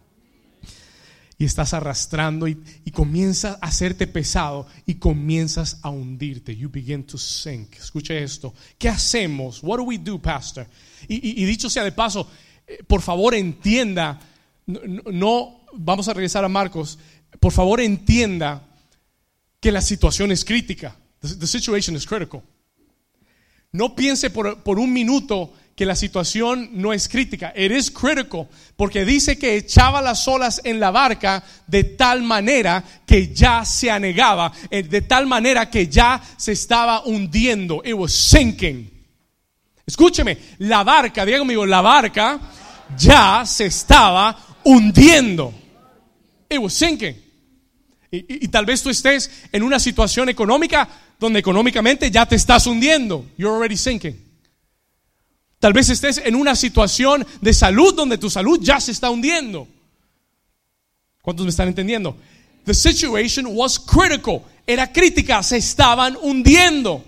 Y 1.39 1.45
estás 1.45 1.73
arrastrando 1.73 2.47
y, 2.47 2.57
y 2.83 2.91
comienzas 2.91 3.57
a 3.61 3.67
hacerte 3.67 4.07
pesado 4.07 4.67
y 4.85 4.95
comienzas 4.95 5.79
a 5.83 5.89
hundirte. 5.89 6.55
You 6.55 6.69
begin 6.69 7.03
to 7.03 7.17
sink. 7.17 7.75
Escuche 7.75 8.23
esto. 8.23 8.53
¿Qué 8.77 8.89
hacemos? 8.89 9.61
What 9.61 9.77
do 9.77 9.83
we 9.83 9.97
do, 9.99 10.19
pastor? 10.19 10.67
Y, 11.07 11.43
y 11.43 11.45
dicho 11.45 11.69
sea 11.69 11.83
de 11.83 11.91
paso, 11.91 12.27
eh, 12.65 12.83
por 12.87 13.01
favor 13.01 13.35
entienda 13.35 14.19
no, 14.67 15.61
vamos 15.73 16.07
a 16.07 16.13
regresar 16.13 16.43
a 16.43 16.49
Marcos, 16.49 16.99
por 17.39 17.51
favor 17.51 17.79
entienda 17.79 18.67
que 19.59 19.71
la 19.71 19.81
situación 19.81 20.31
es 20.31 20.43
crítica. 20.43 20.95
The, 21.21 21.47
situation 21.47 21.95
is 21.95 22.05
critical. 22.05 22.43
No 23.71 23.95
piense 23.95 24.29
por, 24.29 24.61
por, 24.63 24.77
un 24.77 24.93
minuto 24.93 25.53
que 25.77 25.85
la 25.85 25.95
situación 25.95 26.71
no 26.73 26.91
es 26.91 27.07
crítica. 27.07 27.53
It 27.55 27.71
is 27.71 27.91
critical. 27.91 28.47
Porque 28.75 29.05
dice 29.05 29.37
que 29.37 29.57
echaba 29.57 30.01
las 30.01 30.27
olas 30.27 30.59
en 30.63 30.79
la 30.79 30.89
barca 30.89 31.43
de 31.67 31.83
tal 31.83 32.23
manera 32.23 32.83
que 33.05 33.31
ya 33.31 33.63
se 33.63 33.91
anegaba. 33.91 34.51
Eh, 34.71 34.81
de 34.81 35.03
tal 35.03 35.27
manera 35.27 35.69
que 35.69 35.87
ya 35.87 36.19
se 36.35 36.53
estaba 36.53 37.05
hundiendo. 37.05 37.83
It 37.85 37.93
was 37.93 38.11
sinking. 38.11 38.89
Escúcheme, 39.85 40.39
la 40.57 40.83
barca, 40.83 41.23
diga 41.23 41.37
conmigo, 41.37 41.63
la 41.63 41.81
barca 41.81 42.39
ya 42.97 43.45
se 43.45 43.67
estaba 43.67 44.35
hundiendo. 44.63 45.53
It 46.49 46.57
was 46.57 46.73
sinking. 46.73 47.23
Y, 48.09 48.47
tal 48.47 48.65
vez 48.65 48.81
tú 48.81 48.89
estés 48.89 49.29
en 49.51 49.61
una 49.61 49.79
situación 49.79 50.27
económica 50.29 50.89
donde 51.19 51.37
económicamente 51.37 52.09
ya 52.09 52.25
te 52.25 52.35
estás 52.35 52.65
hundiendo. 52.65 53.27
You're 53.37 53.55
already 53.55 53.77
sinking. 53.77 54.26
Tal 55.59 55.73
vez 55.73 55.89
estés 55.89 56.21
en 56.23 56.35
una 56.35 56.55
situación 56.55 57.25
de 57.41 57.53
salud 57.53 57.95
donde 57.95 58.17
tu 58.17 58.29
salud 58.29 58.59
ya 58.61 58.79
se 58.79 58.91
está 58.91 59.09
hundiendo. 59.09 59.67
¿Cuántos 61.21 61.45
me 61.45 61.49
están 61.49 61.67
entendiendo? 61.67 62.15
The 62.65 62.73
situation 62.73 63.47
was 63.49 63.79
critical. 63.79 64.43
Era 64.67 64.91
crítica, 64.91 65.41
se 65.41 65.57
estaban 65.57 66.17
hundiendo. 66.21 67.03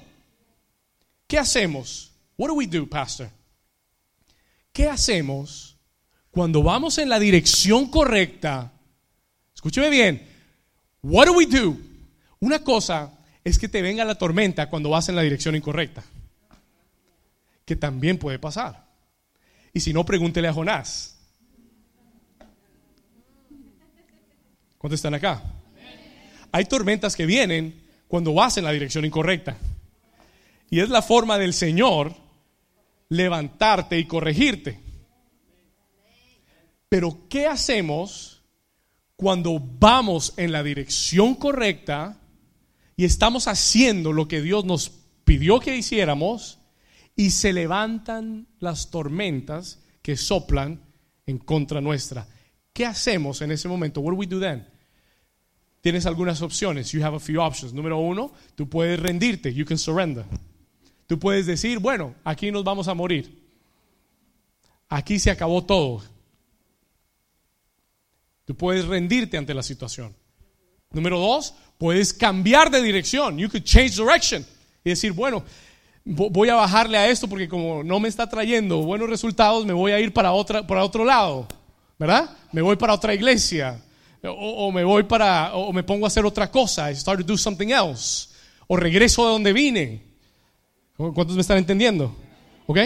¿Qué 1.28 1.38
hacemos? 1.38 2.12
What 2.38 2.48
do 2.48 2.56
we 2.56 2.66
do, 2.66 2.88
pastor? 2.88 3.30
¿Qué 4.74 4.88
hacemos 4.88 5.78
cuando 6.32 6.64
vamos 6.64 6.98
en 6.98 7.10
la 7.10 7.20
dirección 7.20 7.90
correcta? 7.92 8.72
Escúcheme 9.54 9.90
bien. 9.90 10.28
What 11.04 11.28
do 11.28 11.34
we 11.34 11.46
do? 11.46 11.78
Una 12.40 12.64
cosa 12.64 13.14
es 13.44 13.60
que 13.60 13.68
te 13.68 13.82
venga 13.82 14.06
la 14.06 14.16
tormenta 14.16 14.70
cuando 14.70 14.90
vas 14.90 15.08
en 15.10 15.16
la 15.16 15.22
dirección 15.22 15.56
incorrecta 15.56 16.04
que 17.70 17.76
también 17.76 18.18
puede 18.18 18.40
pasar. 18.40 18.84
Y 19.76 19.80
si 19.82 19.94
no, 19.94 20.04
pregúntele 20.04 20.48
a 20.48 20.54
Jonás. 20.54 21.20
¿Cuántos 24.80 24.98
están 24.98 25.14
acá? 25.14 25.44
Hay 26.52 26.66
tormentas 26.66 27.16
que 27.16 27.28
vienen 27.28 27.88
cuando 28.08 28.34
vas 28.34 28.58
en 28.58 28.64
la 28.64 28.72
dirección 28.72 29.06
incorrecta. 29.06 29.56
Y 30.72 30.80
es 30.80 30.90
la 30.90 31.04
forma 31.04 31.38
del 31.38 31.54
Señor 31.54 32.16
levantarte 33.08 34.00
y 34.00 34.06
corregirte. 34.06 34.80
Pero 36.90 37.28
¿qué 37.30 37.46
hacemos 37.46 38.42
cuando 39.16 39.60
vamos 39.60 40.34
en 40.38 40.52
la 40.52 40.64
dirección 40.64 41.36
correcta 41.36 42.18
y 42.96 43.06
estamos 43.06 43.48
haciendo 43.48 44.12
lo 44.12 44.28
que 44.28 44.42
Dios 44.42 44.66
nos 44.66 44.90
pidió 45.24 45.60
que 45.60 45.78
hiciéramos 45.78 46.59
y 47.20 47.32
se 47.32 47.52
levantan 47.52 48.48
las 48.62 48.92
tormentas 48.92 49.84
que 50.02 50.16
soplan 50.16 50.82
en 51.26 51.38
contra 51.38 51.82
nuestra. 51.82 52.26
¿Qué 52.72 52.86
hacemos 52.86 53.42
en 53.42 53.52
ese 53.52 53.68
momento? 53.68 54.00
What 54.00 54.14
do 54.14 54.18
we 54.18 54.26
do 54.26 54.40
then? 54.40 54.66
Tienes 55.82 56.06
algunas 56.06 56.42
opciones. 56.42 56.94
You 56.94 57.04
have 57.04 57.18
a 57.18 57.20
few 57.20 57.42
options. 57.42 57.74
Número 57.74 57.98
uno, 57.98 58.32
tú 58.56 58.70
puedes 58.70 58.98
rendirte. 59.02 59.54
You 59.54 59.66
can 59.66 59.78
surrender. 59.78 60.24
Tú 61.08 61.20
puedes 61.20 61.46
decir, 61.46 61.80
bueno, 61.80 62.16
aquí 62.24 62.52
nos 62.52 62.64
vamos 62.64 62.88
a 62.88 62.94
morir. 62.94 63.44
Aquí 64.88 65.20
se 65.20 65.30
acabó 65.30 65.66
todo. 65.66 66.02
Tú 68.46 68.56
puedes 68.56 68.86
rendirte 68.86 69.36
ante 69.36 69.54
la 69.54 69.64
situación. 69.64 70.16
Número 70.92 71.20
dos, 71.20 71.54
puedes 71.78 72.14
cambiar 72.14 72.72
de 72.72 72.82
dirección. 72.82 73.38
You 73.38 73.50
could 73.50 73.66
change 73.66 73.98
direction. 73.98 74.46
Y 74.86 74.92
decir, 74.92 75.12
bueno, 75.12 75.44
voy 76.10 76.50
a 76.50 76.56
bajarle 76.56 76.98
a 76.98 77.08
esto 77.08 77.28
porque 77.28 77.48
como 77.48 77.84
no 77.84 78.00
me 78.00 78.10
está 78.10 78.28
trayendo 78.28 78.82
buenos 78.82 79.10
resultados, 79.10 79.66
me 79.66 79.74
voy 79.74 79.92
a 79.92 80.00
ir 80.00 80.12
para, 80.12 80.32
otra, 80.32 80.66
para 80.66 80.84
otro 80.84 81.06
lado, 81.06 81.48
¿verdad? 82.00 82.36
Me 82.52 82.62
voy 82.62 82.76
para 82.78 82.94
otra 82.94 83.14
iglesia, 83.14 83.80
o, 84.24 84.72
me 84.72 84.84
voy 84.84 85.04
para, 85.04 85.54
o 85.54 85.72
me 85.72 85.84
pongo 85.84 86.06
a 86.06 86.08
hacer 86.08 86.26
otra 86.26 86.50
cosa, 86.50 86.92
I 86.92 86.96
start 86.96 87.22
to 87.22 87.26
do 87.26 87.38
something 87.38 87.70
else, 87.70 88.30
o 88.68 88.76
regreso 88.76 89.24
de 89.26 89.32
donde 89.32 89.54
vine. 89.54 90.04
¿Cuántos 90.98 91.36
me 91.36 91.42
están 91.42 91.58
entendiendo? 91.58 92.14
¿Ok? 92.66 92.80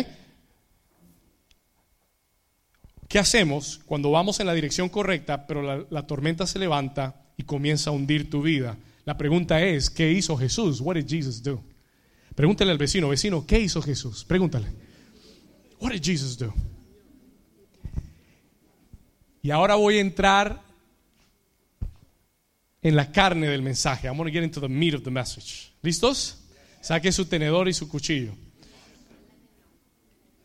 ¿Qué 3.07 3.19
hacemos 3.19 3.79
cuando 3.85 4.11
vamos 4.11 4.39
en 4.39 4.47
la 4.47 4.53
dirección 4.53 4.89
correcta, 4.89 5.47
pero 5.47 5.61
la, 5.61 5.85
la 5.89 6.05
tormenta 6.05 6.45
se 6.45 6.59
levanta 6.59 7.15
y 7.37 7.43
comienza 7.43 7.89
a 7.89 7.93
hundir 7.93 8.29
tu 8.29 8.41
vida? 8.41 8.77
La 9.05 9.17
pregunta 9.17 9.61
es, 9.61 9.89
¿qué 9.89 10.11
hizo 10.11 10.37
Jesús? 10.37 10.81
What 10.81 10.95
did 10.95 11.07
Jesus 11.07 11.41
do? 11.41 11.63
Pregúntale 12.35 12.71
al 12.71 12.77
vecino, 12.77 13.09
vecino, 13.09 13.45
¿qué 13.45 13.59
hizo 13.59 13.81
Jesús? 13.81 14.25
Pregúntale. 14.25 14.67
What 15.79 15.91
did 15.91 16.01
Jesus 16.01 16.37
do? 16.37 16.53
Y 19.41 19.51
ahora 19.51 19.75
voy 19.75 19.97
a 19.97 20.01
entrar 20.01 20.61
en 22.81 22.95
la 22.95 23.11
carne 23.11 23.47
del 23.47 23.61
mensaje. 23.61 24.07
I'm 24.07 24.17
going 24.17 24.27
to 24.27 24.33
get 24.33 24.43
into 24.43 24.59
the 24.59 24.69
meat 24.69 24.93
of 24.93 25.03
the 25.03 25.11
message. 25.11 25.73
¿Listos? 25.81 26.37
Saque 26.81 27.11
su 27.11 27.25
tenedor 27.25 27.67
y 27.67 27.73
su 27.73 27.87
cuchillo. 27.87 28.33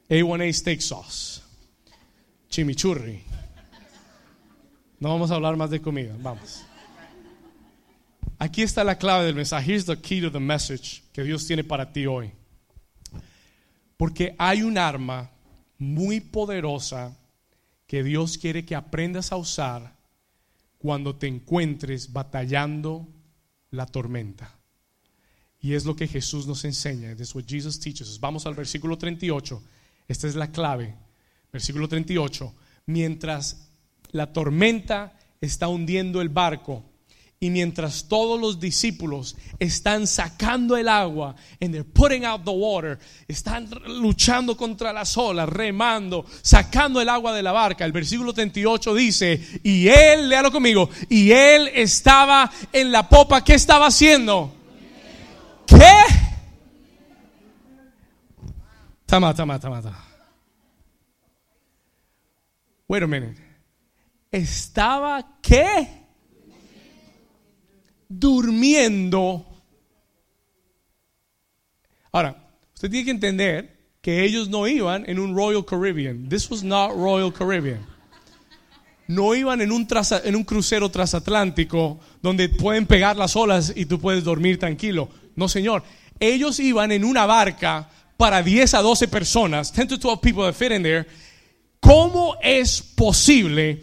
A1A 0.08 0.52
steak 0.52 0.80
sauce. 0.80 1.42
Chimichurri. 2.48 3.22
No 5.00 5.10
vamos 5.10 5.30
a 5.30 5.34
hablar 5.34 5.56
más 5.56 5.70
de 5.70 5.80
comida. 5.80 6.14
Vamos. 6.18 6.62
Aquí 8.38 8.62
está 8.62 8.84
la 8.84 8.98
clave 8.98 9.26
del 9.26 9.34
mensaje. 9.34 9.72
Here's 9.72 9.86
the 9.86 10.00
key 10.00 10.20
to 10.20 10.30
the 10.30 10.38
message 10.38 11.02
que 11.12 11.24
Dios 11.24 11.46
tiene 11.46 11.64
para 11.64 11.92
ti 11.92 12.06
hoy. 12.06 12.32
Porque 13.96 14.34
hay 14.38 14.62
un 14.62 14.78
arma 14.78 15.30
muy 15.78 16.20
poderosa 16.20 17.16
que 17.86 18.04
Dios 18.04 18.38
quiere 18.38 18.64
que 18.64 18.76
aprendas 18.76 19.32
a 19.32 19.36
usar 19.36 19.96
cuando 20.78 21.16
te 21.16 21.26
encuentres 21.26 22.12
batallando 22.12 23.08
la 23.70 23.86
tormenta. 23.86 24.56
Y 25.60 25.74
es 25.74 25.84
lo 25.84 25.96
que 25.96 26.06
Jesús 26.06 26.46
nos 26.46 26.64
enseña. 26.64 27.16
This 27.16 27.30
is 27.30 27.34
what 27.34 27.44
Jesus 27.46 27.80
teaches 27.80 28.08
us. 28.08 28.20
Vamos 28.20 28.46
al 28.46 28.54
versículo 28.54 28.96
38. 28.96 29.60
Esta 30.06 30.28
es 30.28 30.36
la 30.36 30.52
clave. 30.52 30.94
Versículo 31.52 31.88
38. 31.88 32.54
Mientras 32.86 33.68
la 34.12 34.32
tormenta 34.32 35.18
está 35.40 35.66
hundiendo 35.66 36.20
el 36.20 36.28
barco, 36.28 36.84
y 37.40 37.50
mientras 37.50 38.08
todos 38.08 38.40
los 38.40 38.58
discípulos 38.58 39.36
están 39.60 40.08
sacando 40.08 40.76
el 40.76 40.88
agua, 40.88 41.36
and 41.60 41.72
they're 41.72 41.84
putting 41.84 42.24
out 42.24 42.44
the 42.44 42.50
water, 42.50 42.98
están 43.28 43.70
luchando 44.00 44.56
contra 44.56 44.92
las 44.92 45.16
olas, 45.16 45.48
remando, 45.48 46.26
sacando 46.42 47.00
el 47.00 47.08
agua 47.08 47.32
de 47.32 47.42
la 47.42 47.52
barca. 47.52 47.84
El 47.84 47.92
versículo 47.92 48.32
38 48.32 48.94
dice, 48.94 49.60
y 49.62 49.86
él, 49.86 50.28
léalo 50.28 50.50
conmigo, 50.50 50.90
y 51.08 51.30
él 51.30 51.70
estaba 51.74 52.50
en 52.72 52.90
la 52.90 53.08
popa, 53.08 53.44
¿qué 53.44 53.54
estaba 53.54 53.86
haciendo? 53.86 54.52
¿Qué? 55.64 55.94
Tama, 59.06 59.32
tama, 59.32 59.60
tama, 59.60 59.80
tama. 59.80 60.04
Wait 62.88 63.02
a 63.02 63.06
minute. 63.06 63.40
¿Estaba 64.32 65.38
qué? 65.40 65.97
Durmiendo. 68.08 69.46
Ahora, 72.12 72.36
usted 72.74 72.90
tiene 72.90 73.04
que 73.04 73.10
entender 73.10 73.78
que 74.00 74.24
ellos 74.24 74.48
no 74.48 74.66
iban 74.66 75.08
en 75.08 75.18
un 75.18 75.36
Royal 75.36 75.64
Caribbean. 75.64 76.28
This 76.28 76.50
was 76.50 76.62
not 76.62 76.92
Royal 76.92 77.32
Caribbean. 77.32 77.84
No 79.06 79.34
iban 79.34 79.60
en 79.60 79.72
un, 79.72 79.86
en 80.24 80.36
un 80.36 80.44
crucero 80.44 80.90
transatlántico 80.90 81.98
donde 82.22 82.48
pueden 82.48 82.86
pegar 82.86 83.16
las 83.16 83.36
olas 83.36 83.72
y 83.74 83.86
tú 83.86 83.98
puedes 83.98 84.24
dormir 84.24 84.58
tranquilo. 84.58 85.08
No, 85.34 85.48
señor. 85.48 85.82
Ellos 86.20 86.58
iban 86.60 86.92
en 86.92 87.04
una 87.04 87.24
barca 87.26 87.88
para 88.16 88.42
10 88.42 88.74
a 88.74 88.82
12 88.82 89.08
personas, 89.08 89.72
10 89.72 89.88
to 89.88 89.98
12 89.98 90.20
people 90.20 90.42
that 90.42 90.54
fit 90.54 90.72
in 90.72 90.82
there. 90.82 91.06
¿Cómo 91.80 92.36
es 92.42 92.82
posible 92.82 93.80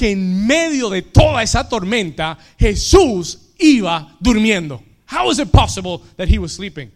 que 0.00 0.12
en 0.12 0.46
medio 0.46 0.88
de 0.88 1.02
toda 1.02 1.42
esa 1.42 1.68
tormenta 1.68 2.38
Jesús 2.58 3.50
iba 3.58 4.16
durmiendo. 4.18 4.82
How 5.06 5.30
is 5.30 5.38
it 5.38 5.50
possible 5.50 6.00
that 6.16 6.26
he 6.26 6.38
was 6.38 6.54
sleeping? 6.54 6.90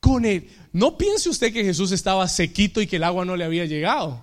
Con 0.00 0.24
él, 0.24 0.48
no 0.72 0.96
piense 0.96 1.28
usted 1.28 1.52
que 1.52 1.62
Jesús 1.62 1.92
estaba 1.92 2.26
sequito 2.28 2.80
y 2.80 2.86
que 2.86 2.96
el 2.96 3.04
agua 3.04 3.26
no 3.26 3.36
le 3.36 3.44
había 3.44 3.66
llegado. 3.66 4.22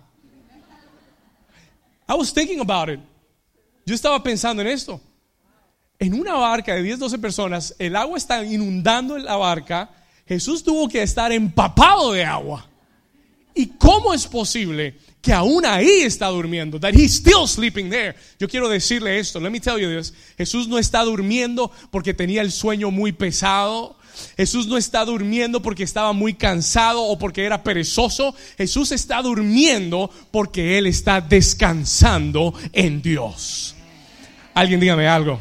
I 2.10 2.15
was 2.15 2.34
thinking 2.34 2.60
about 2.60 2.89
it. 2.89 2.99
Yo 3.86 3.93
estaba 3.93 4.23
pensando 4.23 4.63
en 4.63 4.69
esto. 4.69 4.99
En 5.99 6.19
una 6.19 6.34
barca 6.34 6.73
de 6.73 6.82
10, 6.82 6.97
12 6.97 7.19
personas, 7.19 7.75
el 7.78 7.95
agua 7.95 8.17
está 8.17 8.43
inundando 8.43 9.15
la 9.19 9.36
barca. 9.36 9.91
Jesús 10.25 10.63
tuvo 10.63 10.89
que 10.89 11.04
estar 11.04 11.32
empapado 11.32 12.13
de 12.13 12.25
agua. 12.25 12.67
¿Y 13.55 13.67
cómo 13.77 14.13
es 14.13 14.27
posible 14.27 14.95
que 15.21 15.31
aún 15.31 15.65
ahí 15.65 16.01
está 16.01 16.27
durmiendo? 16.27 16.77
That 16.77 16.93
he's 16.93 17.15
still 17.15 17.47
sleeping 17.47 17.89
there. 17.89 18.15
Yo 18.37 18.49
quiero 18.49 18.67
decirle 18.67 19.17
esto. 19.17 19.39
Let 19.39 19.49
me 19.49 19.61
tell 19.61 19.79
you 19.79 19.89
this. 19.95 20.13
Jesús 20.37 20.67
no 20.67 20.77
está 20.77 21.03
durmiendo 21.03 21.71
porque 21.89 22.13
tenía 22.13 22.41
el 22.41 22.51
sueño 22.51 22.91
muy 22.91 23.13
pesado. 23.13 23.97
Jesús 24.35 24.67
no 24.67 24.77
está 24.77 25.05
durmiendo 25.05 25.61
porque 25.61 25.83
estaba 25.83 26.11
muy 26.11 26.33
cansado 26.33 27.01
o 27.03 27.17
porque 27.17 27.45
era 27.45 27.63
perezoso. 27.63 28.35
Jesús 28.57 28.91
está 28.91 29.21
durmiendo 29.21 30.11
porque 30.31 30.77
Él 30.77 30.87
está 30.87 31.21
descansando 31.21 32.53
en 32.73 33.01
Dios. 33.01 33.75
Alguien 34.53 34.79
dígame 34.81 35.07
algo. 35.07 35.39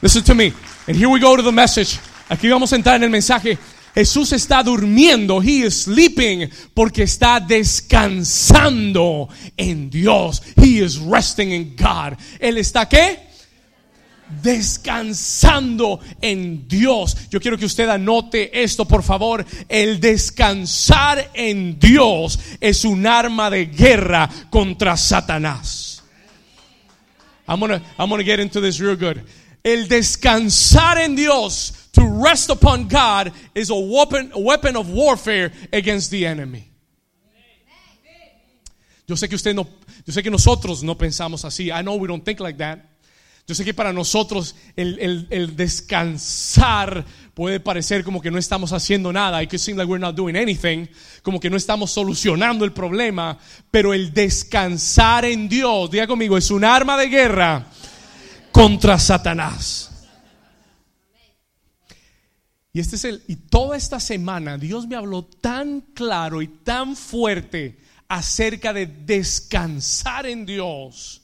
Listen 0.00 0.22
to 0.22 0.34
me. 0.34 0.52
And 0.86 0.96
here 0.96 1.08
we 1.08 1.18
go 1.18 1.36
to 1.36 1.42
the 1.42 1.52
message. 1.52 1.98
Aquí 2.28 2.48
vamos 2.48 2.72
a 2.72 2.76
entrar 2.76 2.96
en 2.96 3.04
el 3.04 3.10
mensaje. 3.10 3.58
Jesús 3.96 4.32
está 4.32 4.62
durmiendo, 4.62 5.42
he 5.42 5.64
is 5.66 5.84
sleeping, 5.84 6.50
porque 6.74 7.04
está 7.04 7.40
descansando 7.40 9.28
en 9.56 9.88
Dios. 9.88 10.42
He 10.54 10.84
is 10.84 10.98
resting 10.98 11.50
in 11.50 11.74
God. 11.76 12.18
Él 12.38 12.58
está 12.58 12.86
qué? 12.86 13.24
descansando 14.42 16.00
en 16.20 16.66
Dios. 16.68 17.16
Yo 17.30 17.40
quiero 17.40 17.56
que 17.56 17.64
usted 17.64 17.88
anote 17.88 18.62
esto, 18.62 18.84
por 18.84 19.02
favor. 19.02 19.46
El 19.68 20.00
descansar 20.00 21.30
en 21.32 21.78
Dios 21.78 22.38
es 22.60 22.84
un 22.84 23.06
arma 23.06 23.48
de 23.50 23.66
guerra 23.66 24.28
contra 24.50 24.96
Satanás. 24.96 26.02
I'm 27.48 27.60
gonna, 27.60 27.80
I'm 27.98 28.10
gonna 28.10 28.24
get 28.24 28.40
into 28.40 28.60
this 28.60 28.78
real 28.80 28.96
good. 28.96 29.22
El 29.62 29.88
descansar 29.88 30.98
en 30.98 31.16
Dios, 31.16 31.85
to 31.96 32.22
rest 32.22 32.50
upon 32.50 32.88
God, 32.88 33.32
is 33.54 33.70
a 33.70 33.74
weapon, 33.74 34.30
a 34.32 34.40
weapon 34.40 34.76
of 34.76 34.90
warfare 34.90 35.52
against 35.72 36.10
the 36.10 36.26
enemy. 36.26 36.70
Yo 39.08 39.16
sé 39.16 39.28
que 39.28 39.36
usted 39.36 39.54
no, 39.54 39.68
yo 40.04 40.12
sé 40.12 40.22
que 40.22 40.30
nosotros 40.30 40.82
no 40.82 40.96
pensamos 40.96 41.44
así. 41.44 41.70
I 41.70 41.82
know 41.82 41.96
we 41.96 42.08
don't 42.08 42.24
think 42.24 42.40
like 42.40 42.58
that. 42.58 42.78
Yo 43.46 43.54
sé 43.54 43.64
que 43.64 43.72
para 43.72 43.92
nosotros 43.92 44.56
el, 44.74 45.54
descansar 45.54 47.04
puede 47.32 47.60
parecer 47.60 48.02
como 48.02 48.20
que 48.20 48.30
no 48.30 48.38
estamos 48.38 48.72
haciendo 48.72 49.12
nada. 49.12 49.40
It 49.40 49.50
could 49.50 49.60
seem 49.60 49.76
like 49.76 49.88
we're 49.88 50.04
not 50.04 50.16
doing 50.16 50.36
anything. 50.36 50.88
Como 51.22 51.38
que 51.38 51.48
no 51.48 51.56
estamos 51.56 51.92
solucionando 51.92 52.64
el 52.64 52.72
problema. 52.72 53.38
Pero 53.70 53.94
el 53.94 54.12
descansar 54.12 55.24
en 55.24 55.48
Dios, 55.48 55.92
diga 55.92 56.08
conmigo, 56.08 56.36
es 56.36 56.50
un 56.50 56.64
arma 56.64 56.96
de 56.96 57.08
guerra 57.08 57.66
contra 58.50 58.98
Satanás. 58.98 59.95
Y 62.76 62.80
este 62.80 62.96
es 62.96 63.04
el 63.06 63.22
y 63.26 63.36
toda 63.36 63.74
esta 63.74 63.98
semana 63.98 64.58
Dios 64.58 64.86
me 64.86 64.96
habló 64.96 65.24
tan 65.24 65.80
claro 65.80 66.42
y 66.42 66.48
tan 66.48 66.94
fuerte 66.94 67.78
acerca 68.06 68.74
de 68.74 68.84
descansar 68.84 70.26
en 70.26 70.44
Dios 70.44 71.22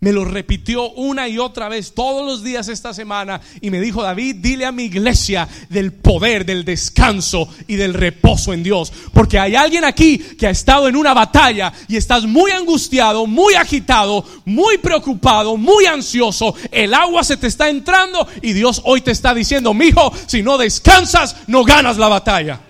me 0.00 0.12
lo 0.12 0.24
repitió 0.24 0.90
una 0.90 1.28
y 1.28 1.38
otra 1.38 1.68
vez 1.68 1.92
todos 1.92 2.24
los 2.24 2.44
días 2.44 2.68
esta 2.68 2.94
semana 2.94 3.40
y 3.60 3.70
me 3.70 3.80
dijo, 3.80 4.02
David, 4.02 4.36
dile 4.36 4.64
a 4.64 4.72
mi 4.72 4.84
iglesia 4.84 5.48
del 5.68 5.92
poder, 5.92 6.46
del 6.46 6.64
descanso 6.64 7.48
y 7.66 7.74
del 7.76 7.94
reposo 7.94 8.52
en 8.52 8.62
Dios. 8.62 8.92
Porque 9.12 9.38
hay 9.38 9.56
alguien 9.56 9.84
aquí 9.84 10.18
que 10.18 10.46
ha 10.46 10.50
estado 10.50 10.88
en 10.88 10.96
una 10.96 11.14
batalla 11.14 11.72
y 11.88 11.96
estás 11.96 12.24
muy 12.24 12.52
angustiado, 12.52 13.26
muy 13.26 13.54
agitado, 13.54 14.24
muy 14.44 14.78
preocupado, 14.78 15.56
muy 15.56 15.86
ansioso. 15.86 16.54
El 16.70 16.94
agua 16.94 17.24
se 17.24 17.36
te 17.36 17.48
está 17.48 17.68
entrando 17.68 18.28
y 18.40 18.52
Dios 18.52 18.82
hoy 18.84 19.00
te 19.00 19.10
está 19.10 19.34
diciendo, 19.34 19.74
mi 19.74 19.86
hijo, 19.86 20.12
si 20.26 20.42
no 20.42 20.58
descansas, 20.58 21.36
no 21.48 21.64
ganas 21.64 21.98
la 21.98 22.08
batalla. 22.08 22.60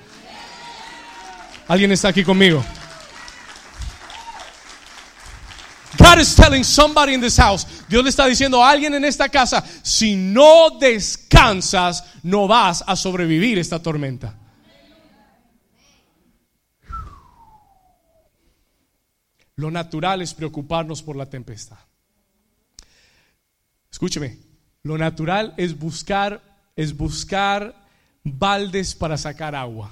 ¿Alguien 1.69 1.93
está 1.93 2.09
aquí 2.09 2.25
conmigo? 2.25 2.64
God 5.99 6.21
is 6.21 6.35
telling 6.35 6.65
somebody 6.65 7.13
in 7.13 7.21
this 7.21 7.37
house, 7.37 7.67
Dios 7.89 8.03
le 8.03 8.11
está 8.11 8.27
diciendo 8.27 8.63
a 8.63 8.71
alguien 8.71 8.95
en 8.95 9.05
esta 9.05 9.29
casa, 9.29 9.65
si 9.83 10.17
no 10.17 10.79
descansas, 10.79 12.05
no 12.23 12.47
vas 12.47 12.85
a 12.87 12.97
sobrevivir 12.97 13.59
esta 13.59 13.83
tormenta. 13.83 14.35
Lo 19.57 19.71
natural 19.73 20.23
es 20.23 20.35
preocuparnos 20.35 21.03
por 21.03 21.17
la 21.17 21.27
tempestad. 21.27 21.79
Escúcheme, 23.91 24.39
lo 24.85 24.97
natural 24.97 25.55
es 25.57 25.77
buscar 25.77 26.41
es 26.79 26.97
buscar 26.97 27.75
baldes 28.23 28.95
para 28.95 29.19
sacar 29.19 29.57
agua. 29.57 29.91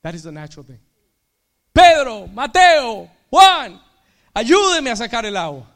That 0.00 0.14
is 0.14 0.22
the 0.22 0.32
natural 0.32 0.64
thing. 0.64 0.80
Pedro, 1.74 2.26
Mateo, 2.26 3.10
Juan, 3.32 3.80
ayúdeme 4.34 4.90
a 4.90 4.96
sacar 4.96 5.24
el 5.24 5.38
agua. 5.38 5.66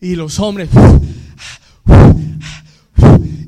Y 0.00 0.16
los 0.16 0.40
hombres, 0.40 0.68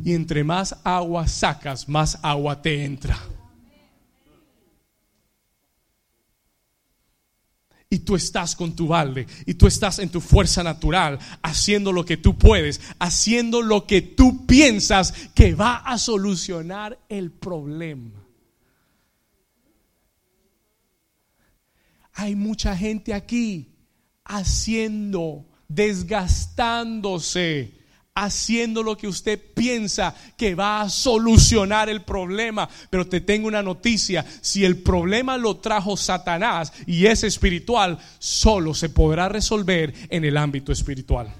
y 0.04 0.14
entre 0.14 0.44
más 0.44 0.76
agua 0.84 1.26
sacas, 1.26 1.88
más 1.88 2.20
agua 2.22 2.62
te 2.62 2.84
entra. 2.84 3.18
Y 7.88 7.98
tú 7.98 8.14
estás 8.14 8.54
con 8.54 8.76
tu 8.76 8.86
balde, 8.86 9.26
y 9.46 9.54
tú 9.54 9.66
estás 9.66 9.98
en 9.98 10.08
tu 10.08 10.20
fuerza 10.20 10.62
natural, 10.62 11.18
haciendo 11.42 11.90
lo 11.90 12.04
que 12.04 12.18
tú 12.18 12.38
puedes, 12.38 12.80
haciendo 13.00 13.62
lo 13.62 13.88
que 13.88 14.00
tú 14.00 14.46
piensas 14.46 15.12
que 15.34 15.56
va 15.56 15.78
a 15.78 15.98
solucionar 15.98 17.00
el 17.08 17.32
problema. 17.32 18.19
Hay 22.20 22.36
mucha 22.36 22.76
gente 22.76 23.14
aquí 23.14 23.72
haciendo, 24.26 25.46
desgastándose, 25.68 27.72
haciendo 28.14 28.82
lo 28.82 28.98
que 28.98 29.08
usted 29.08 29.40
piensa 29.54 30.14
que 30.36 30.54
va 30.54 30.82
a 30.82 30.90
solucionar 30.90 31.88
el 31.88 32.02
problema. 32.02 32.68
Pero 32.90 33.06
te 33.06 33.22
tengo 33.22 33.48
una 33.48 33.62
noticia, 33.62 34.26
si 34.42 34.66
el 34.66 34.82
problema 34.82 35.38
lo 35.38 35.56
trajo 35.56 35.96
Satanás 35.96 36.74
y 36.86 37.06
es 37.06 37.24
espiritual, 37.24 37.98
solo 38.18 38.74
se 38.74 38.90
podrá 38.90 39.30
resolver 39.30 39.94
en 40.10 40.26
el 40.26 40.36
ámbito 40.36 40.72
espiritual. 40.72 41.32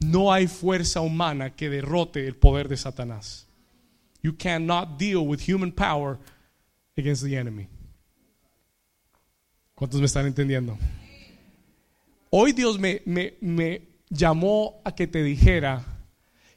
No 0.00 0.32
hay 0.32 0.48
fuerza 0.48 1.02
humana 1.02 1.54
que 1.54 1.70
derrote 1.70 2.26
el 2.26 2.34
poder 2.34 2.66
de 2.66 2.78
Satanás. 2.78 3.46
You 4.24 4.36
cannot 4.36 4.98
deal 4.98 5.18
with 5.18 5.48
human 5.48 5.70
power 5.70 6.18
against 6.96 7.22
the 7.22 7.36
enemy. 7.36 7.68
¿Cuántos 9.74 10.00
me 10.00 10.06
están 10.06 10.26
entendiendo? 10.26 10.78
Hoy 12.30 12.52
Dios 12.52 12.78
me, 12.78 13.02
me, 13.04 13.88
llamó 14.08 14.80
a 14.84 14.94
que 14.94 15.06
te 15.06 15.22
dijera 15.22 15.84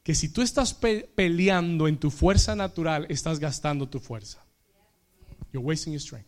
que 0.04 0.14
si 0.14 0.30
tú 0.30 0.42
estás 0.42 0.74
peleando 0.74 1.88
en 1.88 1.98
tu 1.98 2.12
fuerza 2.12 2.56
natural, 2.56 3.06
estás 3.10 3.40
gastando 3.40 3.90
tu 3.90 4.00
fuerza. 4.00 4.44
You're 5.52 5.66
wasting 5.66 5.94
your 5.94 6.02
strength. 6.02 6.28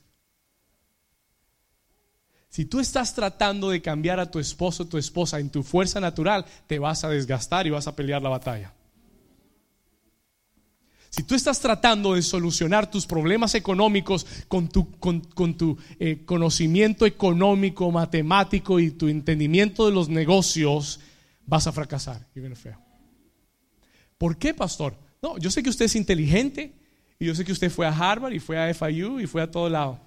Si 2.49 2.65
tú 2.65 2.79
estás 2.79 3.13
tratando 3.13 3.69
de 3.69 3.81
cambiar 3.81 4.19
a 4.19 4.29
tu 4.29 4.39
esposo 4.39 4.83
o 4.83 4.87
tu 4.87 4.97
esposa 4.97 5.39
en 5.39 5.51
tu 5.51 5.61
fuerza 5.61 5.99
natural, 5.99 6.45
te 6.65 6.79
vas 6.79 7.03
a 7.03 7.09
desgastar 7.09 7.67
y 7.67 7.69
vas 7.69 7.87
a 7.87 7.95
pelear 7.95 8.21
la 8.23 8.29
batalla. 8.29 8.73
Si 11.09 11.23
tú 11.23 11.33
estás 11.33 11.59
tratando 11.59 12.13
de 12.13 12.21
solucionar 12.21 12.89
tus 12.89 13.07
problemas 13.07 13.55
económicos 13.55 14.25
con 14.47 14.69
tu, 14.69 14.91
con, 14.99 15.21
tu 15.57 15.77
eh, 15.99 16.23
conocimiento 16.23 17.05
económico, 17.05 17.91
matemático 17.91 18.79
y 18.79 18.91
tu 18.91 19.07
entendimiento 19.07 19.87
de 19.87 19.91
los 19.91 20.07
negocios, 20.07 20.99
vas 21.45 21.65
a 21.65 21.71
fracasar. 21.71 22.27
¿Por 24.17 24.37
qué, 24.37 24.53
pastor? 24.53 24.95
No, 25.21 25.37
yo 25.39 25.49
sé 25.49 25.63
que 25.63 25.69
usted 25.69 25.85
es 25.85 25.95
inteligente 25.95 26.73
y 27.17 27.25
yo 27.25 27.33
sé 27.33 27.43
que 27.43 27.51
usted 27.51 27.71
fue 27.71 27.87
a 27.87 27.89
Harvard 27.89 28.33
y 28.33 28.39
fue 28.39 28.57
a 28.57 28.73
FIU 28.73 29.19
y 29.19 29.25
fue 29.25 29.41
a 29.41 29.49
todo 29.49 29.67
lado. 29.67 29.99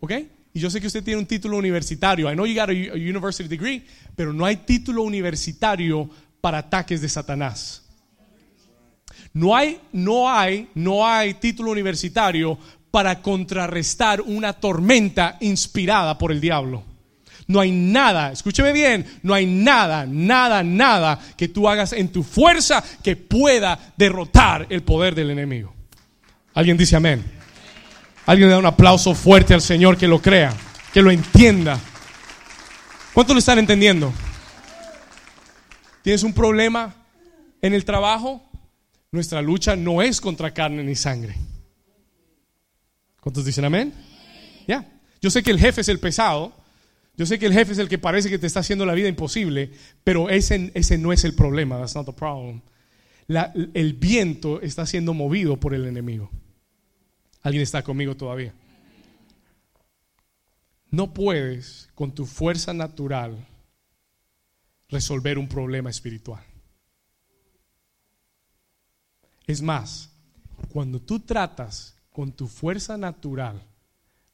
¿Ok? 0.00 0.12
Y 0.54 0.60
yo 0.60 0.70
sé 0.70 0.80
que 0.80 0.86
usted 0.86 1.04
tiene 1.04 1.20
un 1.20 1.26
título 1.26 1.58
universitario. 1.58 2.30
I 2.30 2.34
know 2.34 2.46
you 2.46 2.58
got 2.58 2.70
a 2.70 2.72
university 2.72 3.48
degree, 3.48 3.84
pero 4.16 4.32
no 4.32 4.46
hay 4.46 4.56
título 4.56 5.02
universitario 5.02 6.08
para 6.40 6.58
ataques 6.58 7.00
de 7.00 7.08
Satanás. 7.08 7.89
No 9.32 9.54
hay, 9.54 9.80
no 9.92 10.28
hay, 10.28 10.68
no 10.74 11.06
hay 11.06 11.34
título 11.34 11.70
universitario 11.70 12.58
para 12.90 13.22
contrarrestar 13.22 14.20
una 14.20 14.52
tormenta 14.52 15.36
inspirada 15.40 16.18
por 16.18 16.32
el 16.32 16.40
diablo. 16.40 16.82
No 17.46 17.60
hay 17.60 17.72
nada, 17.72 18.32
escúcheme 18.32 18.72
bien, 18.72 19.06
no 19.22 19.34
hay 19.34 19.46
nada, 19.46 20.06
nada, 20.06 20.62
nada 20.62 21.18
que 21.36 21.48
tú 21.48 21.68
hagas 21.68 21.92
en 21.92 22.10
tu 22.10 22.22
fuerza 22.22 22.82
que 23.02 23.16
pueda 23.16 23.78
derrotar 23.96 24.66
el 24.70 24.82
poder 24.82 25.14
del 25.14 25.30
enemigo. 25.30 25.74
Alguien 26.54 26.76
dice 26.76 26.96
amén. 26.96 27.24
Alguien 28.26 28.48
le 28.48 28.52
da 28.52 28.58
un 28.58 28.66
aplauso 28.66 29.14
fuerte 29.14 29.54
al 29.54 29.62
Señor 29.62 29.96
que 29.96 30.06
lo 30.06 30.20
crea, 30.20 30.52
que 30.92 31.02
lo 31.02 31.10
entienda. 31.10 31.78
¿Cuántos 33.12 33.34
lo 33.34 33.40
están 33.40 33.58
entendiendo? 33.58 34.12
¿Tienes 36.02 36.22
un 36.22 36.32
problema 36.32 36.94
en 37.60 37.74
el 37.74 37.84
trabajo? 37.84 38.49
Nuestra 39.12 39.42
lucha 39.42 39.74
no 39.76 40.02
es 40.02 40.20
contra 40.20 40.54
carne 40.54 40.84
ni 40.84 40.94
sangre. 40.94 41.34
¿Cuántos 43.20 43.44
dicen 43.44 43.64
amén? 43.64 43.92
Ya. 44.66 44.86
Yo 45.20 45.30
sé 45.30 45.42
que 45.42 45.50
el 45.50 45.58
jefe 45.58 45.80
es 45.80 45.88
el 45.88 45.98
pesado. 45.98 46.52
Yo 47.16 47.26
sé 47.26 47.38
que 47.38 47.46
el 47.46 47.52
jefe 47.52 47.72
es 47.72 47.78
el 47.78 47.88
que 47.88 47.98
parece 47.98 48.30
que 48.30 48.38
te 48.38 48.46
está 48.46 48.60
haciendo 48.60 48.86
la 48.86 48.94
vida 48.94 49.08
imposible, 49.08 49.72
pero 50.04 50.30
ese, 50.30 50.70
ese 50.74 50.96
no 50.96 51.12
es 51.12 51.24
el 51.24 51.34
problema. 51.34 51.78
That's 51.78 51.94
not 51.94 52.06
the 52.06 52.12
problem. 52.12 52.62
el 53.74 53.92
viento 53.94 54.60
está 54.62 54.86
siendo 54.86 55.12
movido 55.12 55.58
por 55.58 55.74
el 55.74 55.86
enemigo. 55.86 56.30
¿Alguien 57.42 57.62
está 57.62 57.82
conmigo 57.82 58.16
todavía? 58.16 58.54
No 60.90 61.12
puedes 61.12 61.88
con 61.94 62.14
tu 62.14 62.26
fuerza 62.26 62.72
natural 62.72 63.46
resolver 64.88 65.38
un 65.38 65.48
problema 65.48 65.90
espiritual. 65.90 66.42
Es 69.50 69.62
más, 69.62 70.12
cuando 70.68 71.00
tú 71.00 71.18
tratas 71.18 71.96
con 72.12 72.30
tu 72.30 72.46
fuerza 72.46 72.96
natural 72.96 73.60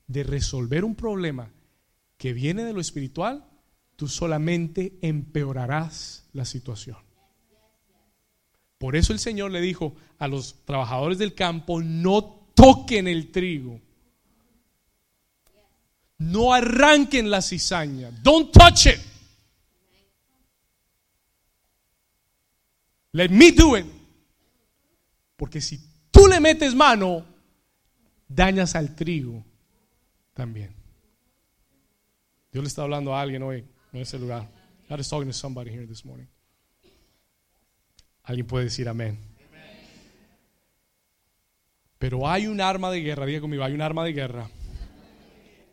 de 0.07 0.25
resolver 0.25 0.85
un 0.85 0.95
problema 0.95 1.51
que 2.19 2.35
viene 2.35 2.65
de 2.65 2.75
lo 2.75 2.83
espiritual, 2.83 3.43
tú 3.97 4.09
solamente 4.09 4.99
empeorarás 5.01 6.27
la 6.35 6.45
situación. 6.45 6.99
Por 8.77 8.95
eso 8.95 9.15
el 9.15 9.19
Señor 9.19 9.53
le 9.53 9.63
dijo 9.63 9.95
a 10.19 10.29
los 10.29 10.55
trabajadores 10.67 11.17
del 11.17 11.33
campo, 11.33 11.81
no 11.81 12.23
toquen 12.55 13.09
el 13.09 13.33
trigo. 13.33 13.81
No 16.19 16.53
arranquen 16.53 17.31
la 17.31 17.41
cizaña. 17.41 18.11
Don't 18.23 18.53
touch 18.53 18.89
it. 18.89 19.01
Let 23.13 23.31
me 23.31 23.51
do 23.53 23.79
it. 23.79 23.96
Porque 25.37 25.61
si 25.61 25.81
tú 26.11 26.27
le 26.27 26.41
metes 26.41 26.75
mano, 26.75 27.25
dañas 28.29 28.75
al 28.75 28.95
trigo 28.95 29.45
también. 30.35 30.75
Dios 32.53 32.65
le 32.65 32.69
está 32.69 32.83
hablando 32.83 33.15
a 33.15 33.21
alguien 33.21 33.43
hoy 33.43 33.65
en 33.93 34.01
ese 34.01 34.19
lugar. 34.19 34.51
Alguien 38.23 38.47
puede 38.47 38.65
decir 38.65 38.89
amén. 38.89 39.19
Pero 41.99 42.29
hay 42.29 42.47
un 42.47 42.61
arma 42.61 42.91
de 42.91 43.01
guerra, 43.01 43.27
diga 43.27 43.41
conmigo, 43.41 43.65
hay 43.65 43.73
un 43.73 43.81
arma 43.81 44.05
de 44.05 44.13
guerra 44.13 44.51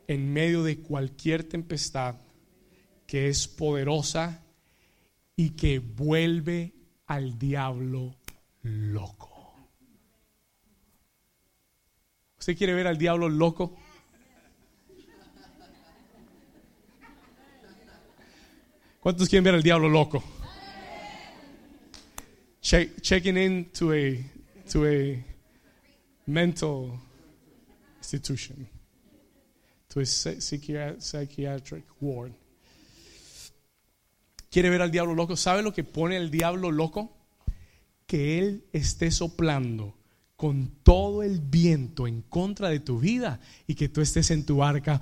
en 0.08 0.32
medio 0.32 0.64
de 0.64 0.80
cualquier 0.80 1.44
tempestad 1.44 2.16
que 3.06 3.28
es 3.28 3.48
poderosa 3.48 4.44
y 5.36 5.52
que 5.52 5.80
vuelve 5.80 6.74
al 7.06 7.38
diablo 7.38 8.16
loco. 8.62 9.33
¿Usted 12.44 12.58
quiere 12.58 12.74
ver 12.74 12.88
al 12.88 12.98
diablo 12.98 13.30
loco? 13.30 13.74
¿Cuántos 19.00 19.30
quieren 19.30 19.46
ver 19.46 19.56
al 19.56 19.64
diablo 19.64 19.88
loco? 19.88 20.22
checking 22.62 23.38
in 23.38 23.72
to 23.72 23.94
a, 23.94 24.22
to 24.70 24.86
a 24.86 25.24
mental 26.26 27.00
institution, 28.00 28.68
to 29.88 30.02
a 30.02 30.06
psychiatric 30.06 31.86
ward. 32.02 32.34
¿Quiere 34.52 34.70
ver 34.70 34.82
al 34.82 34.92
diablo 34.92 35.16
loco? 35.16 35.38
¿Sabe 35.38 35.64
lo 35.64 35.72
que 35.72 35.86
pone 35.86 36.18
el 36.18 36.30
diablo 36.30 36.72
loco? 36.72 37.16
Que 38.06 38.38
él 38.38 38.66
esté 38.74 39.12
soplando 39.12 39.96
con 40.44 40.72
todo 40.84 41.24
el 41.24 41.40
viento 41.40 42.06
en 42.06 42.22
contra 42.22 42.68
de 42.68 42.82
tu 42.82 43.00
vida 43.00 43.40
y 43.66 43.76
que 43.76 43.88
tú 43.88 44.02
estés 44.02 44.30
en 44.30 44.46
tu 44.46 44.62
arca 44.62 45.00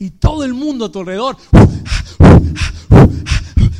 y 0.00 0.10
todo 0.10 0.42
el 0.42 0.52
mundo 0.52 0.86
a 0.86 0.90
tu 0.90 0.98
alrededor. 0.98 1.36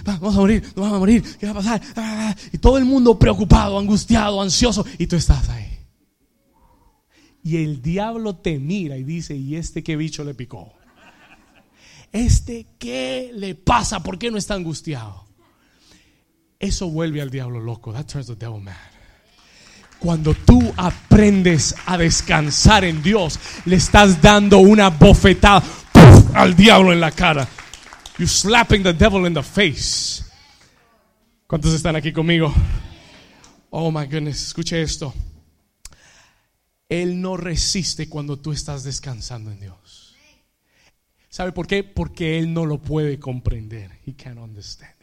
Vamos 0.05 0.37
a 0.37 0.39
morir, 0.39 0.63
nos 0.63 0.75
vamos 0.77 0.93
a 0.93 0.99
morir, 1.01 1.37
¿qué 1.37 1.47
va 1.47 1.51
a 1.51 1.55
pasar? 1.55 2.37
Y 2.53 2.59
todo 2.59 2.79
el 2.79 2.85
mundo 2.85 3.19
preocupado, 3.19 3.77
angustiado, 3.77 4.41
ansioso, 4.41 4.87
y 4.99 5.09
tú 5.09 5.17
estás 5.17 5.49
ahí. 5.49 5.74
Y 7.45 7.59
el 7.59 7.83
diablo 7.83 8.37
te 8.37 8.59
mira 8.59 8.97
y 8.97 9.05
dice, 9.05 9.37
¿y 9.37 9.57
este 9.57 9.83
qué 9.83 9.97
bicho 9.97 10.25
le 10.25 10.35
picó? 10.35 10.73
¿Este 12.11 12.67
qué 12.79 13.31
le 13.35 13.55
pasa? 13.55 14.03
¿Por 14.03 14.19
qué 14.19 14.31
no 14.31 14.39
está 14.39 14.55
angustiado? 14.55 15.27
Eso 16.59 16.89
vuelve 16.89 17.21
al 17.21 17.29
diablo 17.29 17.61
loco. 17.61 17.93
That 17.93 18.07
turns 18.07 18.29
the 18.29 18.35
devil 18.35 18.63
mad. 18.63 18.73
Cuando 19.99 20.33
tú 20.33 20.73
aprendes 20.77 21.75
a 21.85 21.99
descansar 21.99 22.85
en 22.85 23.03
Dios, 23.03 23.39
le 23.67 23.77
estás 23.77 24.23
dando 24.23 24.59
una 24.59 24.89
bofetada 24.89 25.63
al 26.35 26.57
diablo 26.57 26.93
en 26.95 27.01
la 27.01 27.11
cara. 27.11 27.47
You 28.19 28.27
slapping 28.27 28.83
the 28.83 28.95
devil 28.95 29.27
in 29.27 29.35
the 29.35 29.43
face. 29.43 30.25
¿Cuántos 31.47 31.75
están 31.75 31.95
aquí 31.95 32.11
conmigo? 32.11 32.55
Oh 33.71 33.91
my 33.91 34.07
goodness, 34.07 34.47
escuche 34.47 34.81
esto. 34.81 35.13
Él 36.95 37.21
no 37.21 37.37
resiste 37.37 38.09
cuando 38.09 38.39
tú 38.39 38.53
estás 38.53 38.85
descansando 38.85 39.51
en 39.51 39.59
Dios. 39.59 40.15
¿Sabe 41.29 41.51
por 41.51 41.67
qué? 41.67 41.83
Porque 41.83 42.39
Él 42.39 42.55
no 42.55 42.67
lo 42.67 42.81
puede 42.81 43.19
comprender. 43.19 43.99
He 44.07 44.15
can't 44.15 44.39
understand. 44.39 44.95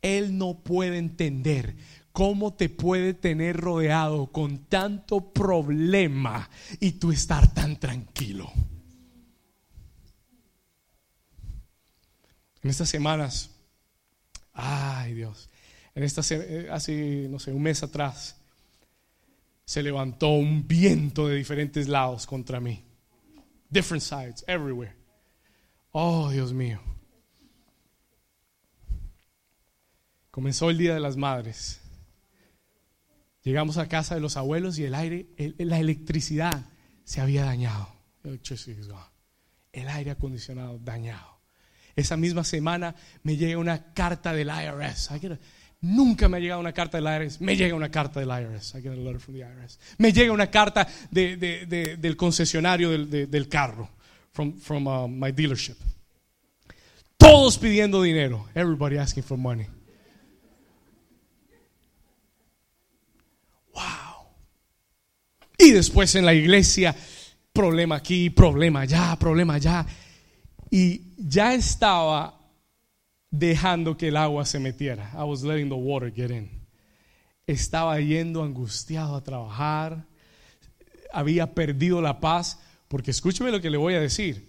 Él 0.00 0.38
no 0.38 0.60
puede 0.60 0.96
entender 0.96 1.76
cómo 2.10 2.54
te 2.54 2.70
puede 2.70 3.12
tener 3.12 3.58
rodeado 3.58 4.32
con 4.32 4.64
tanto 4.64 5.30
problema 5.30 6.48
y 6.80 6.92
tú 6.92 7.12
estar 7.12 7.52
tan 7.52 7.78
tranquilo. 7.78 8.50
En 12.62 12.70
estas 12.70 12.88
semanas, 12.88 13.50
ay 14.54 15.12
Dios, 15.12 15.50
en 15.94 16.02
estas, 16.02 16.30
eh, 16.30 16.68
hace, 16.70 17.26
no 17.28 17.38
sé, 17.38 17.52
un 17.52 17.62
mes 17.62 17.82
atrás, 17.82 18.37
se 19.68 19.82
levantó 19.82 20.28
un 20.30 20.66
viento 20.66 21.28
de 21.28 21.36
diferentes 21.36 21.88
lados 21.88 22.26
contra 22.26 22.58
mí. 22.58 22.82
Different 23.68 24.02
sides, 24.02 24.42
everywhere. 24.46 24.96
Oh, 25.90 26.30
Dios 26.30 26.54
mío. 26.54 26.80
Comenzó 30.30 30.70
el 30.70 30.78
Día 30.78 30.94
de 30.94 31.00
las 31.00 31.18
Madres. 31.18 31.82
Llegamos 33.42 33.76
a 33.76 33.88
casa 33.88 34.14
de 34.14 34.22
los 34.22 34.38
abuelos 34.38 34.78
y 34.78 34.84
el 34.84 34.94
aire, 34.94 35.26
la 35.58 35.78
electricidad 35.78 36.64
se 37.04 37.20
había 37.20 37.44
dañado. 37.44 37.88
El 39.70 39.88
aire 39.90 40.12
acondicionado 40.12 40.78
dañado. 40.78 41.42
Esa 41.94 42.16
misma 42.16 42.42
semana 42.42 42.94
me 43.22 43.36
llega 43.36 43.58
una 43.58 43.92
carta 43.92 44.32
del 44.32 44.48
IRS. 44.48 45.10
Nunca 45.80 46.28
me 46.28 46.36
ha 46.36 46.40
llegado 46.40 46.60
una 46.60 46.72
carta 46.72 47.00
del 47.00 47.22
IRS. 47.22 47.40
Me 47.40 47.56
llega 47.56 47.74
una 47.74 47.90
carta 47.90 48.20
del 48.20 48.28
IRS. 48.28 48.74
Me 49.98 50.12
llega 50.12 50.32
una 50.32 50.50
carta 50.50 50.86
del 51.10 52.16
concesionario 52.16 52.90
del, 52.90 53.48
carro. 53.48 53.88
From, 54.32 54.86
uh, 54.86 55.08
my 55.08 55.32
dealership. 55.32 55.76
Todos 57.16 57.58
pidiendo 57.58 58.02
dinero. 58.02 58.48
Everybody 58.54 58.98
asking 58.98 59.24
for 59.24 59.36
money. 59.36 59.66
Wow. 63.74 64.28
Y 65.58 65.72
después 65.72 66.14
en 66.14 66.24
la 66.24 66.34
iglesia, 66.34 66.94
problema 67.52 67.96
aquí, 67.96 68.30
problema 68.30 68.80
allá, 68.82 69.16
problema 69.18 69.54
allá. 69.54 69.84
Y 70.70 71.14
ya 71.16 71.54
estaba 71.54 72.37
dejando 73.30 73.96
que 73.96 74.08
el 74.08 74.16
agua 74.16 74.44
se 74.44 74.58
metiera. 74.58 75.10
I 75.14 75.24
was 75.24 75.42
letting 75.42 75.68
the 75.68 75.74
water 75.74 76.12
get 76.12 76.30
in. 76.30 76.50
Estaba 77.46 77.98
yendo 78.00 78.42
angustiado 78.42 79.16
a 79.16 79.22
trabajar. 79.22 80.06
Había 81.12 81.54
perdido 81.54 82.00
la 82.00 82.20
paz. 82.20 82.60
Porque 82.88 83.10
escúcheme 83.10 83.50
lo 83.50 83.60
que 83.60 83.70
le 83.70 83.76
voy 83.76 83.94
a 83.94 84.00
decir. 84.00 84.48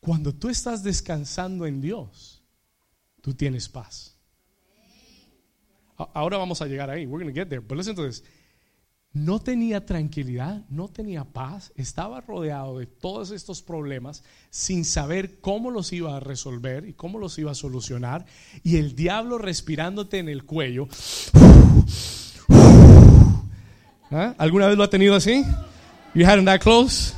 Cuando 0.00 0.32
tú 0.34 0.48
estás 0.48 0.82
descansando 0.82 1.66
en 1.66 1.80
Dios, 1.80 2.42
tú 3.20 3.34
tienes 3.34 3.68
paz. 3.68 4.16
Ahora 6.14 6.38
vamos 6.38 6.62
a 6.62 6.66
llegar 6.66 6.88
ahí. 6.88 7.06
We're 7.06 7.22
going 7.22 7.34
to 7.34 7.38
get 7.38 7.48
there. 7.48 7.60
But 7.60 7.76
listen 7.76 7.94
to 7.96 8.06
this 8.06 8.22
no 9.12 9.40
tenía 9.40 9.84
tranquilidad, 9.84 10.62
no 10.68 10.88
tenía 10.88 11.24
paz, 11.24 11.72
estaba 11.74 12.20
rodeado 12.20 12.78
de 12.78 12.86
todos 12.86 13.32
estos 13.32 13.60
problemas 13.60 14.22
sin 14.50 14.84
saber 14.84 15.40
cómo 15.40 15.72
los 15.72 15.92
iba 15.92 16.16
a 16.16 16.20
resolver 16.20 16.86
y 16.86 16.92
cómo 16.92 17.18
los 17.18 17.36
iba 17.38 17.50
a 17.50 17.56
solucionar. 17.56 18.24
Y 18.62 18.76
el 18.76 18.94
diablo 18.94 19.38
respirándote 19.38 20.18
en 20.18 20.28
el 20.28 20.44
cuello. 20.44 20.86
¿Ah? 24.12 24.34
¿Alguna 24.38 24.68
vez 24.68 24.76
lo 24.76 24.84
ha 24.84 24.90
tenido 24.90 25.16
así? 25.16 25.44
You 26.14 26.26
had 26.26 26.44
that 26.44 26.60
close? 26.60 27.14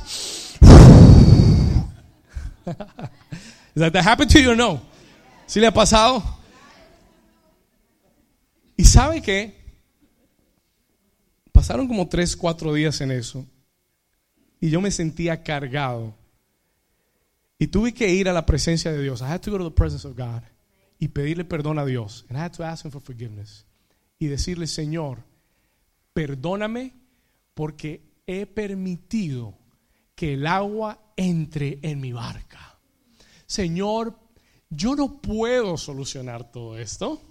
Is 3.75 3.81
that, 3.81 3.93
that 3.93 4.05
happened 4.05 4.31
to 4.31 4.39
you 4.39 4.51
or 4.51 4.57
no? 4.57 4.81
¿Sí 5.45 5.59
le 5.59 5.67
ha 5.67 5.73
pasado? 5.73 6.23
¿Y 8.77 8.85
sabe 8.85 9.21
qué? 9.21 9.62
Pasaron 11.63 11.87
como 11.87 12.09
tres, 12.09 12.35
cuatro 12.35 12.73
días 12.73 12.99
en 12.99 13.09
eso. 13.09 13.45
Y 14.59 14.69
yo 14.69 14.81
me 14.81 14.91
sentía 14.91 15.43
cargado. 15.43 16.13
Y 17.57 17.67
tuve 17.67 17.93
que 17.93 18.09
ir 18.09 18.27
a 18.27 18.33
la 18.33 18.45
presencia 18.45 18.91
de 18.91 19.01
Dios. 19.01 19.21
I 19.21 19.31
had 19.31 19.39
to 19.39 19.49
go 19.49 19.57
to 19.57 19.69
the 19.69 19.73
presence 19.73 20.05
of 20.05 20.17
God. 20.17 20.41
Y 20.99 21.07
pedirle 21.07 21.45
perdón 21.45 21.79
a 21.79 21.85
Dios. 21.85 22.25
And 22.27 22.37
I 22.37 22.41
had 22.41 22.51
to 22.57 22.65
ask 22.65 22.83
him 22.83 22.91
for 22.91 23.01
forgiveness. 23.01 23.65
Y 24.19 24.27
decirle, 24.27 24.67
Señor, 24.67 25.23
perdóname 26.11 26.95
porque 27.53 28.11
he 28.27 28.45
permitido 28.45 29.57
que 30.15 30.33
el 30.33 30.45
agua 30.47 30.99
entre 31.15 31.79
en 31.81 32.01
mi 32.01 32.11
barca. 32.11 32.77
Señor, 33.45 34.19
yo 34.69 34.97
no 34.97 35.21
puedo 35.21 35.77
solucionar 35.77 36.51
todo 36.51 36.77
esto. 36.77 37.21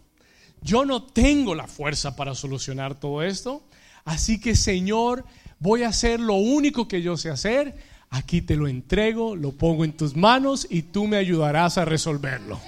Yo 0.63 0.87
no 0.87 1.03
tengo 1.03 1.55
la 1.55 1.67
fuerza 1.67 2.17
para 2.17 2.35
solucionar 2.35 2.99
todo 2.99 3.23
esto. 3.23 3.69
Así 4.05 4.41
que 4.41 4.55
Señor, 4.57 5.25
voy 5.59 5.85
a 5.85 5.89
hacer 5.89 6.21
lo 6.21 6.35
único 6.35 6.89
que 6.89 7.03
yo 7.03 7.17
sé 7.17 7.31
hacer. 7.31 7.77
Aquí 8.11 8.43
te 8.43 8.57
lo 8.57 8.69
entrego, 8.69 9.37
lo 9.37 9.53
pongo 9.53 9.85
en 9.85 9.97
tus 9.97 10.17
manos 10.17 10.67
y 10.69 10.83
tú 10.83 11.07
me 11.07 11.17
ayudarás 11.17 11.79
a 11.79 11.85
resolverlo. 11.85 12.61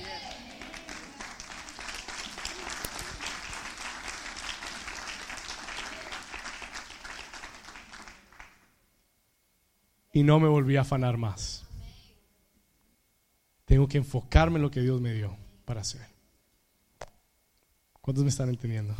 Y 10.12 10.22
no 10.22 10.38
me 10.38 10.48
volví 10.48 10.76
a 10.76 10.82
afanar 10.82 11.16
más. 11.16 11.66
Tengo 13.64 13.88
que 13.88 13.98
enfocarme 13.98 14.56
en 14.56 14.62
lo 14.62 14.70
que 14.70 14.80
Dios 14.80 15.00
me 15.00 15.12
dio 15.12 15.36
para 15.64 15.80
hacer. 15.80 16.06
¿Cuántos 18.00 18.22
me 18.22 18.30
están 18.30 18.48
entendiendo? 18.48 18.94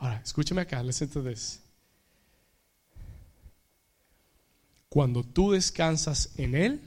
Ahora, 0.00 0.20
escúchame 0.24 0.60
acá, 0.62 0.82
listen 0.82 1.08
to 1.08 1.22
this. 1.22 1.60
Cuando 4.88 5.24
tú 5.24 5.52
descansas 5.52 6.32
en 6.38 6.54
Él, 6.54 6.80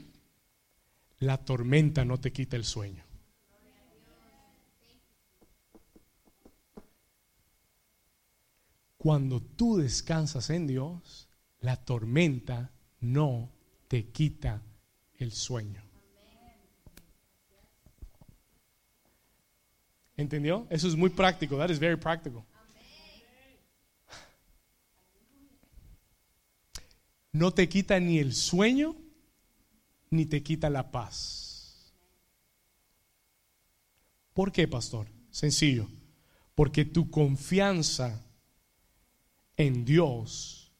la 1.18 1.38
tormenta 1.38 2.04
no 2.04 2.18
te 2.18 2.32
quita 2.32 2.56
el 2.56 2.64
sueño. 2.64 3.04
Cuando 8.96 9.40
tú 9.40 9.76
descansas 9.76 10.48
en 10.50 10.66
Dios, 10.66 11.28
la 11.60 11.76
tormenta 11.76 12.70
no 13.00 13.50
te 13.88 14.06
quita 14.10 14.62
el 15.18 15.32
sueño. 15.32 15.82
¿Entendió? 20.16 20.66
Eso 20.70 20.88
es 20.88 20.96
muy 20.96 21.10
práctico. 21.10 21.56
That 21.56 21.70
is 21.70 21.78
very 21.78 21.96
practical. 21.96 22.44
No 27.32 27.52
te 27.52 27.68
quita 27.68 27.98
ni 27.98 28.18
el 28.18 28.34
sueño, 28.34 28.94
ni 30.10 30.26
te 30.26 30.42
quita 30.42 30.68
la 30.68 30.90
paz. 30.90 31.94
¿Por 34.34 34.52
qué, 34.52 34.68
pastor? 34.68 35.08
Sencillo. 35.30 35.88
Porque 36.54 36.84
tu 36.84 37.10
confianza 37.10 38.22
en 39.56 39.84
Dios 39.84 40.72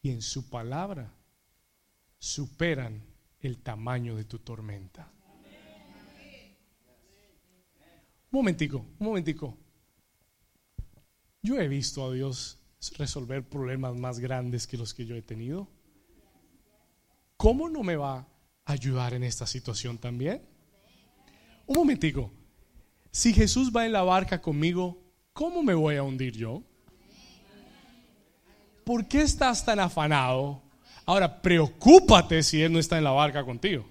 y 0.00 0.10
en 0.10 0.22
su 0.22 0.48
palabra 0.48 1.12
superan 2.18 3.02
el 3.40 3.58
tamaño 3.58 4.16
de 4.16 4.24
tu 4.24 4.38
tormenta. 4.38 5.10
Un 8.30 8.38
momentico, 8.40 8.78
un 8.98 9.06
momentico. 9.06 9.56
Yo 11.42 11.60
he 11.60 11.68
visto 11.68 12.04
a 12.06 12.12
Dios 12.12 12.58
resolver 12.92 13.42
problemas 13.42 13.94
más 13.94 14.18
grandes 14.18 14.66
que 14.66 14.76
los 14.76 14.94
que 14.94 15.06
yo 15.06 15.16
he 15.16 15.22
tenido. 15.22 15.68
¿Cómo 17.36 17.68
no 17.68 17.82
me 17.82 17.96
va 17.96 18.26
a 18.64 18.72
ayudar 18.72 19.14
en 19.14 19.24
esta 19.24 19.46
situación 19.46 19.98
también? 19.98 20.42
Un 21.66 21.76
momentico. 21.76 22.30
Si 23.10 23.32
Jesús 23.32 23.72
va 23.74 23.86
en 23.86 23.92
la 23.92 24.02
barca 24.02 24.40
conmigo, 24.40 24.98
¿cómo 25.32 25.62
me 25.62 25.74
voy 25.74 25.96
a 25.96 26.02
hundir 26.02 26.32
yo? 26.36 26.62
¿Por 28.84 29.06
qué 29.06 29.22
estás 29.22 29.64
tan 29.64 29.80
afanado? 29.80 30.62
Ahora, 31.06 31.40
preocúpate 31.40 32.42
si 32.42 32.62
Él 32.62 32.72
no 32.72 32.78
está 32.78 32.98
en 32.98 33.04
la 33.04 33.10
barca 33.10 33.44
contigo. 33.44 33.86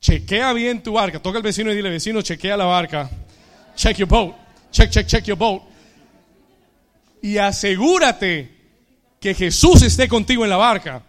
Chequea 0.00 0.52
bien 0.52 0.82
tu 0.82 0.92
barca. 0.92 1.20
Toca 1.20 1.38
al 1.38 1.42
vecino 1.42 1.72
y 1.72 1.76
dile, 1.76 1.90
vecino, 1.90 2.22
chequea 2.22 2.56
la 2.56 2.64
barca. 2.64 3.10
Check 3.74 3.96
your 3.98 4.08
boat. 4.08 4.34
Check, 4.70 4.90
check, 4.90 5.06
check 5.06 5.24
your 5.24 5.36
boat. 5.36 5.62
Y 7.22 7.38
asegúrate 7.38 8.50
que 9.20 9.34
Jesús 9.34 9.82
esté 9.82 10.08
contigo 10.08 10.44
en 10.44 10.50
la 10.50 10.56
barca. 10.56 11.02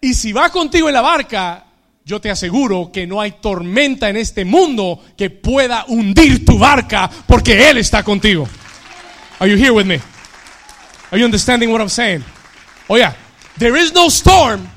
Y 0.00 0.14
si 0.14 0.32
va 0.32 0.50
contigo 0.50 0.88
en 0.88 0.94
la 0.94 1.00
barca, 1.00 1.64
yo 2.04 2.20
te 2.20 2.30
aseguro 2.30 2.90
que 2.92 3.06
no 3.06 3.20
hay 3.20 3.32
tormenta 3.40 4.08
en 4.08 4.16
este 4.16 4.44
mundo 4.44 5.02
que 5.16 5.30
pueda 5.30 5.84
hundir 5.88 6.44
tu 6.44 6.58
barca 6.58 7.10
porque 7.26 7.68
Él 7.70 7.78
está 7.78 8.02
contigo. 8.02 8.48
Are 9.38 9.50
you 9.50 9.56
here 9.56 9.70
with 9.70 9.86
me? 9.86 10.00
Are 11.10 11.18
you 11.18 11.24
understanding 11.24 11.70
what 11.70 11.80
I'm 11.80 11.88
saying? 11.88 12.24
Oh 12.88 12.96
yeah, 12.96 13.14
there 13.58 13.80
is 13.80 13.92
no 13.92 14.08
storm 14.08 14.68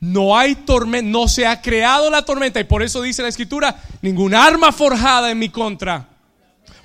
no 0.00 0.36
hay 0.36 0.54
tormenta, 0.54 1.10
no 1.10 1.28
se 1.28 1.46
ha 1.46 1.60
creado 1.60 2.10
la 2.10 2.22
tormenta 2.22 2.58
y 2.58 2.64
por 2.64 2.82
eso 2.82 3.02
dice 3.02 3.22
la 3.22 3.28
escritura, 3.28 3.76
ninguna 4.00 4.46
arma 4.46 4.72
forjada 4.72 5.30
en 5.30 5.38
mi 5.38 5.50
contra 5.50 6.08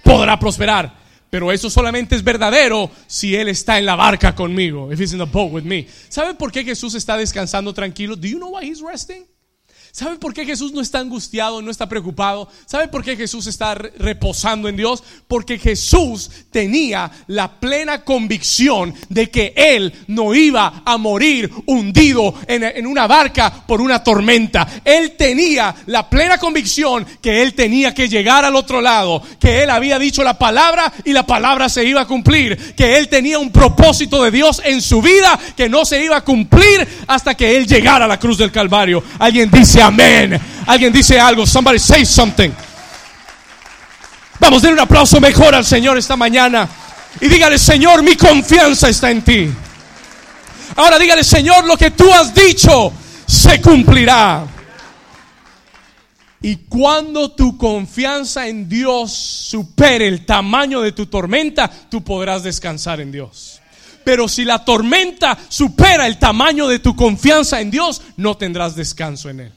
podrá 0.04 0.38
prosperar. 0.38 1.05
Pero 1.30 1.52
eso 1.52 1.70
solamente 1.70 2.16
es 2.16 2.24
verdadero 2.24 2.90
si 3.08 3.36
él 3.36 3.50
está 3.50 3.78
en 3.78 3.86
la 3.86 3.96
barca 3.96 4.36
conmigo. 4.36 4.92
If 4.92 5.00
he's 5.00 5.14
in 5.14 5.20
the 5.20 5.26
boat 5.26 5.52
with 5.52 5.64
me. 5.64 5.88
¿Sabe 6.10 6.36
por 6.36 6.52
qué 6.52 6.64
Jesús 6.64 6.96
está 6.96 7.18
descansando 7.18 7.74
tranquilo? 7.74 8.16
Do 8.16 8.28
you 8.28 8.38
know 8.38 8.58
why 8.58 8.70
he's 8.70 8.82
resting? 8.82 9.26
¿Sabe 9.96 10.18
por 10.18 10.34
qué 10.34 10.46
Jesús 10.46 10.74
no 10.74 10.82
está 10.82 11.00
angustiado, 11.00 11.62
no 11.62 11.72
está 11.72 11.88
preocupado? 11.88 12.50
¿Sabe 12.66 12.90
por 12.90 13.02
qué 13.02 13.16
Jesús 13.16 13.48
está 13.48 13.76
reposando 13.76 14.68
en 14.68 14.76
Dios? 14.76 15.02
Porque 15.26 15.58
Jesús 15.58 16.30
tenía 16.52 17.10
la 17.28 17.62
plena 17.62 18.04
convicción 18.04 18.94
de 19.08 19.30
que 19.30 19.54
Él 19.56 19.94
no 20.08 20.36
iba 20.36 20.84
a 20.86 20.98
morir 20.98 21.50
hundido 21.66 22.36
en, 22.46 22.86
una 22.86 23.08
barca 23.08 23.64
por 23.66 23.80
una 23.80 24.04
tormenta. 24.04 24.68
Él 24.84 25.14
tenía 25.18 25.74
la 25.86 26.10
plena 26.10 26.40
convicción 26.40 27.06
que 27.22 27.42
Él 27.42 27.54
tenía 27.54 27.94
que 27.94 28.10
llegar 28.10 28.44
al 28.44 28.58
otro 28.58 28.82
lado, 28.82 29.24
que 29.40 29.64
Él 29.64 29.70
había 29.70 29.98
dicho 29.98 30.26
la 30.26 30.38
palabra 30.38 30.92
y 31.06 31.14
la 31.14 31.26
palabra 31.26 31.70
se 31.70 31.86
iba 31.86 32.02
a 32.02 32.06
cumplir, 32.06 32.76
que 32.76 32.98
Él 32.98 33.08
tenía 33.08 33.40
un 33.40 33.50
propósito 33.50 34.22
de 34.24 34.32
Dios 34.32 34.62
en 34.66 34.82
su 34.82 35.02
vida 35.02 35.40
que 35.56 35.70
no 35.70 35.86
se 35.86 36.04
iba 36.04 36.18
a 36.18 36.26
cumplir 36.26 36.86
hasta 37.08 37.34
que 37.34 37.56
Él 37.56 37.66
llegara 37.66 38.04
a 38.04 38.10
la 38.10 38.20
cruz 38.20 38.38
del 38.38 38.52
Calvario. 38.52 39.02
Alguien 39.20 39.50
dice, 39.50 39.85
amén. 39.88 40.40
Alguien 40.66 40.92
dice 40.92 41.20
algo. 41.20 41.46
Somebody 41.46 41.80
say 41.80 42.06
something. 42.06 42.52
Vamos, 44.40 44.64
a 44.64 44.70
un 44.70 44.80
aplauso 44.80 45.20
mejor 45.20 45.56
al 45.56 45.66
Señor 45.66 45.98
esta 45.98 46.16
mañana. 46.16 46.68
Y 47.22 47.28
dígale, 47.28 47.58
Señor, 47.58 48.04
mi 48.04 48.16
confianza 48.16 48.90
está 48.90 49.10
en 49.10 49.22
ti. 49.24 49.50
Ahora 50.76 51.00
dígale, 51.00 51.24
Señor, 51.24 51.66
lo 51.66 51.78
que 51.78 51.92
tú 51.92 52.12
has 52.12 52.34
dicho 52.34 52.92
se 53.26 53.62
cumplirá. 53.62 54.46
Y 56.42 56.58
cuando 56.68 57.32
tu 57.32 57.58
confianza 57.58 58.48
en 58.48 58.70
Dios 58.70 59.12
supere 59.14 60.08
el 60.08 60.26
tamaño 60.26 60.82
de 60.82 60.92
tu 60.92 61.08
tormenta, 61.08 61.72
tú 61.90 62.04
podrás 62.04 62.44
descansar 62.44 63.00
en 63.00 63.12
Dios. 63.12 63.62
Pero 64.04 64.28
si 64.28 64.46
la 64.46 64.64
tormenta 64.64 65.38
supera 65.50 66.06
el 66.06 66.20
tamaño 66.20 66.68
de 66.68 66.78
tu 66.80 66.96
confianza 66.96 67.62
en 67.62 67.72
Dios, 67.72 68.02
no 68.18 68.38
tendrás 68.38 68.76
descanso 68.76 69.30
en 69.30 69.40
Él. 69.40 69.54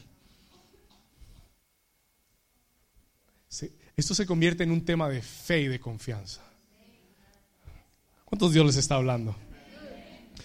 Esto 3.99 4.15
se 4.15 4.25
convierte 4.25 4.63
en 4.63 4.71
un 4.71 4.85
tema 4.85 5.09
de 5.09 5.21
fe 5.21 5.59
y 5.59 5.67
de 5.67 5.77
confianza. 5.77 6.41
¿Cuántos 8.23 8.53
Dios 8.53 8.65
les 8.65 8.77
está 8.77 8.95
hablando? 8.95 9.35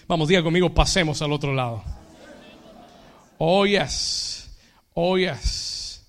Vamos, 0.09 0.27
diga 0.27 0.43
conmigo, 0.43 0.73
pasemos 0.73 1.21
al 1.21 1.31
otro 1.31 1.53
lado. 1.53 1.81
Oh, 3.37 3.65
yes. 3.65 4.49
Oh, 4.93 5.17
yes. 5.17 6.05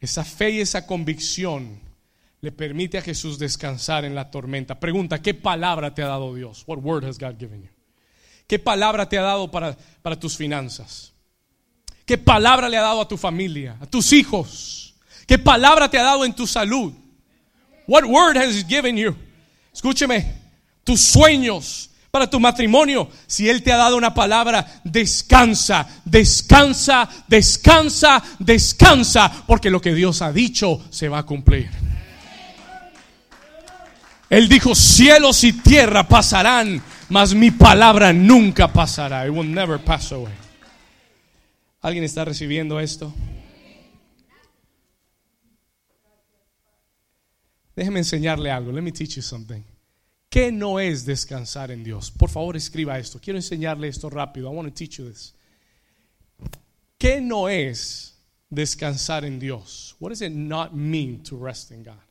Esa 0.00 0.24
fe 0.24 0.50
y 0.50 0.60
esa 0.62 0.84
convicción 0.84 1.78
le 2.40 2.50
permite 2.50 2.98
a 2.98 3.02
Jesús 3.02 3.38
descansar 3.38 4.04
en 4.04 4.16
la 4.16 4.32
tormenta. 4.32 4.80
Pregunta, 4.80 5.22
¿qué 5.22 5.32
palabra 5.32 5.94
te 5.94 6.02
ha 6.02 6.08
dado 6.08 6.34
Dios? 6.34 6.64
What 6.66 6.78
word 6.78 7.04
has 7.04 7.20
God 7.20 7.38
given 7.38 7.62
you? 7.62 7.70
¿Qué 8.48 8.58
palabra 8.58 9.08
te 9.08 9.16
ha 9.16 9.22
dado 9.22 9.48
para, 9.48 9.78
para 10.02 10.18
tus 10.18 10.36
finanzas? 10.36 11.12
¿Qué 12.04 12.18
palabra 12.18 12.68
le 12.68 12.78
ha 12.78 12.82
dado 12.82 13.02
a 13.02 13.06
tu 13.06 13.16
familia, 13.16 13.76
a 13.80 13.86
tus 13.86 14.12
hijos? 14.12 14.83
¿Qué 15.26 15.38
palabra 15.38 15.88
te 15.88 15.98
ha 15.98 16.02
dado 16.02 16.24
en 16.24 16.34
tu 16.34 16.46
salud? 16.46 16.92
What 17.86 18.04
word 18.04 18.36
has 18.36 18.66
given 18.66 18.96
you? 18.96 19.16
Escúcheme, 19.72 20.34
tus 20.84 21.00
sueños 21.00 21.90
para 22.10 22.30
tu 22.30 22.38
matrimonio. 22.38 23.10
Si 23.26 23.48
Él 23.48 23.62
te 23.62 23.72
ha 23.72 23.76
dado 23.76 23.96
una 23.96 24.14
palabra, 24.14 24.80
descansa, 24.84 25.86
descansa, 26.04 27.08
descansa, 27.26 28.22
descansa, 28.38 29.44
porque 29.46 29.70
lo 29.70 29.80
que 29.80 29.94
Dios 29.94 30.22
ha 30.22 30.32
dicho 30.32 30.80
se 30.90 31.08
va 31.08 31.18
a 31.18 31.26
cumplir. 31.26 31.68
Él 34.30 34.48
dijo, 34.48 34.74
cielos 34.74 35.44
y 35.44 35.52
tierra 35.54 36.08
pasarán, 36.08 36.82
mas 37.08 37.34
mi 37.34 37.50
palabra 37.50 38.12
nunca 38.12 38.72
pasará. 38.72 39.26
It 39.26 39.32
will 39.32 39.52
never 39.52 39.78
pass 39.78 40.12
away. 40.12 40.32
¿Alguien 41.82 42.04
está 42.04 42.24
recibiendo 42.24 42.80
esto? 42.80 43.12
Déjeme 47.74 48.00
enseñarle 48.00 48.50
algo. 48.50 48.72
Let 48.72 48.82
me 48.82 48.92
teach 48.92 49.16
you 49.16 49.22
something. 49.22 49.62
¿Qué 50.28 50.50
no 50.50 50.80
es 50.80 51.04
descansar 51.04 51.70
en 51.70 51.84
Dios? 51.84 52.10
Por 52.10 52.28
favor, 52.28 52.56
escriba 52.56 52.98
esto. 52.98 53.20
Quiero 53.20 53.38
enseñarle 53.38 53.88
esto 53.88 54.10
rápido. 54.10 54.50
I 54.50 54.54
want 54.56 54.68
to 54.68 54.74
teach 54.74 54.98
you 54.98 55.08
this. 55.08 55.34
¿Qué 56.98 57.20
no 57.20 57.48
es 57.48 58.16
descansar 58.50 59.24
en 59.24 59.38
Dios? 59.38 59.94
What 60.00 60.10
does 60.10 60.22
it 60.22 60.32
not 60.32 60.72
mean 60.72 61.22
to 61.24 61.36
rest 61.36 61.70
in 61.70 61.84
God? 61.84 62.02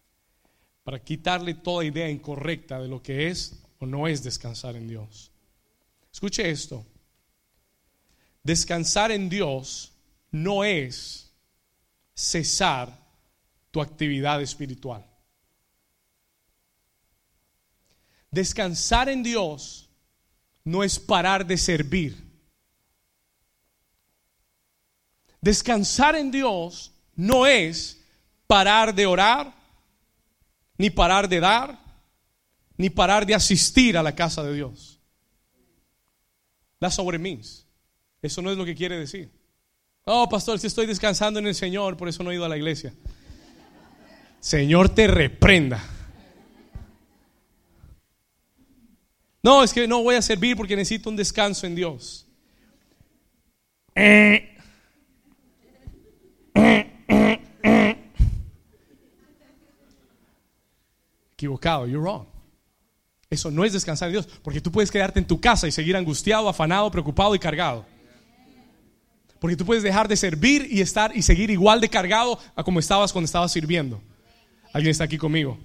Para 0.84 1.00
quitarle 1.00 1.54
toda 1.56 1.84
idea 1.84 2.10
incorrecta 2.10 2.80
de 2.80 2.88
lo 2.88 3.02
que 3.02 3.28
es 3.28 3.62
o 3.80 3.86
no 3.86 4.08
es 4.08 4.24
descansar 4.24 4.76
en 4.76 4.88
Dios. 4.88 5.32
Escuche 6.12 6.50
esto. 6.50 6.86
Descansar 8.44 9.12
en 9.12 9.30
Dios 9.30 9.94
no 10.32 10.64
es 10.64 11.32
cesar 12.14 12.98
tu 13.72 13.82
actividad 13.82 14.42
espiritual. 14.42 15.06
Descansar 18.34 19.10
en 19.10 19.22
Dios 19.22 19.88
no 20.64 20.84
es 20.84 20.98
parar 20.98 21.46
de 21.46 21.56
servir. 21.56 22.18
Descansar 25.40 26.16
en 26.16 26.32
Dios 26.32 26.92
no 27.16 27.46
es 27.46 28.02
parar 28.48 28.96
de 28.96 29.06
orar, 29.06 29.54
ni 30.80 30.90
parar 30.90 31.30
de 31.30 31.40
dar, 31.40 31.80
ni 32.76 32.90
parar 32.90 33.24
de 33.24 33.36
asistir 33.36 33.96
a 33.96 34.02
la 34.02 34.16
casa 34.16 34.42
de 34.42 34.56
Dios. 34.56 35.00
That's 36.80 36.98
means. 37.20 37.68
Eso 38.20 38.42
no 38.42 38.50
es 38.50 38.58
lo 38.58 38.66
que 38.66 38.74
quiere 38.74 38.98
decir. 38.98 39.32
Oh, 40.06 40.28
pastor, 40.28 40.58
si 40.58 40.66
estoy 40.66 40.88
descansando 40.88 41.40
en 41.40 41.46
el 41.46 41.54
Señor, 41.54 41.98
por 41.98 42.10
eso 42.10 42.24
no 42.24 42.32
he 42.32 42.36
ido 42.36 42.46
a 42.46 42.50
la 42.50 42.58
iglesia. 42.58 42.96
Señor 44.40 44.90
te 44.90 45.06
reprenda. 45.06 45.93
No, 49.44 49.62
es 49.62 49.74
que 49.74 49.86
no 49.90 50.02
voy 50.02 50.16
a 50.16 50.22
servir 50.22 50.56
porque 50.56 50.74
necesito 50.74 51.10
un 51.10 51.18
descanso 51.18 51.68
en 51.68 51.76
Dios. 51.76 52.26
Equivocado, 61.34 61.86
you're 61.86 62.00
wrong. 62.00 62.26
Eso 63.30 63.52
no 63.52 63.66
es 63.66 63.74
descansar 63.74 64.08
en 64.08 64.14
Dios, 64.14 64.30
porque 64.44 64.62
tú 64.62 64.72
puedes 64.72 64.90
quedarte 64.90 65.20
en 65.20 65.28
tu 65.28 65.42
casa 65.42 65.68
y 65.68 65.72
seguir 65.72 65.98
angustiado, 65.98 66.48
afanado, 66.48 66.90
preocupado 66.90 67.36
y 67.36 67.40
cargado. 67.40 67.86
Porque 69.40 69.58
tú 69.58 69.66
puedes 69.66 69.84
dejar 69.84 70.08
de 70.08 70.16
servir 70.16 70.68
y 70.72 70.80
estar 70.80 71.14
y 71.18 71.22
seguir 71.22 71.50
igual 71.50 71.82
de 71.82 71.90
cargado 71.90 72.40
a 72.56 72.64
como 72.64 72.80
estabas 72.80 73.12
cuando 73.12 73.26
estabas 73.26 73.52
sirviendo. 73.52 74.02
Alguien 74.72 74.92
está 74.92 75.04
aquí 75.04 75.18
conmigo. 75.18 75.58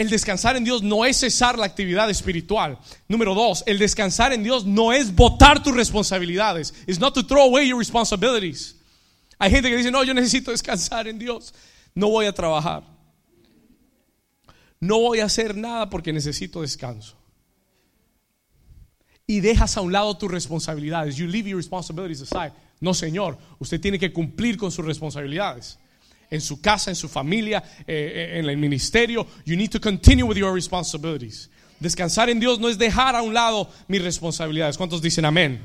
El 0.00 0.08
descansar 0.08 0.56
en 0.56 0.64
Dios 0.64 0.82
no 0.82 1.04
es 1.04 1.18
cesar 1.18 1.58
la 1.58 1.66
actividad 1.66 2.08
espiritual. 2.08 2.78
Número 3.06 3.34
dos, 3.34 3.62
el 3.66 3.78
descansar 3.78 4.32
en 4.32 4.42
Dios 4.42 4.64
no 4.64 4.92
es 4.92 5.14
botar 5.14 5.62
tus 5.62 5.74
responsabilidades. 5.74 6.72
It's 6.86 6.98
not 6.98 7.14
to 7.14 7.26
throw 7.26 7.42
away 7.42 7.68
your 7.68 7.78
responsibilities. 7.78 8.76
Hay 9.38 9.50
gente 9.50 9.68
que 9.68 9.76
dice, 9.76 9.90
no, 9.90 10.02
yo 10.02 10.14
necesito 10.14 10.50
descansar 10.50 11.06
en 11.06 11.18
Dios. 11.18 11.52
No 11.94 12.08
voy 12.08 12.26
a 12.26 12.32
trabajar 12.32 12.82
no 14.80 14.98
voy 14.98 15.20
a 15.20 15.26
hacer 15.26 15.56
nada 15.56 15.90
porque 15.90 16.12
necesito 16.12 16.62
descanso. 16.62 17.16
Y 19.26 19.40
dejas 19.40 19.76
a 19.76 19.82
un 19.82 19.92
lado 19.92 20.16
tus 20.16 20.30
responsabilidades. 20.30 21.16
You 21.16 21.26
leave 21.26 21.50
your 21.50 21.58
responsibilities 21.58 22.22
aside. 22.22 22.52
No, 22.80 22.94
Señor, 22.94 23.38
usted 23.58 23.80
tiene 23.80 23.98
que 23.98 24.12
cumplir 24.12 24.56
con 24.56 24.72
sus 24.72 24.84
responsabilidades. 24.84 25.78
En 26.30 26.40
su 26.40 26.60
casa, 26.60 26.90
en 26.90 26.96
su 26.96 27.08
familia, 27.08 27.62
eh, 27.80 28.30
eh, 28.34 28.38
en 28.38 28.48
el 28.48 28.56
ministerio. 28.56 29.26
You 29.44 29.56
need 29.56 29.70
to 29.70 29.80
continue 29.80 30.24
with 30.24 30.36
your 30.36 30.54
responsibilities. 30.54 31.50
Descansar 31.80 32.30
en 32.30 32.38
Dios 32.38 32.60
no 32.60 32.68
es 32.68 32.78
dejar 32.78 33.16
a 33.16 33.22
un 33.22 33.34
lado 33.34 33.68
mis 33.88 34.02
responsabilidades. 34.02 34.76
¿Cuántos 34.76 35.02
dicen 35.02 35.24
amén? 35.24 35.60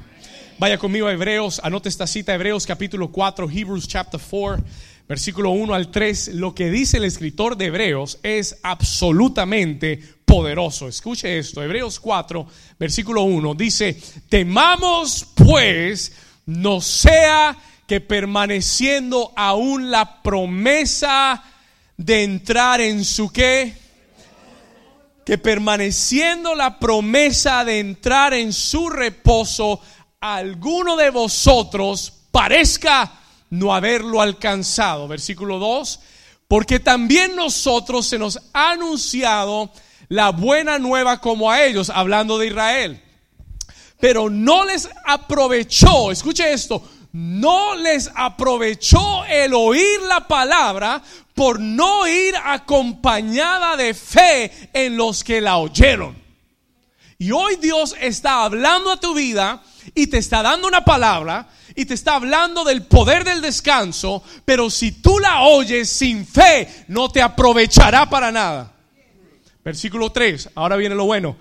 Vaya 0.57 0.77
conmigo 0.77 1.07
a 1.07 1.11
Hebreos, 1.11 1.59
anote 1.63 1.89
esta 1.89 2.07
cita, 2.07 2.33
Hebreos 2.33 2.65
capítulo 2.65 3.11
4, 3.11 3.49
Hebrews 3.49 3.87
chapter 3.87 4.19
4 4.19 4.63
versículo 5.07 5.51
1 5.51 5.73
al 5.73 5.91
3, 5.91 6.29
lo 6.35 6.55
que 6.55 6.69
dice 6.69 6.97
el 6.97 7.05
escritor 7.05 7.57
de 7.57 7.65
Hebreos 7.65 8.19
es 8.23 8.57
absolutamente 8.63 9.99
poderoso. 10.25 10.87
Escuche 10.87 11.37
esto, 11.37 11.61
Hebreos 11.61 11.99
4, 11.99 12.47
versículo 12.79 13.23
1, 13.23 13.53
dice, 13.53 13.99
temamos 14.29 15.27
pues 15.35 16.13
no 16.47 16.81
sea 16.81 17.55
que 17.87 18.01
permaneciendo 18.01 19.31
aún 19.35 19.91
la 19.91 20.21
promesa 20.21 21.43
de 21.97 22.23
entrar 22.23 22.81
en 22.81 23.05
su 23.05 23.31
qué, 23.31 23.77
que 25.25 25.37
permaneciendo 25.37 26.55
la 26.55 26.79
promesa 26.79 27.65
de 27.65 27.79
entrar 27.79 28.33
en 28.33 28.53
su 28.53 28.89
reposo, 28.89 29.79
alguno 30.19 30.95
de 30.95 31.09
vosotros 31.09 32.13
parezca 32.31 33.19
no 33.49 33.73
haberlo 33.73 34.21
alcanzado. 34.21 35.07
Versículo 35.07 35.59
2, 35.59 35.99
porque 36.47 36.79
también 36.79 37.35
nosotros 37.35 38.05
se 38.07 38.19
nos 38.19 38.39
ha 38.53 38.71
anunciado 38.71 39.71
la 40.09 40.29
buena 40.29 40.77
nueva 40.79 41.19
como 41.19 41.49
a 41.51 41.63
ellos, 41.63 41.89
hablando 41.89 42.37
de 42.37 42.47
Israel. 42.47 43.01
Pero 43.99 44.29
no 44.29 44.65
les 44.65 44.89
aprovechó, 45.05 46.11
escuche 46.11 46.51
esto, 46.51 46.83
no 47.15 47.75
les 47.75 48.11
aprovechó 48.13 49.23
el 49.23 49.53
oír 49.53 50.01
la 50.01 50.27
palabra 50.27 51.01
por 51.33 51.61
no 51.61 52.05
ir 52.05 52.35
acompañada 52.43 53.77
de 53.77 53.93
fe 53.93 54.51
en 54.73 54.97
los 54.97 55.23
que 55.23 55.39
la 55.39 55.55
oyeron. 55.55 56.13
Y 57.17 57.31
hoy 57.31 57.55
Dios 57.55 57.95
está 58.01 58.43
hablando 58.43 58.91
a 58.91 58.99
tu 58.99 59.13
vida 59.13 59.63
y 59.93 60.07
te 60.07 60.17
está 60.17 60.43
dando 60.43 60.67
una 60.67 60.83
palabra 60.83 61.47
y 61.73 61.85
te 61.85 61.93
está 61.93 62.15
hablando 62.15 62.65
del 62.65 62.83
poder 62.83 63.23
del 63.23 63.39
descanso, 63.39 64.21
pero 64.43 64.69
si 64.69 64.91
tú 64.91 65.17
la 65.17 65.43
oyes 65.43 65.89
sin 65.89 66.27
fe, 66.27 66.67
no 66.89 67.07
te 67.07 67.21
aprovechará 67.21 68.09
para 68.09 68.29
nada. 68.29 68.73
Versículo 69.63 70.11
3, 70.11 70.49
ahora 70.55 70.75
viene 70.75 70.95
lo 70.95 71.05
bueno. 71.05 71.37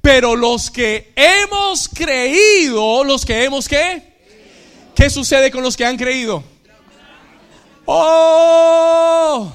Pero 0.00 0.36
los 0.36 0.70
que 0.70 1.12
hemos 1.14 1.86
creído, 1.90 3.04
los 3.04 3.26
que 3.26 3.44
hemos 3.44 3.68
qué? 3.68 4.07
¿Qué 4.98 5.08
sucede 5.10 5.52
con 5.52 5.62
los 5.62 5.76
que 5.76 5.86
han 5.86 5.96
creído? 5.96 6.42
Oh, 7.84 9.52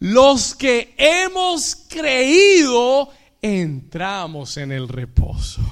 los 0.00 0.56
que 0.56 0.92
hemos 0.98 1.76
creído 1.88 3.10
entramos 3.40 4.56
en 4.56 4.72
el 4.72 4.88
reposo. 4.88 5.62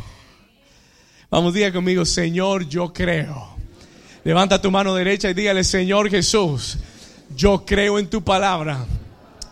Vamos, 1.28 1.54
diga 1.54 1.72
conmigo, 1.72 2.04
Señor, 2.04 2.68
yo 2.68 2.92
creo. 2.92 3.56
Levanta 4.22 4.62
tu 4.62 4.70
mano 4.70 4.94
derecha 4.94 5.28
y 5.28 5.34
dígale, 5.34 5.64
Señor 5.64 6.08
Jesús, 6.08 6.78
yo 7.34 7.66
creo 7.66 7.98
en 7.98 8.08
tu 8.08 8.22
palabra. 8.22 8.86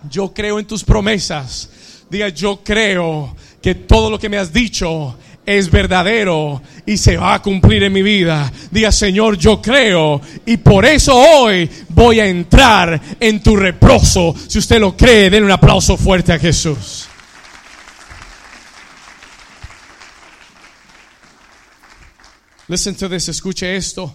Yo 0.09 0.33
creo 0.33 0.61
en 0.61 0.69
tus 0.69 0.85
promesas. 0.85 1.69
Diga, 2.09 2.29
yo 2.29 2.61
creo 2.63 3.35
que 3.61 3.75
todo 3.75 4.09
lo 4.09 4.21
que 4.21 4.29
me 4.29 4.39
has 4.39 4.53
dicho 4.53 5.19
es 5.47 5.71
verdadero 5.71 6.61
y 6.85 6.99
se 6.99 7.17
va 7.17 7.35
a 7.35 7.43
cumplir 7.43 7.85
en 7.85 7.93
mi 7.93 8.03
vida. 8.03 8.53
Diga, 8.71 8.91
Señor, 8.91 9.39
yo 9.39 9.63
creo 9.63 10.21
y 10.45 10.57
por 10.57 10.85
eso 10.85 11.17
hoy 11.17 11.71
voy 11.89 12.21
a 12.21 12.27
entrar 12.27 13.01
en 13.21 13.43
tu 13.43 13.57
reposo. 13.57 14.35
Si 14.49 14.59
usted 14.59 14.81
lo 14.81 14.97
cree, 14.97 15.31
den 15.31 15.45
un 15.45 15.53
aplauso 15.53 15.97
fuerte 15.97 16.33
a 16.33 16.39
Jesús. 16.39 17.09
Listen 22.69 22.97
to 22.97 23.09
this, 23.09 23.29
escuche 23.29 23.77
esto. 23.77 24.15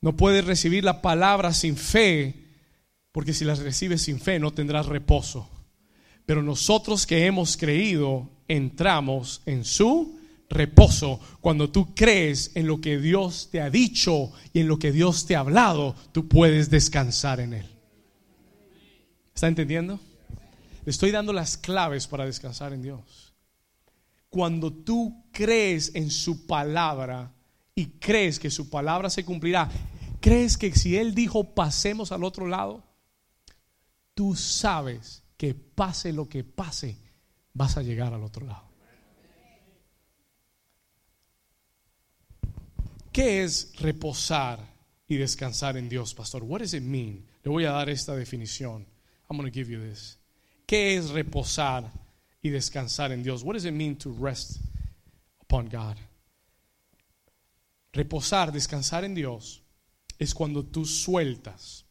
No 0.00 0.16
puedes 0.16 0.44
recibir 0.44 0.84
la 0.84 1.00
palabra 1.00 1.52
sin 1.52 1.76
fe, 1.76 2.34
porque 3.12 3.32
si 3.32 3.44
las 3.44 3.60
recibes 3.60 4.02
sin 4.02 4.20
fe 4.20 4.38
no 4.38 4.52
tendrás 4.52 4.86
reposo. 4.86 5.48
Pero 6.26 6.42
nosotros 6.42 7.06
que 7.06 7.26
hemos 7.26 7.56
creído, 7.56 8.28
entramos 8.48 9.42
en 9.46 9.64
su 9.64 10.18
reposo. 10.50 11.20
Cuando 11.40 11.70
tú 11.70 11.94
crees 11.94 12.50
en 12.54 12.66
lo 12.66 12.80
que 12.80 12.98
Dios 12.98 13.48
te 13.52 13.60
ha 13.60 13.70
dicho 13.70 14.32
y 14.52 14.60
en 14.60 14.68
lo 14.68 14.78
que 14.78 14.90
Dios 14.90 15.26
te 15.26 15.36
ha 15.36 15.40
hablado, 15.40 15.94
tú 16.12 16.26
puedes 16.26 16.70
descansar 16.70 17.40
en 17.40 17.54
Él. 17.54 17.66
¿Está 19.34 19.46
entendiendo? 19.46 20.00
Le 20.84 20.90
estoy 20.90 21.10
dando 21.10 21.32
las 21.32 21.56
claves 21.56 22.06
para 22.06 22.24
descansar 22.24 22.72
en 22.72 22.82
Dios 22.82 23.28
cuando 24.28 24.72
tú 24.72 25.24
crees 25.32 25.94
en 25.94 26.10
su 26.10 26.46
palabra 26.46 27.32
y 27.74 27.86
crees 27.98 28.38
que 28.38 28.50
su 28.50 28.68
palabra 28.68 29.08
se 29.10 29.24
cumplirá, 29.24 29.70
crees 30.20 30.56
que 30.56 30.74
si 30.74 30.96
Él 30.96 31.14
dijo 31.14 31.54
pasemos 31.54 32.12
al 32.12 32.24
otro 32.24 32.46
lado, 32.46 32.84
tú 34.14 34.34
sabes 34.34 35.22
que 35.36 35.54
pase 35.54 36.12
lo 36.12 36.28
que 36.28 36.44
pase, 36.44 36.98
vas 37.54 37.76
a 37.76 37.82
llegar 37.82 38.14
al 38.14 38.22
otro 38.22 38.46
lado. 38.46 38.68
¿Qué 43.12 43.42
es 43.42 43.72
reposar 43.80 44.60
y 45.06 45.16
descansar 45.16 45.76
en 45.76 45.88
Dios, 45.88 46.14
pastor? 46.14 46.44
What 46.44 46.60
does 46.60 46.74
it 46.74 46.82
mean? 46.82 47.26
Le 47.42 47.50
voy 47.50 47.64
a 47.64 47.72
dar 47.72 47.88
esta 47.88 48.14
definición. 48.14 48.86
I'm 49.28 49.36
going 49.36 49.50
to 49.50 49.54
give 49.54 49.70
you 49.70 49.80
this. 49.80 50.18
¿Qué 50.66 50.96
es 50.96 51.10
reposar 51.10 51.90
y 52.42 52.50
descansar 52.50 53.12
en 53.12 53.22
Dios. 53.22 53.42
What 53.42 53.54
does 53.54 53.64
it 53.64 53.72
mean 53.72 53.96
to 53.96 54.12
rest 54.12 54.58
upon 55.40 55.68
God? 55.68 55.96
Reposar, 57.92 58.52
descansar 58.52 59.04
en 59.04 59.14
Dios 59.14 59.62
es 60.18 60.34
cuando 60.34 60.64
tú 60.64 60.84
sueltas, 60.84 61.86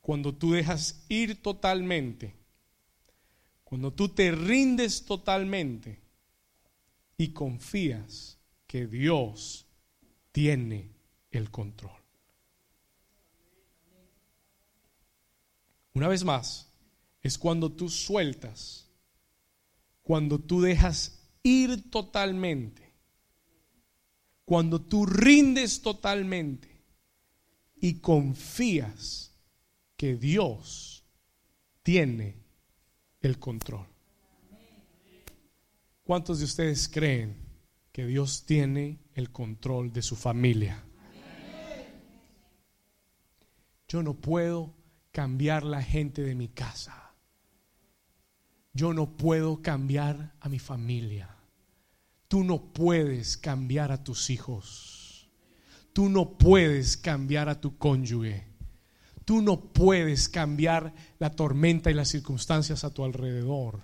cuando 0.00 0.34
tú 0.34 0.52
dejas 0.52 1.04
ir 1.08 1.42
totalmente, 1.42 2.34
cuando 3.68 3.92
tú 3.92 4.08
te 4.08 4.30
rindes 4.30 5.04
totalmente 5.04 6.00
y 7.18 7.34
confías 7.34 8.38
que 8.66 8.86
Dios 8.86 9.66
tiene 10.32 10.90
el 11.30 11.50
control. 11.50 12.00
Una 15.92 16.08
vez 16.08 16.24
más, 16.24 16.72
es 17.20 17.36
cuando 17.36 17.70
tú 17.70 17.90
sueltas, 17.90 18.88
cuando 20.02 20.38
tú 20.38 20.62
dejas 20.62 21.28
ir 21.42 21.90
totalmente, 21.90 22.94
cuando 24.46 24.80
tú 24.80 25.04
rindes 25.04 25.82
totalmente 25.82 26.86
y 27.76 28.00
confías 28.00 29.34
que 29.98 30.16
Dios 30.16 31.04
tiene 31.82 32.47
el 33.28 33.38
control. 33.38 33.86
¿Cuántos 36.04 36.38
de 36.38 36.46
ustedes 36.46 36.88
creen 36.88 37.36
que 37.92 38.06
Dios 38.06 38.44
tiene 38.46 38.98
el 39.14 39.30
control 39.30 39.92
de 39.92 40.02
su 40.02 40.16
familia? 40.16 40.82
Yo 43.86 44.02
no 44.02 44.14
puedo 44.14 44.74
cambiar 45.12 45.64
la 45.64 45.82
gente 45.82 46.22
de 46.22 46.34
mi 46.34 46.48
casa. 46.48 47.14
Yo 48.72 48.92
no 48.92 49.16
puedo 49.16 49.60
cambiar 49.60 50.34
a 50.40 50.48
mi 50.48 50.58
familia. 50.58 51.34
Tú 52.28 52.44
no 52.44 52.72
puedes 52.72 53.36
cambiar 53.36 53.92
a 53.92 54.02
tus 54.02 54.30
hijos. 54.30 55.28
Tú 55.92 56.08
no 56.08 56.38
puedes 56.38 56.96
cambiar 56.96 57.48
a 57.48 57.60
tu 57.60 57.76
cónyuge. 57.76 58.47
Tú 59.28 59.42
no 59.42 59.60
puedes 59.60 60.26
cambiar 60.30 60.94
la 61.18 61.28
tormenta 61.28 61.90
y 61.90 61.94
las 61.94 62.08
circunstancias 62.08 62.82
a 62.82 62.94
tu 62.94 63.04
alrededor. 63.04 63.82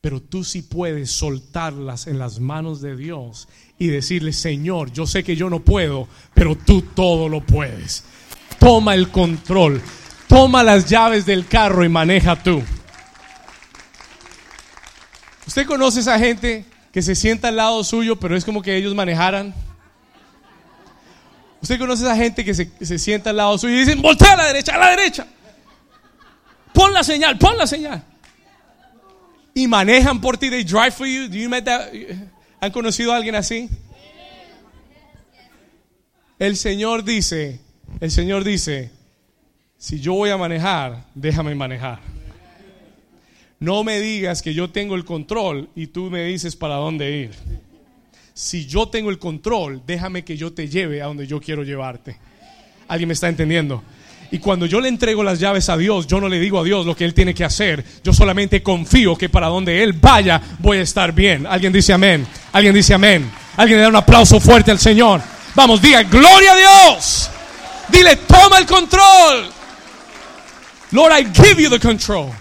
Pero 0.00 0.20
tú 0.20 0.42
sí 0.42 0.62
puedes 0.62 1.12
soltarlas 1.12 2.08
en 2.08 2.18
las 2.18 2.40
manos 2.40 2.80
de 2.80 2.96
Dios 2.96 3.46
y 3.78 3.86
decirle, 3.86 4.32
Señor, 4.32 4.90
yo 4.90 5.06
sé 5.06 5.22
que 5.22 5.36
yo 5.36 5.48
no 5.48 5.60
puedo, 5.60 6.08
pero 6.34 6.56
tú 6.56 6.82
todo 6.82 7.28
lo 7.28 7.40
puedes. 7.40 8.02
Toma 8.58 8.96
el 8.96 9.10
control. 9.10 9.80
Toma 10.26 10.64
las 10.64 10.90
llaves 10.90 11.24
del 11.24 11.46
carro 11.46 11.84
y 11.84 11.88
maneja 11.88 12.42
tú. 12.42 12.60
¿Usted 15.46 15.68
conoce 15.68 15.98
a 15.98 16.02
esa 16.02 16.18
gente 16.18 16.64
que 16.90 17.00
se 17.00 17.14
sienta 17.14 17.46
al 17.46 17.56
lado 17.58 17.84
suyo, 17.84 18.16
pero 18.18 18.36
es 18.36 18.44
como 18.44 18.60
que 18.60 18.76
ellos 18.76 18.92
manejaran? 18.96 19.54
¿Usted 21.64 21.78
conoce 21.78 22.04
a 22.04 22.08
esa 22.08 22.16
gente 22.22 22.44
que 22.44 22.52
se, 22.52 22.98
sienta 22.98 23.30
al 23.30 23.38
lado 23.38 23.56
suyo 23.56 23.74
y 23.74 23.78
dicen, 23.78 24.02
voltea 24.02 24.34
a 24.34 24.36
la 24.36 24.46
derecha, 24.48 24.74
a 24.74 24.78
la 24.78 24.90
derecha? 24.90 25.26
Pon 26.74 26.92
la 26.92 27.02
señal, 27.02 27.38
pon 27.38 27.56
la 27.56 27.66
señal. 27.66 28.04
Y 29.54 29.66
manejan 29.66 30.20
por 30.20 30.36
ti, 30.36 30.50
they 30.50 30.62
drive 30.62 30.90
for 30.90 31.06
you. 31.06 31.22
¿Han 32.60 32.70
conocido 32.70 33.14
a 33.14 33.16
alguien 33.16 33.34
así? 33.34 33.70
El 36.38 36.58
Señor 36.58 37.02
dice, 37.02 37.60
el 37.98 38.10
Señor 38.10 38.44
dice, 38.44 38.90
si 39.78 40.00
yo 40.00 40.12
voy 40.12 40.28
a 40.28 40.36
manejar, 40.36 41.06
déjame 41.14 41.54
manejar. 41.54 42.00
No 43.58 43.84
me 43.84 44.00
digas 44.00 44.42
que 44.42 44.52
yo 44.52 44.68
tengo 44.68 44.96
el 44.96 45.06
control 45.06 45.70
y 45.74 45.86
tú 45.86 46.10
me 46.10 46.24
dices 46.24 46.56
para 46.56 46.74
dónde 46.74 47.10
ir. 47.10 47.30
Si 48.36 48.66
yo 48.66 48.88
tengo 48.88 49.10
el 49.10 49.20
control, 49.20 49.82
déjame 49.86 50.24
que 50.24 50.36
yo 50.36 50.52
te 50.52 50.68
lleve 50.68 51.00
a 51.00 51.06
donde 51.06 51.24
yo 51.24 51.40
quiero 51.40 51.62
llevarte. 51.62 52.18
¿Alguien 52.88 53.06
me 53.06 53.14
está 53.14 53.28
entendiendo? 53.28 53.84
Y 54.32 54.40
cuando 54.40 54.66
yo 54.66 54.80
le 54.80 54.88
entrego 54.88 55.22
las 55.22 55.38
llaves 55.38 55.68
a 55.68 55.76
Dios, 55.76 56.08
yo 56.08 56.20
no 56.20 56.28
le 56.28 56.40
digo 56.40 56.58
a 56.58 56.64
Dios 56.64 56.84
lo 56.84 56.96
que 56.96 57.04
Él 57.04 57.14
tiene 57.14 57.32
que 57.32 57.44
hacer. 57.44 57.84
Yo 58.02 58.12
solamente 58.12 58.60
confío 58.60 59.16
que 59.16 59.28
para 59.28 59.46
donde 59.46 59.84
Él 59.84 59.92
vaya 59.92 60.42
voy 60.58 60.78
a 60.78 60.82
estar 60.82 61.12
bien. 61.12 61.46
Alguien 61.46 61.72
dice 61.72 61.92
amén. 61.92 62.26
Alguien 62.50 62.74
dice 62.74 62.92
amén. 62.94 63.30
Alguien 63.56 63.78
le 63.78 63.82
da 63.84 63.88
un 63.88 63.96
aplauso 63.96 64.40
fuerte 64.40 64.72
al 64.72 64.80
Señor. 64.80 65.22
Vamos, 65.54 65.80
diga, 65.80 66.02
gloria 66.02 66.54
a 66.54 66.56
Dios. 66.56 67.30
Dile, 67.88 68.16
toma 68.16 68.58
el 68.58 68.66
control. 68.66 69.48
Lord, 70.90 71.12
I 71.12 71.24
give 71.32 71.62
you 71.62 71.70
the 71.70 71.78
control. 71.78 72.32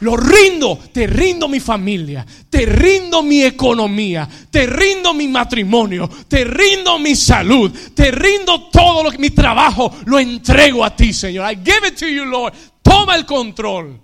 Lo 0.00 0.16
rindo, 0.16 0.78
te 0.92 1.06
rindo 1.06 1.46
mi 1.46 1.60
familia, 1.60 2.26
te 2.48 2.64
rindo 2.64 3.22
mi 3.22 3.42
economía, 3.42 4.28
te 4.50 4.66
rindo 4.66 5.12
mi 5.12 5.28
matrimonio, 5.28 6.08
te 6.26 6.44
rindo 6.44 6.98
mi 6.98 7.14
salud, 7.14 7.70
te 7.94 8.10
rindo 8.10 8.70
todo 8.70 9.02
lo 9.04 9.10
que 9.10 9.18
mi 9.18 9.30
trabajo, 9.30 9.94
lo 10.06 10.18
entrego 10.18 10.84
a 10.84 10.96
ti, 10.96 11.12
Señor. 11.12 11.50
I 11.50 11.56
give 11.56 11.86
it 11.86 11.98
to 11.98 12.06
you, 12.06 12.24
Lord. 12.24 12.54
Toma 12.82 13.14
el 13.14 13.26
control. 13.26 14.00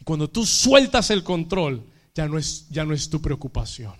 Y 0.00 0.04
cuando 0.04 0.28
tú 0.28 0.44
sueltas 0.44 1.10
el 1.10 1.22
control, 1.22 1.84
ya 2.14 2.26
no 2.26 2.36
es, 2.36 2.68
ya 2.68 2.84
no 2.84 2.94
es 2.94 3.08
tu 3.08 3.22
preocupación. 3.22 3.94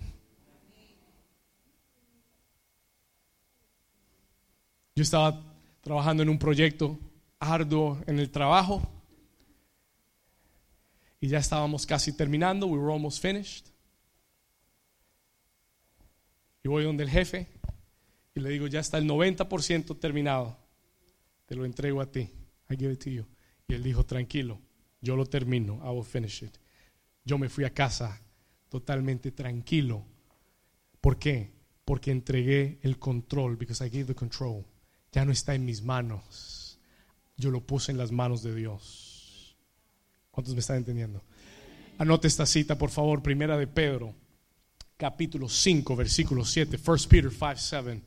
Yo 4.95 5.01
estaba 5.01 5.41
trabajando 5.81 6.21
en 6.21 6.29
un 6.29 6.37
proyecto 6.37 6.99
arduo 7.39 7.99
en 8.05 8.19
el 8.19 8.29
trabajo. 8.29 8.87
Y 11.23 11.29
ya 11.29 11.37
estábamos 11.37 11.85
casi 11.85 12.11
terminando. 12.11 12.67
We 12.67 12.77
were 12.77 12.91
almost 12.91 13.21
finished. 13.21 13.67
Y 16.65 16.67
voy 16.67 16.83
donde 16.83 17.05
el 17.05 17.09
jefe 17.09 17.47
y 18.35 18.41
le 18.41 18.49
digo, 18.49 18.67
ya 18.67 18.81
está 18.81 18.97
el 18.97 19.07
90% 19.07 19.97
terminado. 20.01 20.57
Te 21.45 21.55
lo 21.55 21.63
entrego 21.63 22.01
a 22.01 22.11
ti. 22.11 22.29
I 22.69 22.75
give 22.75 22.91
it 22.91 23.01
to 23.05 23.09
you. 23.09 23.25
Y 23.69 23.73
él 23.73 23.83
dijo, 23.83 24.05
tranquilo, 24.05 24.59
yo 24.99 25.15
lo 25.15 25.25
termino. 25.25 25.79
I 25.85 25.95
will 25.95 26.03
finish 26.03 26.43
it. 26.43 26.57
Yo 27.23 27.37
me 27.37 27.47
fui 27.47 27.63
a 27.63 27.69
casa 27.69 28.19
totalmente 28.67 29.31
tranquilo. 29.31 30.03
¿Por 30.99 31.17
qué? 31.17 31.53
Porque 31.85 32.11
entregué 32.11 32.79
el 32.81 32.99
control. 32.99 33.55
Because 33.55 33.81
I 33.81 33.87
gave 33.87 34.07
the 34.07 34.15
control. 34.15 34.65
Ya 35.13 35.23
no 35.23 35.31
está 35.31 35.55
en 35.55 35.63
mis 35.63 35.81
manos 35.81 36.63
yo 37.37 37.51
lo 37.51 37.61
puse 37.61 37.91
en 37.91 37.97
las 37.97 38.11
manos 38.11 38.43
de 38.43 38.55
Dios. 38.55 39.02
¿Cuántos 40.33 40.55
me 40.55 40.61
están 40.61 40.77
entendiendo? 40.77 41.21
Anote 41.99 42.27
esta 42.27 42.47
cita, 42.47 42.75
por 42.75 42.89
favor, 42.89 43.21
primera 43.21 43.55
de 43.55 43.67
Pedro, 43.67 44.15
capítulo 44.97 45.47
5, 45.47 45.95
versículo 45.95 46.43
7, 46.43 46.79
1 46.83 46.97
Peter 47.07 47.29
5, 47.29 47.53
7. 47.55 48.01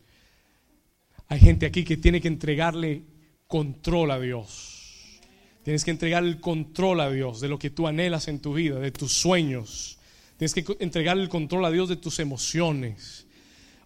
Hay 1.29 1.39
gente 1.39 1.66
aquí 1.66 1.85
que 1.85 1.97
tiene 1.97 2.20
que 2.20 2.27
entregarle 2.27 3.05
control 3.47 4.11
a 4.11 4.18
Dios. 4.18 5.20
Tienes 5.62 5.85
que 5.85 5.93
entregar 5.93 6.24
el 6.24 6.41
control 6.41 7.01
a 7.01 7.11
Dios 7.11 7.41
de 7.41 7.47
lo 7.47 7.61
que 7.61 7.70
tú 7.70 7.87
anhelas 7.87 8.27
en 8.27 8.41
tu 8.41 8.55
vida, 8.55 8.81
de 8.81 8.91
tus 8.91 9.12
sueños. 9.12 10.01
Tienes 10.37 10.53
que 10.53 10.64
entregar 10.81 11.16
el 11.18 11.29
control 11.29 11.64
a 11.64 11.70
Dios 11.70 11.89
de 11.89 11.95
tus 11.95 12.18
emociones 12.18 13.29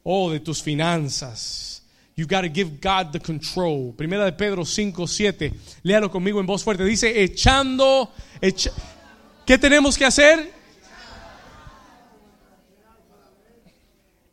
o 0.03 0.29
oh, 0.29 0.33
de 0.33 0.41
tus 0.41 0.63
finanzas 0.63 1.80
You 2.21 2.27
got 2.27 2.43
to 2.43 2.51
give 2.51 2.83
God 2.83 3.13
the 3.15 3.19
control. 3.19 3.95
Primera 3.97 4.27
de 4.27 4.33
Pedro 4.33 4.67
5, 4.67 5.07
7. 5.07 5.55
Léalo 5.85 6.11
conmigo 6.11 6.39
en 6.39 6.45
voz 6.45 6.63
fuerte. 6.63 6.85
Dice, 6.85 7.23
echando... 7.23 8.13
¿Qué 9.47 9.57
tenemos 9.57 9.97
que 9.97 10.05
hacer? 10.05 10.53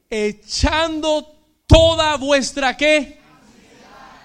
Echando 0.10 1.34
toda 1.66 2.18
vuestra 2.18 2.76
qué? 2.76 3.22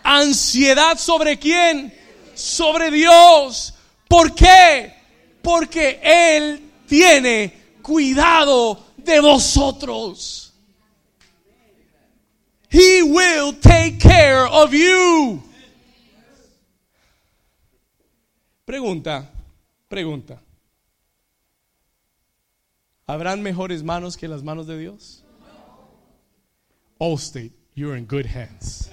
Ansiedad 0.03 0.99
sobre 0.99 1.39
quién? 1.39 1.95
Sobre 2.35 2.91
Dios. 2.91 3.75
¿Por 4.09 4.35
qué? 4.35 4.93
Porque 5.41 6.01
Él 6.03 6.69
tiene 6.89 7.77
cuidado 7.81 8.87
de 8.97 9.21
vosotros. 9.21 10.52
He 12.73 13.03
will 13.03 13.53
take 13.53 14.01
care 14.01 14.47
of 14.47 14.73
you. 14.73 15.43
Pregunta, 18.65 19.29
pregunta. 19.91 20.39
¿Habrán 23.07 23.43
mejores 23.43 23.83
manos 23.83 24.17
que 24.17 24.27
las 24.27 24.43
manos 24.43 24.67
de 24.67 24.79
Dios? 24.79 25.23
Allstate, 26.99 27.53
you're 27.75 27.95
in 27.95 28.07
good 28.07 28.25
hands. 28.25 28.89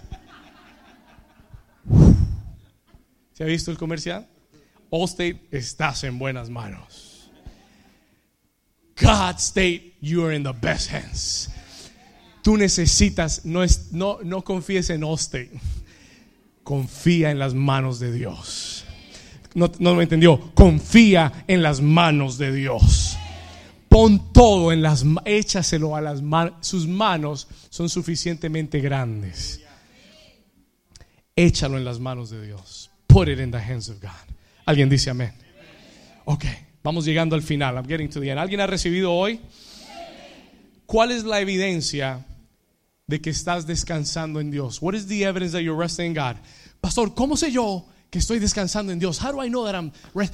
¿Se 3.33 3.45
ha 3.45 3.47
visto 3.47 3.71
el 3.71 3.77
comercial? 3.77 4.27
Allstate, 4.91 5.39
estás 5.51 6.03
en 6.03 6.19
buenas 6.19 6.49
manos. 6.49 7.29
God 8.97 9.39
State, 9.39 9.95
you're 10.01 10.33
in 10.33 10.43
the 10.43 10.51
best 10.51 10.89
hands 10.89 11.47
tú 12.49 12.57
necesitas, 12.57 13.45
no, 13.45 13.61
es, 13.61 13.91
no, 13.91 14.17
no 14.23 14.43
confíes 14.43 14.89
en 14.89 15.03
Oste, 15.03 15.51
confía 16.63 17.29
en 17.29 17.37
las 17.37 17.53
manos 17.53 17.99
de 17.99 18.11
Dios. 18.11 18.85
No, 19.53 19.71
no 19.77 19.93
me 19.93 20.01
entendió, 20.01 20.51
confía 20.55 21.45
en 21.45 21.61
las 21.61 21.79
manos 21.79 22.39
de 22.39 22.51
Dios. 22.51 23.15
Pon 23.87 24.33
todo 24.33 24.71
en 24.71 24.81
las 24.81 25.05
échaselo 25.25 25.95
a 25.95 26.01
las 26.01 26.23
manos. 26.23 26.53
Sus 26.61 26.87
manos 26.87 27.47
son 27.69 27.87
suficientemente 27.87 28.79
grandes. 28.79 29.61
échalo 31.35 31.77
en 31.77 31.85
las 31.85 31.99
manos 31.99 32.31
de 32.31 32.43
Dios. 32.43 32.89
Put 33.05 33.27
it 33.27 33.37
in 33.37 33.51
the 33.51 33.59
hands 33.59 33.89
of 33.89 34.01
God. 34.01 34.35
Alguien 34.65 34.89
dice 34.89 35.11
amén. 35.11 35.33
Ok, 36.25 36.45
vamos 36.81 37.05
llegando 37.05 37.35
al 37.35 37.43
final. 37.43 37.75
I'm 37.75 37.85
getting 37.85 38.09
to 38.09 38.19
the 38.19 38.31
end. 38.31 38.39
¿Alguien 38.39 38.59
ha 38.59 38.65
recibido 38.65 39.13
hoy? 39.13 39.39
¿Cuál 40.87 41.11
es 41.11 41.23
la 41.25 41.41
evidencia 41.41 42.25
de 43.09 43.19
que 43.19 43.31
estás 43.31 43.65
descansando 43.65 44.39
en 44.39 44.51
Dios? 44.51 44.81
What 44.81 44.93
is 44.93 45.07
the 45.07 45.23
evidence 45.23 45.51
that 45.53 45.61
you're 45.61 45.77
resting 45.77 46.07
in 46.07 46.13
God? 46.13 46.37
Pastor, 46.79 47.13
¿cómo 47.15 47.35
sé 47.35 47.51
yo 47.51 47.87
que 48.09 48.19
estoy 48.19 48.39
descansando 48.39 48.91
en 48.91 48.99
Dios? 48.99 49.19
How 49.21 49.31
do 49.31 49.43
I 49.43 49.49
know 49.49 49.65
that 49.65 49.73
I'm 49.73 49.91
rest 50.13 50.33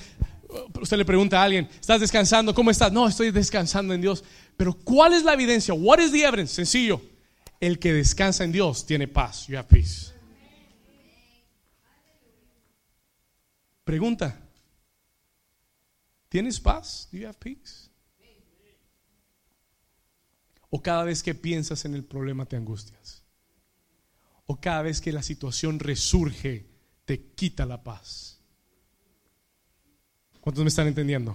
Usted 0.79 0.97
le 0.97 1.05
pregunta 1.05 1.41
a 1.41 1.43
alguien, 1.43 1.67
¿estás 1.79 1.99
descansando? 1.99 2.53
¿Cómo 2.53 2.71
estás? 2.71 2.91
No, 2.91 3.07
estoy 3.07 3.31
descansando 3.31 3.93
en 3.93 4.01
Dios. 4.01 4.23
Pero 4.55 4.73
¿cuál 4.73 5.13
es 5.13 5.23
la 5.23 5.33
evidencia? 5.33 5.73
What 5.73 5.99
is 5.99 6.11
the 6.11 6.23
evidence? 6.23 6.53
Sencillo. 6.53 7.01
El 7.59 7.79
que 7.79 7.93
descansa 7.93 8.43
en 8.43 8.51
Dios 8.51 8.85
tiene 8.85 9.07
paz. 9.07 9.47
You 9.47 9.57
have 9.57 9.67
peace. 9.67 10.13
Pregunta. 13.83 14.37
¿Tienes 16.29 16.59
paz? 16.59 17.09
Do 17.11 17.17
you 17.17 17.27
have 17.27 17.37
peace? 17.39 17.84
O 20.75 20.81
cada 20.81 21.05
vez 21.05 21.23
que 21.23 21.33
piensas 21.33 21.85
en 21.85 21.93
el 21.93 22.03
problema 22.03 22.45
te 22.45 22.57
angustias. 22.57 23.23
O 24.45 24.59
cada 24.59 24.81
vez 24.81 24.99
que 24.99 25.13
la 25.13 25.23
situación 25.23 25.79
resurge 25.79 26.65
te 27.05 27.27
quita 27.33 27.65
la 27.65 27.81
paz. 27.81 28.41
¿Cuántos 30.41 30.65
me 30.65 30.67
están 30.67 30.87
entendiendo? 30.87 31.33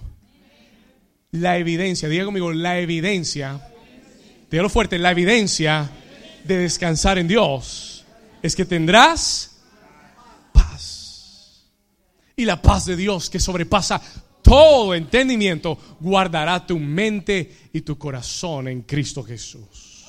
La 1.30 1.56
evidencia, 1.56 2.06
diga 2.10 2.26
conmigo, 2.26 2.52
la 2.52 2.80
evidencia, 2.80 3.66
dígalo 4.50 4.68
fuerte, 4.68 4.98
la 4.98 5.12
evidencia 5.12 5.90
de 6.44 6.58
descansar 6.58 7.16
en 7.16 7.26
Dios 7.26 8.04
es 8.42 8.54
que 8.54 8.66
tendrás 8.66 9.62
paz. 10.52 11.64
Y 12.36 12.44
la 12.44 12.60
paz 12.60 12.84
de 12.84 12.94
Dios 12.94 13.30
que 13.30 13.40
sobrepasa 13.40 14.02
todo 14.50 14.94
entendimiento 14.96 15.78
guardará 16.00 16.66
tu 16.66 16.76
mente 16.76 17.70
y 17.72 17.82
tu 17.82 17.96
corazón 17.96 18.66
en 18.66 18.82
Cristo 18.82 19.22
Jesús. 19.22 20.06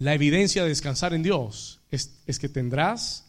La 0.00 0.14
evidencia 0.14 0.64
de 0.64 0.70
descansar 0.70 1.14
en 1.14 1.22
Dios 1.22 1.78
es, 1.92 2.20
es 2.26 2.40
que 2.40 2.48
tendrás 2.48 3.24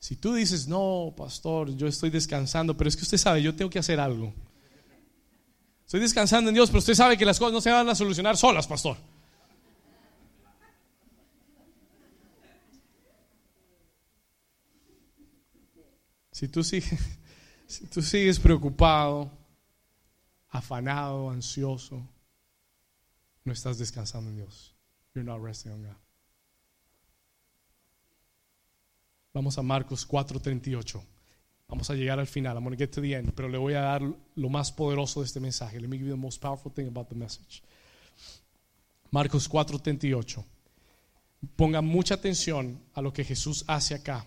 si 0.00 0.14
tú 0.14 0.34
dices, 0.34 0.68
no, 0.68 1.14
pastor, 1.16 1.76
yo 1.76 1.86
estoy 1.86 2.10
descansando, 2.10 2.76
pero 2.76 2.88
es 2.88 2.96
que 2.96 3.02
usted 3.02 3.18
sabe, 3.18 3.42
yo 3.42 3.54
tengo 3.54 3.70
que 3.70 3.80
hacer 3.80 3.98
algo. 3.98 4.32
Estoy 5.84 5.98
descansando 5.98 6.50
en 6.50 6.54
Dios, 6.54 6.70
pero 6.70 6.78
usted 6.78 6.94
sabe 6.94 7.16
que 7.16 7.24
las 7.24 7.38
cosas 7.38 7.52
no 7.52 7.60
se 7.60 7.70
van 7.70 7.88
a 7.88 7.94
solucionar 7.94 8.36
solas, 8.36 8.66
pastor. 8.66 8.96
Si 16.36 16.48
tú 16.48 16.62
sigues, 16.62 17.00
si 17.66 17.86
tú 17.86 18.02
sigues 18.02 18.38
preocupado, 18.38 19.30
afanado, 20.50 21.30
ansioso, 21.30 22.06
no 23.42 23.52
estás 23.54 23.78
descansando 23.78 24.28
en 24.28 24.36
Dios. 24.36 24.74
You're 25.14 25.24
not 25.24 25.42
resting 25.42 25.72
on 25.72 25.82
God. 25.82 25.96
Vamos 29.32 29.56
a 29.56 29.62
Marcos 29.62 30.06
4:38. 30.06 31.02
Vamos 31.68 31.88
a 31.88 31.94
llegar 31.94 32.20
al 32.20 32.26
final. 32.26 32.54
I'm 32.58 32.64
going 32.64 32.76
to 32.76 32.78
get 32.78 32.90
to 32.90 33.00
the 33.00 33.14
end, 33.14 33.32
pero 33.32 33.48
le 33.48 33.56
voy 33.56 33.72
a 33.72 33.80
dar 33.80 34.02
lo 34.02 34.48
más 34.50 34.70
poderoso 34.70 35.20
de 35.20 35.26
este 35.26 35.40
mensaje. 35.40 35.80
Let 35.80 35.88
me 35.88 35.96
give 35.96 36.10
you 36.10 36.14
the 36.16 36.20
most 36.20 36.42
powerful 36.42 36.70
thing 36.70 36.86
about 36.86 37.08
the 37.08 37.14
message. 37.14 37.62
Marcos 39.10 39.48
4:38. 39.48 40.44
Ponga 41.56 41.80
mucha 41.80 42.12
atención 42.12 42.78
a 42.92 43.00
lo 43.00 43.10
que 43.10 43.24
Jesús 43.24 43.64
hace 43.68 43.94
acá. 43.94 44.26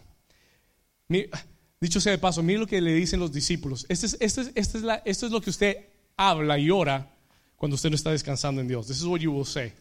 Dicho 1.82 2.02
sea 2.02 2.12
de 2.12 2.18
paso, 2.18 2.44
mire 2.44 2.60
lo 2.60 2.68
que 2.68 2.82
le 2.82 2.94
dicen 2.94 3.20
los 3.20 3.32
discípulos. 3.32 3.86
Este 3.88 4.06
es, 4.06 4.18
este 4.20 4.42
es, 4.42 4.52
este 4.56 4.78
es 4.80 4.84
la, 4.84 4.96
esto 5.06 5.26
es 5.26 5.32
lo 5.32 5.40
que 5.40 5.50
usted 5.50 5.78
habla 6.18 6.60
y 6.60 6.70
ora 6.70 7.16
cuando 7.56 7.76
usted 7.76 7.90
no 7.90 7.96
está 7.96 8.12
descansando 8.12 8.60
en 8.60 8.68
Dios. 8.68 8.88
This 8.88 8.98
is 8.98 9.06
what 9.06 9.20
you 9.20 9.32
will 9.32 9.46
say. 9.46 9.74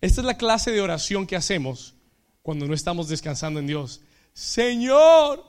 Esta 0.00 0.20
es 0.20 0.26
la 0.26 0.36
clase 0.36 0.70
de 0.70 0.80
oración 0.80 1.26
que 1.26 1.36
hacemos 1.36 1.94
cuando 2.42 2.66
no 2.66 2.74
estamos 2.74 3.08
descansando 3.08 3.60
en 3.60 3.66
Dios. 3.66 4.00
Señor, 4.32 5.44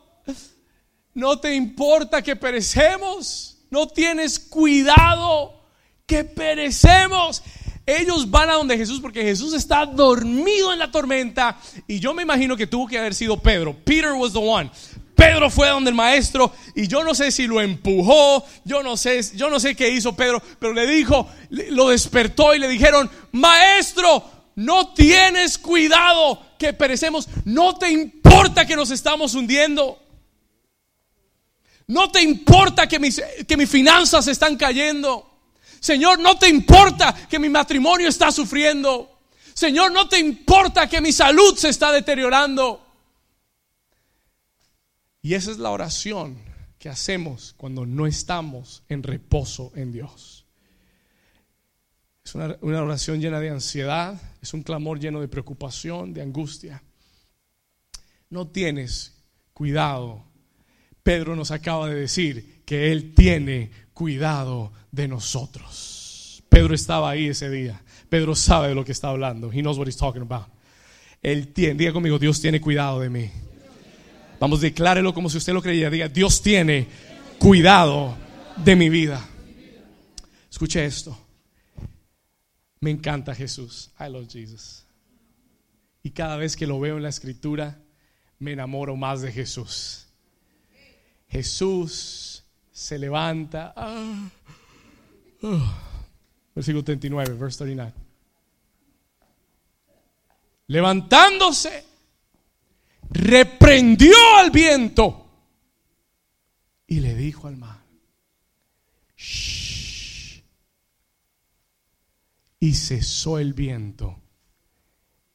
no 1.14 1.40
te 1.40 1.56
importa 1.56 2.22
que 2.22 2.36
perecemos, 2.36 3.60
no 3.70 3.88
tienes 3.88 4.40
cuidado 4.40 5.64
que 6.06 6.24
perecemos. 6.24 7.44
Ellos 7.88 8.30
van 8.30 8.50
a 8.50 8.56
donde 8.56 8.78
Jesús 8.78 9.00
porque 9.00 9.24
Jesús 9.24 9.54
está 9.54 9.86
dormido 9.86 10.74
en 10.74 10.80
la 10.80 10.92
tormenta 10.92 11.58
y 11.88 12.02
yo 12.02 12.14
me 12.14 12.24
imagino 12.24 12.58
que 12.58 12.68
tuvo 12.68 12.86
que 12.86 13.00
haber 13.00 13.16
sido 13.16 13.42
Pedro. 13.42 13.74
Peter 13.86 14.12
was 14.12 14.34
the 14.34 14.40
one. 14.40 14.70
Pedro 15.16 15.50
fue 15.50 15.70
donde 15.70 15.90
el 15.90 15.96
maestro 15.96 16.54
y 16.76 16.88
yo 16.90 17.02
no 17.06 17.16
sé 17.16 17.32
si 17.32 17.48
lo 17.48 17.62
empujó, 17.62 18.46
yo 18.66 18.84
no 18.84 18.98
sé, 18.98 19.22
yo 19.38 19.50
no 19.50 19.58
sé 19.58 19.74
qué 19.74 19.90
hizo 19.90 20.18
Pedro, 20.18 20.44
pero 20.60 20.74
le 20.74 20.86
dijo, 20.86 21.30
lo 21.50 21.88
despertó 21.88 22.54
y 22.54 22.60
le 22.60 22.68
dijeron, 22.68 23.10
"Maestro, 23.32 24.22
no 24.56 24.94
tienes 24.94 25.58
cuidado 25.58 26.42
que 26.60 26.74
perecemos, 26.74 27.30
no 27.46 27.78
te 27.78 27.90
importa 27.90 28.66
que 28.66 28.76
nos 28.76 28.92
estamos 28.92 29.34
hundiendo. 29.34 29.98
No 31.88 32.12
te 32.12 32.22
importa 32.22 32.86
que 32.86 33.00
mis, 33.00 33.22
que 33.48 33.56
mis 33.56 33.70
finanzas 33.70 34.28
están 34.28 34.58
cayendo. 34.58 35.37
Señor, 35.80 36.20
no 36.20 36.38
te 36.38 36.50
importa 36.50 37.14
que 37.28 37.40
mi 37.40 37.50
matrimonio 37.50 38.08
está 38.08 38.32
sufriendo. 38.32 39.20
Señor, 39.54 39.92
no 39.92 40.08
te 40.08 40.20
importa 40.20 40.88
que 40.88 41.02
mi 41.02 41.12
salud 41.12 41.56
se 41.56 41.70
está 41.70 41.92
deteriorando. 41.92 42.86
Y 45.22 45.34
esa 45.34 45.52
es 45.52 45.58
la 45.58 45.72
oración 45.72 46.38
que 46.78 46.90
hacemos 46.90 47.54
cuando 47.58 47.86
no 47.86 48.06
estamos 48.06 48.84
en 48.88 49.04
reposo 49.04 49.72
en 49.76 49.92
Dios. 49.92 50.46
Es 52.24 52.36
una, 52.36 52.58
una 52.62 52.84
oración 52.84 53.20
llena 53.20 53.40
de 53.40 53.50
ansiedad, 53.50 54.22
es 54.42 54.54
un 54.54 54.62
clamor 54.62 55.00
lleno 55.00 55.22
de 55.22 55.28
preocupación, 55.28 56.14
de 56.14 56.22
angustia. 56.22 56.84
No 58.30 58.48
tienes 58.48 59.14
cuidado. 59.54 60.24
Pedro 61.02 61.36
nos 61.36 61.52
acaba 61.52 61.90
de 61.90 61.96
decir 61.96 62.64
que 62.66 62.92
Él 62.92 63.14
tiene 63.16 63.72
cuidado 63.98 64.72
de 64.92 65.08
nosotros. 65.08 66.44
Pedro 66.50 66.76
estaba 66.76 67.10
ahí 67.10 67.30
ese 67.30 67.50
día. 67.50 67.82
Pedro 68.10 68.36
sabe 68.36 68.68
de 68.68 68.76
lo 68.76 68.86
que 68.86 68.92
está 68.92 69.10
hablando. 69.10 69.52
He 69.52 69.62
knows 69.62 69.80
what 69.80 69.88
he's 69.88 69.98
talking 69.98 70.22
about. 70.22 70.46
Él 71.24 71.48
tiene, 71.52 71.74
diga 71.74 71.94
conmigo, 71.94 72.20
Dios 72.20 72.40
tiene 72.40 72.62
cuidado 72.62 73.00
de 73.00 73.10
mí. 73.10 73.32
Vamos, 74.40 74.62
declárelo 74.62 75.16
como 75.16 75.32
si 75.32 75.40
usted 75.40 75.52
lo 75.52 75.64
creyera. 75.64 75.90
Diga, 75.90 76.08
Dios 76.10 76.44
tiene 76.44 76.88
cuidado 77.40 78.16
de 78.64 78.76
mi 78.76 78.88
vida. 78.88 79.28
Escuche 80.48 80.86
esto. 80.86 81.18
Me 82.80 82.92
encanta 82.92 83.34
Jesús. 83.34 83.90
I 84.00 84.12
love 84.12 84.32
Jesus. 84.32 84.86
Y 86.04 86.12
cada 86.12 86.38
vez 86.38 86.56
que 86.56 86.68
lo 86.68 86.80
veo 86.80 86.98
en 86.98 87.04
la 87.04 87.10
escritura, 87.10 87.82
me 88.38 88.52
enamoro 88.52 88.96
más 88.96 89.24
de 89.24 89.32
Jesús. 89.32 90.06
Jesús 91.30 92.37
se 92.78 93.00
levanta. 93.00 93.74
Ah, 93.76 94.30
ah. 95.42 95.84
Versículo 96.54 96.84
39, 96.84 97.34
verse 97.34 97.58
39. 97.58 97.94
Levantándose, 100.68 101.84
reprendió 103.10 104.16
al 104.38 104.52
viento 104.52 105.28
y 106.86 107.00
le 107.00 107.16
dijo 107.16 107.48
al 107.48 107.58
mar: 107.58 107.82
y 112.60 112.74
cesó 112.74 113.40
el 113.40 113.54
viento 113.54 114.22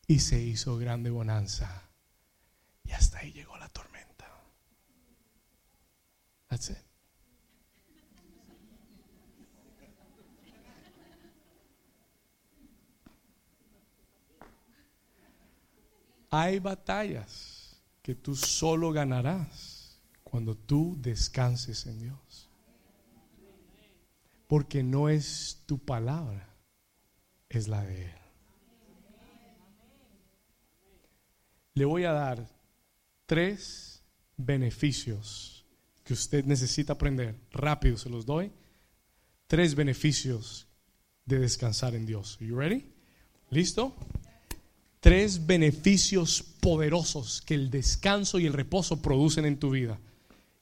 y 0.07 0.20
se 0.20 0.40
hizo 0.40 0.76
grande 0.76 1.11
bonanza. 1.11 1.88
Y 2.84 2.93
hasta 2.93 3.18
ahí 3.18 3.32
llegó 3.32 3.57
la 3.57 3.68
tormenta. 3.68 4.28
That's 6.49 6.70
it. 6.70 6.91
Hay 16.35 16.61
batallas 16.61 17.78
que 18.01 18.14
tú 18.14 18.35
solo 18.35 18.91
ganarás 18.91 20.01
cuando 20.24 20.57
tú 20.57 20.97
descanses 20.99 21.85
en 21.85 21.99
Dios. 21.99 22.49
Porque 24.47 24.83
no 24.83 25.11
es 25.11 25.62
tu 25.66 25.78
palabra 25.78 26.49
es 27.51 27.68
la 27.68 27.85
de 27.85 28.07
Él. 28.07 28.18
Le 31.74 31.85
voy 31.85 32.05
a 32.05 32.12
dar 32.12 32.49
tres 33.26 34.03
beneficios 34.39 35.66
que 36.03 36.14
usted 36.14 36.47
necesita 36.47 36.95
aprender. 36.95 37.39
Rápido 37.51 37.99
se 37.99 38.09
los 38.09 38.24
doy. 38.24 38.51
Tres 39.47 39.74
beneficios 39.74 40.66
de 41.26 41.41
descansar 41.41 41.95
en 41.95 42.07
Dios. 42.07 42.39
You 42.41 42.57
ready? 42.57 42.91
¿Listo? 43.51 43.95
Tres 45.03 45.48
beneficios 45.48 46.44
poderosos 46.61 47.42
que 47.42 47.55
el 47.55 47.70
descanso 47.70 48.38
y 48.38 48.46
el 48.46 48.53
reposo 48.53 49.03
producen 49.03 49.44
en 49.46 49.59
tu 49.59 49.70
vida. 49.70 49.98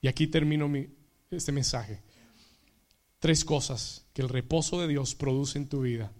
Y 0.01 0.09
aquí 0.09 0.28
termino 0.28 0.66
mi, 0.66 0.86
este 1.30 1.53
mensaje. 1.53 2.01
Tres 3.18 3.45
cosas 3.45 4.07
que 4.14 4.22
el 4.22 4.30
reposo 4.30 4.80
de 4.80 4.88
Dios 4.88 5.14
produce 5.14 5.59
en 5.59 5.68
tu 5.68 5.82
vida. 5.82 6.11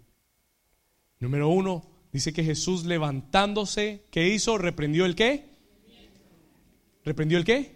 Número 1.18 1.48
uno, 1.48 1.86
dice 2.12 2.34
que 2.34 2.44
Jesús 2.44 2.84
levantándose, 2.84 4.04
¿qué 4.10 4.28
hizo? 4.28 4.58
¿Reprendió 4.58 5.06
el 5.06 5.16
qué? 5.16 5.48
¿Reprendió 7.02 7.38
el 7.38 7.46
qué? 7.46 7.74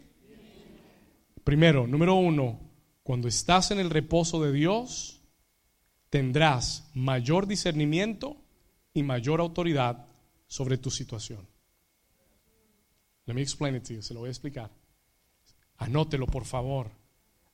Primero, 1.42 1.86
número 1.86 2.16
uno, 2.16 2.60
cuando 3.02 3.28
estás 3.28 3.70
en 3.70 3.78
el 3.78 3.88
reposo 3.88 4.42
de 4.42 4.52
Dios, 4.52 5.22
tendrás 6.10 6.90
mayor 6.92 7.46
discernimiento 7.46 8.36
y 8.92 9.02
mayor 9.04 9.40
autoridad 9.40 10.06
sobre 10.54 10.78
tu 10.78 10.88
situación. 10.88 11.44
Let 13.26 13.34
me 13.34 13.42
explain 13.42 13.74
it 13.74 13.82
to 13.88 13.94
you, 13.94 14.02
se 14.02 14.14
lo 14.14 14.20
voy 14.20 14.28
a 14.28 14.30
explicar. 14.30 14.70
Anótelo, 15.78 16.26
por 16.26 16.44
favor. 16.44 16.92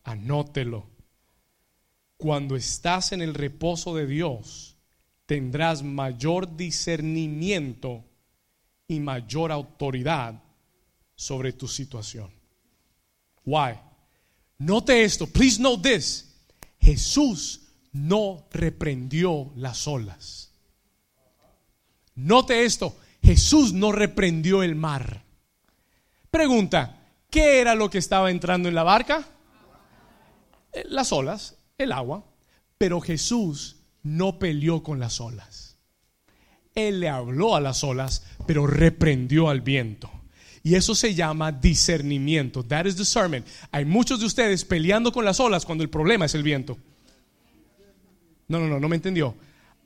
Anótelo. 0.05 0.87
Cuando 2.19 2.57
estás 2.57 3.13
en 3.13 3.23
el 3.23 3.33
reposo 3.33 3.95
de 3.95 4.07
Dios, 4.07 4.77
tendrás 5.25 5.83
mayor 5.83 6.59
discernimiento 6.59 8.05
y 8.87 9.01
mayor 9.01 9.51
autoridad 9.51 10.43
sobre 11.15 11.55
tu 11.55 11.69
situación. 11.69 12.31
Why? 13.47 13.81
Note 14.59 15.03
esto, 15.03 15.27
please 15.27 15.59
note 15.59 15.89
this. 15.89 16.37
Jesús 16.79 17.63
no 17.93 18.47
reprendió 18.51 19.53
las 19.57 19.89
olas. 19.89 20.50
Note 22.15 22.65
esto, 22.65 22.97
Jesús 23.23 23.73
no 23.73 23.93
reprendió 23.93 24.63
el 24.63 24.75
mar. 24.75 25.23
Pregunta, 26.31 27.01
¿qué 27.31 27.61
era 27.61 27.75
lo 27.75 27.91
que 27.91 27.99
estaba 27.99 28.31
entrando 28.31 28.69
en 28.69 28.75
la 28.75 28.83
barca? 28.83 29.27
Eh, 30.73 30.85
las 30.89 31.13
olas, 31.13 31.57
el 31.79 31.93
agua. 31.93 32.25
Pero 32.79 33.01
Jesús 33.01 33.77
no 34.03 34.39
peleó 34.39 34.83
con 34.83 34.99
las 34.99 35.21
olas. 35.21 35.77
Él 36.75 37.01
le 37.01 37.09
habló 37.09 37.57
a 37.57 37.61
las 37.61 37.85
olas, 37.85 38.25
pero 38.47 38.67
reprendió 38.67 39.51
al 39.51 39.61
viento. 39.61 40.11
Y 40.63 40.75
eso 40.75 40.95
se 40.95 41.15
llama 41.15 41.53
discernimiento. 41.53 42.65
That 42.65 42.87
is 42.87 42.97
discernment. 42.97 43.47
Hay 43.71 43.85
muchos 43.85 44.21
de 44.21 44.27
ustedes 44.27 44.65
peleando 44.65 45.11
con 45.13 45.25
las 45.25 45.41
olas 45.41 45.65
cuando 45.65 45.83
el 45.85 45.91
problema 45.91 46.27
es 46.27 46.35
el 46.35 46.43
viento. 46.43 46.79
No, 48.49 48.59
no, 48.61 48.69
no, 48.69 48.81
no 48.81 48.89
me 48.89 48.97
entendió. 48.97 49.35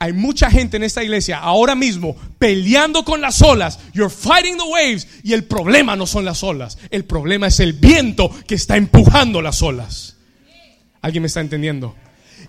Hay 0.05 0.12
mucha 0.12 0.50
gente 0.50 0.76
en 0.76 0.82
esta 0.82 1.02
iglesia 1.02 1.38
ahora 1.38 1.74
mismo 1.74 2.14
peleando 2.38 3.07
con 3.07 3.22
las 3.22 3.40
olas. 3.40 3.78
You're 3.94 4.14
fighting 4.14 4.59
the 4.59 4.68
waves. 4.70 5.09
Y 5.22 5.32
el 5.32 5.44
problema 5.44 5.96
no 5.96 6.07
son 6.07 6.26
las 6.26 6.42
olas. 6.42 6.76
El 6.90 7.07
problema 7.07 7.46
es 7.46 7.59
el 7.59 7.72
viento 7.72 8.30
que 8.46 8.55
está 8.55 8.76
empujando 8.76 9.40
las 9.40 9.62
olas. 9.62 10.16
¿Alguien 11.00 11.22
me 11.22 11.28
está 11.28 11.40
entendiendo? 11.40 11.96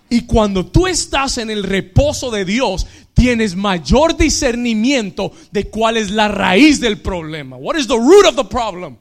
Y 0.10 0.24
cuando 0.26 0.66
tú 0.66 0.86
estás 0.86 1.38
en 1.38 1.50
el 1.50 1.64
reposo 1.64 2.30
de 2.30 2.44
Dios, 2.44 2.88
tienes 3.14 3.56
mayor 3.56 4.18
discernimiento 4.18 5.32
de 5.54 5.70
cuál 5.70 5.96
es 5.96 6.12
la 6.12 6.28
raíz 6.28 6.82
del 6.82 7.00
problema. 7.00 7.56
What 7.56 7.78
is 7.78 7.88
the 7.88 7.96
root 7.96 8.26
of 8.28 8.36
the 8.36 8.44
problem? 8.44 8.98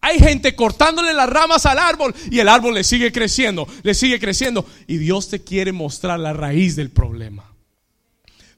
Hay 0.00 0.18
gente 0.18 0.56
cortándole 0.56 1.12
las 1.12 1.28
ramas 1.28 1.66
al 1.66 1.78
árbol 1.78 2.14
y 2.30 2.38
el 2.38 2.48
árbol 2.48 2.72
le 2.72 2.84
sigue 2.84 3.12
creciendo, 3.12 3.68
le 3.82 3.92
sigue 3.92 4.18
creciendo. 4.18 4.64
Y 4.86 4.96
Dios 4.96 5.28
te 5.28 5.44
quiere 5.44 5.72
mostrar 5.72 6.18
la 6.18 6.32
raíz 6.32 6.74
del 6.74 6.88
problema. 6.88 7.52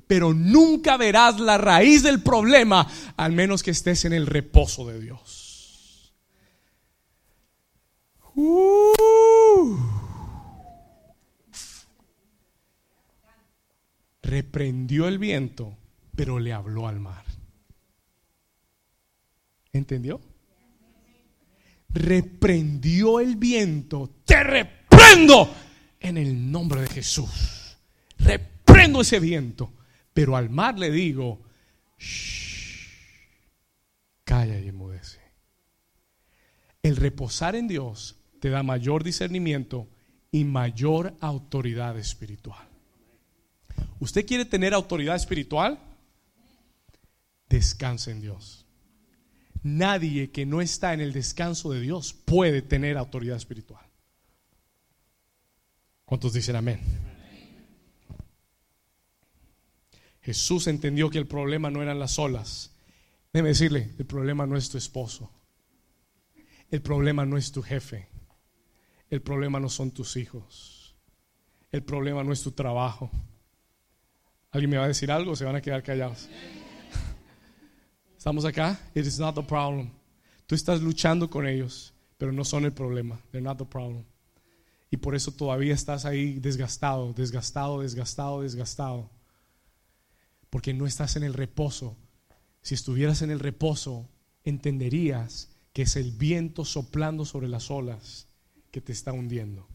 Pero 0.09 0.35
nunca 0.35 0.97
verás 0.97 1.39
la 1.39 1.59
raíz 1.59 2.03
del 2.03 2.23
problema 2.23 2.89
al 3.17 3.33
menos 3.33 3.63
que 3.63 3.71
estés 3.71 4.05
en 4.05 4.13
el 4.13 4.27
reposo 4.27 4.89
de 4.89 5.01
Dios. 5.01 6.13
Uh. 8.35 8.89
reprendió 14.29 15.09
el 15.09 15.19
viento, 15.19 15.75
pero 16.15 16.39
le 16.39 16.53
habló 16.53 16.87
al 16.87 17.01
mar. 17.01 17.25
¿Entendió? 19.73 20.21
Reprendió 21.89 23.21
el 23.21 23.37
viento, 23.37 24.11
te 24.27 24.43
reprendo 24.43 25.55
en 25.99 26.19
el 26.19 26.51
nombre 26.51 26.83
de 26.83 26.89
Jesús. 26.89 27.79
Reprendo 28.19 29.01
ese 29.01 29.19
viento, 29.19 29.73
pero 30.19 30.35
al 30.35 30.51
mar 30.51 30.77
le 30.77 30.91
digo, 30.91 31.39
calla 34.25 34.59
y 34.59 34.67
enmudece. 34.67 35.21
El 36.83 36.97
reposar 36.97 37.55
en 37.55 37.69
Dios 37.69 38.17
te 38.41 38.51
da 38.51 38.65
mayor 38.65 39.05
discernimiento 39.05 39.87
y 40.33 40.43
mayor 40.43 41.15
autoridad 41.21 41.97
espiritual. 41.97 42.67
¿Usted 44.01 44.27
quiere 44.27 44.45
tener 44.45 44.75
autoridad 44.75 45.15
espiritual? 45.15 45.79
Descanse 47.49 48.11
en 48.11 48.21
Dios. 48.21 48.67
Nadie 49.63 50.33
que 50.33 50.47
no 50.47 50.61
está 50.61 50.95
en 50.95 51.01
el 51.01 51.13
descanso 51.13 51.71
de 51.71 51.81
Dios 51.81 52.13
puede 52.13 52.61
tener 52.61 52.99
autoridad 52.99 53.37
espiritual. 53.37 53.87
¿Cuántos 56.05 56.33
dicen 56.33 56.57
amén? 56.57 56.81
Jesús 60.29 60.67
entendió 60.67 61.09
que 61.09 61.17
el 61.17 61.27
problema 61.27 61.71
no 61.71 61.81
eran 61.81 61.99
las 61.99 62.19
olas. 62.19 62.71
Déjeme 63.33 63.49
decirle, 63.49 63.95
el 63.99 64.05
problema 64.05 64.47
no 64.47 64.59
es 64.59 64.69
tu 64.69 64.77
esposo. 64.77 65.31
El 66.71 66.83
problema 66.83 67.25
no 67.25 67.39
es 67.39 67.51
tu 67.51 67.63
jefe. 67.63 68.11
El 69.09 69.23
problema 69.23 69.59
no 69.59 69.71
son 69.71 69.91
tus 69.91 70.19
hijos. 70.19 70.95
El 71.73 71.83
problema 71.83 72.23
no 72.25 72.35
es 72.35 72.43
tu 72.43 72.51
trabajo. 72.51 73.11
¿Alguien 74.51 74.69
me 74.69 74.77
va 74.77 74.85
a 74.85 74.89
decir 74.89 75.11
algo 75.11 75.35
se 75.35 75.47
van 75.47 75.57
a 75.57 75.63
quedar 75.63 75.83
callados? 75.83 76.29
¿Estamos 78.19 78.45
acá? 78.45 78.79
It 78.95 79.07
is 79.07 79.19
not 79.19 79.35
the 79.35 79.43
problem. 79.43 79.89
Tú 80.47 80.55
estás 80.55 80.83
luchando 80.83 81.31
con 81.31 81.47
ellos, 81.47 81.95
pero 82.19 82.33
no 82.33 82.45
son 82.45 82.67
el 82.67 82.73
problema. 82.75 83.19
They're 83.31 83.43
not 83.43 83.57
the 83.57 83.65
problem. 83.65 84.05
Y 84.91 84.99
por 84.99 85.15
eso 85.15 85.33
todavía 85.33 85.73
estás 85.73 86.05
ahí 86.05 86.39
desgastado, 86.39 87.15
desgastado, 87.15 87.81
desgastado, 87.81 88.43
desgastado. 88.43 89.18
Porque 90.51 90.75
no 90.75 90.87
estás 90.87 91.17
en 91.17 91.23
el 91.23 91.35
reposo. 91.35 91.97
Si 92.63 92.75
estuvieras 92.75 93.23
en 93.23 93.31
el 93.31 93.41
reposo, 93.41 94.09
entenderías 94.45 95.51
que 95.73 95.83
es 95.83 95.97
el 95.97 96.13
viento 96.13 96.65
soplando 96.65 97.25
sobre 97.25 97.49
las 97.49 97.71
olas 97.71 98.27
que 98.71 98.81
te 98.81 98.93
está 98.93 99.13
hundiendo. 99.13 99.67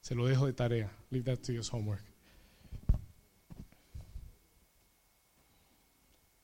Se 0.00 0.14
lo 0.14 0.26
dejo 0.26 0.46
de 0.46 0.52
tarea. 0.52 0.90
Leave 1.10 1.24
that 1.24 1.44
to 1.44 1.52
your 1.52 1.64
homework. 1.70 2.02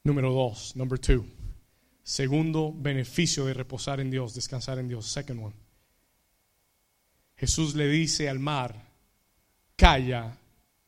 Número 0.02 0.32
dos, 0.32 0.76
number 0.76 0.98
two. 0.98 1.24
Segundo 2.02 2.74
beneficio 2.76 3.46
de 3.46 3.54
reposar 3.54 4.00
en 4.00 4.10
Dios, 4.10 4.34
descansar 4.34 4.78
en 4.78 4.88
Dios. 4.88 5.06
Second 5.06 5.44
one. 5.44 5.56
Jesús 7.36 7.74
le 7.74 7.88
dice 7.88 8.28
al 8.28 8.38
mar, 8.38 8.90
calla 9.76 10.38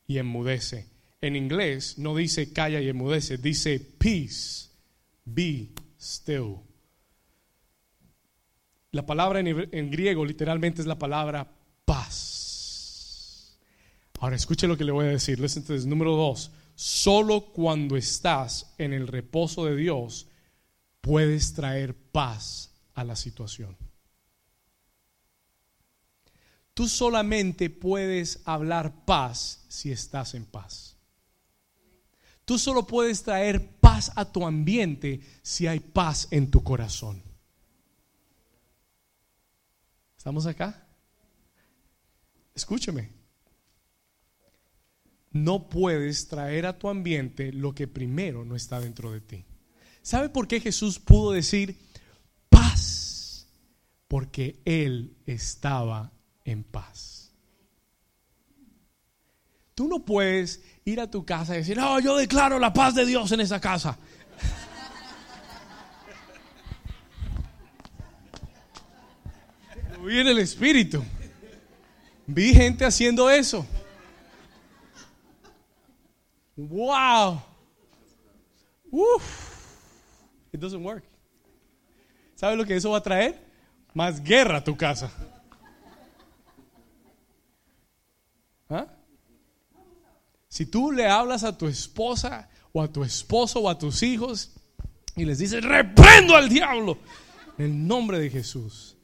y 0.06 0.18
enmudece. 0.18 0.86
En 1.26 1.34
inglés 1.34 1.98
no 1.98 2.14
dice 2.14 2.52
calla 2.52 2.80
y 2.80 2.88
enmudece, 2.88 3.36
dice 3.36 3.80
peace, 3.80 4.68
be 5.24 5.70
still. 6.00 6.58
La 8.92 9.04
palabra 9.04 9.40
en, 9.40 9.90
griego 9.90 10.24
literalmente 10.24 10.82
es 10.82 10.86
la 10.86 11.00
palabra 11.00 11.50
paz. 11.84 13.58
Ahora 14.20 14.36
escuche 14.36 14.68
lo 14.68 14.76
que 14.76 14.84
le 14.84 14.92
voy 14.92 15.06
a 15.06 15.10
decir. 15.10 15.40
This. 15.40 15.84
Número 15.84 16.12
dos. 16.12 16.52
Solo 16.76 17.46
cuando 17.46 17.96
estás 17.96 18.72
en 18.78 18.92
el 18.92 19.08
reposo 19.08 19.64
de 19.64 19.74
Dios 19.74 20.28
puedes 21.00 21.54
traer 21.54 21.96
paz 21.96 22.72
a 22.94 23.02
la 23.02 23.16
situación. 23.16 23.76
Tú 26.72 26.86
solamente 26.86 27.68
puedes 27.68 28.42
hablar 28.44 29.04
paz 29.04 29.64
si 29.66 29.90
estás 29.90 30.34
en 30.34 30.44
paz. 30.44 30.95
Tú 32.46 32.58
solo 32.58 32.86
puedes 32.86 33.22
traer 33.22 33.78
paz 33.78 34.10
a 34.16 34.24
tu 34.24 34.46
ambiente 34.46 35.20
si 35.42 35.66
hay 35.66 35.80
paz 35.80 36.28
en 36.30 36.50
tu 36.50 36.62
corazón. 36.62 37.22
¿Estamos 40.16 40.46
acá? 40.46 40.86
Escúchame 42.54 43.16
no 45.36 45.68
puedes 45.68 46.28
traer 46.28 46.66
a 46.66 46.78
tu 46.78 46.88
ambiente 46.88 47.52
lo 47.52 47.74
que 47.74 47.86
primero 47.86 48.44
no 48.44 48.56
está 48.56 48.80
dentro 48.80 49.12
de 49.12 49.20
ti. 49.20 49.44
¿Sabe 50.02 50.28
por 50.28 50.48
qué 50.48 50.60
Jesús 50.60 50.98
pudo 50.98 51.32
decir 51.32 51.78
paz? 52.48 53.46
Porque 54.08 54.60
Él 54.64 55.16
estaba 55.26 56.12
en 56.44 56.64
paz. 56.64 57.25
Tú 59.76 59.86
no 59.88 59.98
puedes 59.98 60.62
ir 60.86 61.00
a 61.00 61.10
tu 61.10 61.26
casa 61.26 61.54
y 61.54 61.58
decir, 61.58 61.76
no, 61.76 62.00
yo 62.00 62.16
declaro 62.16 62.58
la 62.58 62.72
paz 62.72 62.94
de 62.94 63.04
Dios 63.04 63.30
en 63.32 63.40
esa 63.40 63.60
casa. 63.60 63.98
vi 70.02 70.18
en 70.18 70.28
el 70.28 70.38
espíritu. 70.38 71.04
Vi 72.26 72.54
gente 72.54 72.86
haciendo 72.86 73.28
eso. 73.28 73.66
Wow. 76.56 77.42
Uf. 78.90 79.22
It 80.52 80.60
doesn't 80.60 80.82
work. 80.82 81.04
¿Sabes 82.34 82.56
lo 82.56 82.64
que 82.64 82.76
eso 82.76 82.92
va 82.92 82.98
a 82.98 83.02
traer? 83.02 83.38
Más 83.92 84.22
guerra 84.22 84.56
a 84.56 84.64
tu 84.64 84.74
casa. 84.74 85.10
¿Ah? 88.70 88.95
Si 90.56 90.64
tú 90.64 90.90
le 90.90 91.06
hablas 91.06 91.44
a 91.44 91.58
tu 91.58 91.66
esposa 91.66 92.48
o 92.72 92.80
a 92.80 92.90
tu 92.90 93.04
esposo 93.04 93.60
o 93.60 93.68
a 93.68 93.76
tus 93.76 94.02
hijos 94.02 94.52
y 95.14 95.26
les 95.26 95.36
dices, 95.36 95.62
reprendo 95.62 96.34
al 96.34 96.48
diablo 96.48 96.96
en 97.58 97.66
el 97.66 97.86
nombre 97.86 98.18
de 98.18 98.30
Jesús. 98.30 98.96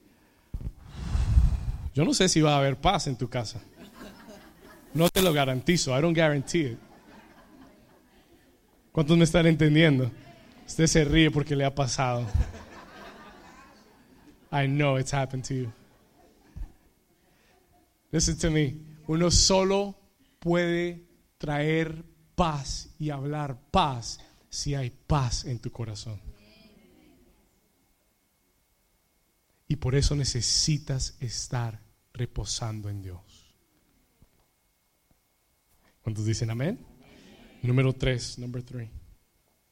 Yo 1.94 2.06
no 2.06 2.14
sé 2.14 2.30
si 2.30 2.40
va 2.40 2.54
a 2.54 2.56
haber 2.56 2.80
paz 2.80 3.06
en 3.06 3.16
tu 3.16 3.28
casa. 3.28 3.60
No 4.94 5.10
te 5.10 5.20
lo 5.20 5.34
garantizo. 5.34 5.94
I 5.94 6.00
don't 6.00 6.16
guarantee 6.16 6.72
it. 6.72 6.78
¿Cuántos 8.90 9.18
me 9.18 9.24
están 9.24 9.44
entendiendo? 9.44 10.10
Usted 10.66 10.86
se 10.86 11.04
ríe 11.04 11.30
porque 11.30 11.54
le 11.54 11.66
ha 11.66 11.74
pasado. 11.74 12.26
I 14.50 14.66
know 14.68 14.96
it's 14.96 15.12
happened 15.12 15.44
to 15.48 15.52
you. 15.52 15.72
Listen 18.10 18.38
to 18.38 18.50
me. 18.50 18.76
Uno 19.06 19.30
solo 19.30 19.94
puede 20.38 21.11
traer 21.42 22.04
paz 22.36 22.94
y 23.00 23.10
hablar 23.10 23.58
paz 23.72 24.20
si 24.48 24.76
hay 24.76 24.90
paz 24.90 25.44
en 25.44 25.58
tu 25.58 25.72
corazón. 25.72 26.20
Y 29.66 29.74
por 29.74 29.96
eso 29.96 30.14
necesitas 30.14 31.16
estar 31.18 31.82
reposando 32.12 32.88
en 32.88 33.02
Dios. 33.02 33.52
¿Cuántos 36.00 36.26
dicen 36.26 36.48
amén? 36.50 36.78
Número 37.62 37.92
tres, 37.92 38.38
number 38.38 38.62
three. 38.62 38.88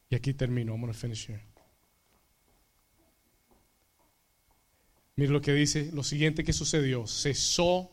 Y 0.09 0.17
aquí 0.17 0.35
termino. 0.35 0.73
I'm 0.73 0.81
going 0.81 0.93
to 0.93 0.99
finish 0.99 1.29
here. 1.29 1.45
Mira 5.15 5.31
lo 5.31 5.41
que 5.41 5.53
dice, 5.53 5.93
lo 5.93 6.03
siguiente 6.03 6.43
que 6.43 6.53
sucedió. 6.53 7.07
Cesó 7.07 7.93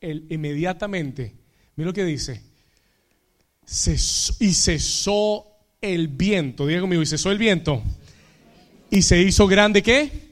el, 0.00 0.28
inmediatamente. 0.30 1.34
Mira 1.74 1.88
lo 1.88 1.94
que 1.94 2.04
dice. 2.04 2.49
Y 4.40 4.54
cesó 4.54 5.46
el 5.80 6.08
viento. 6.08 6.66
Diga 6.66 6.80
conmigo, 6.80 7.02
y 7.02 7.06
cesó 7.06 7.30
el 7.30 7.38
viento. 7.38 7.82
Y 8.90 9.02
se 9.02 9.20
hizo 9.22 9.46
grande 9.46 9.82
qué? 9.82 10.30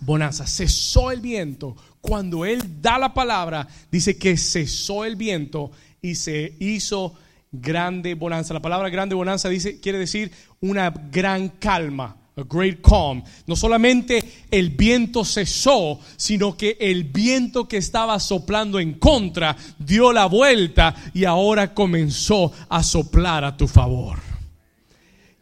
Bonanza. 0.00 0.46
Cesó 0.46 1.10
el 1.10 1.20
viento. 1.20 1.76
Cuando 2.00 2.44
él 2.44 2.80
da 2.82 2.98
la 2.98 3.14
palabra, 3.14 3.68
dice 3.90 4.16
que 4.16 4.36
cesó 4.36 5.04
el 5.04 5.16
viento 5.16 5.70
y 6.02 6.16
se 6.16 6.54
hizo 6.58 7.14
grande 7.52 8.14
bonanza. 8.14 8.54
La 8.54 8.62
palabra 8.62 8.88
grande 8.88 9.14
bonanza 9.14 9.48
dice, 9.48 9.80
quiere 9.80 9.98
decir 9.98 10.32
una 10.60 10.90
gran 10.90 11.48
calma. 11.48 12.17
A 12.38 12.44
great 12.44 12.80
calm. 12.80 13.22
No 13.48 13.56
solamente 13.56 14.44
el 14.48 14.70
viento 14.70 15.24
cesó, 15.24 15.98
sino 16.16 16.56
que 16.56 16.76
el 16.78 17.02
viento 17.02 17.66
que 17.66 17.78
estaba 17.78 18.20
soplando 18.20 18.78
en 18.78 18.94
contra 18.94 19.56
dio 19.76 20.12
la 20.12 20.26
vuelta 20.26 20.94
y 21.14 21.24
ahora 21.24 21.74
comenzó 21.74 22.52
a 22.68 22.84
soplar 22.84 23.44
a 23.44 23.56
tu 23.56 23.66
favor. 23.66 24.27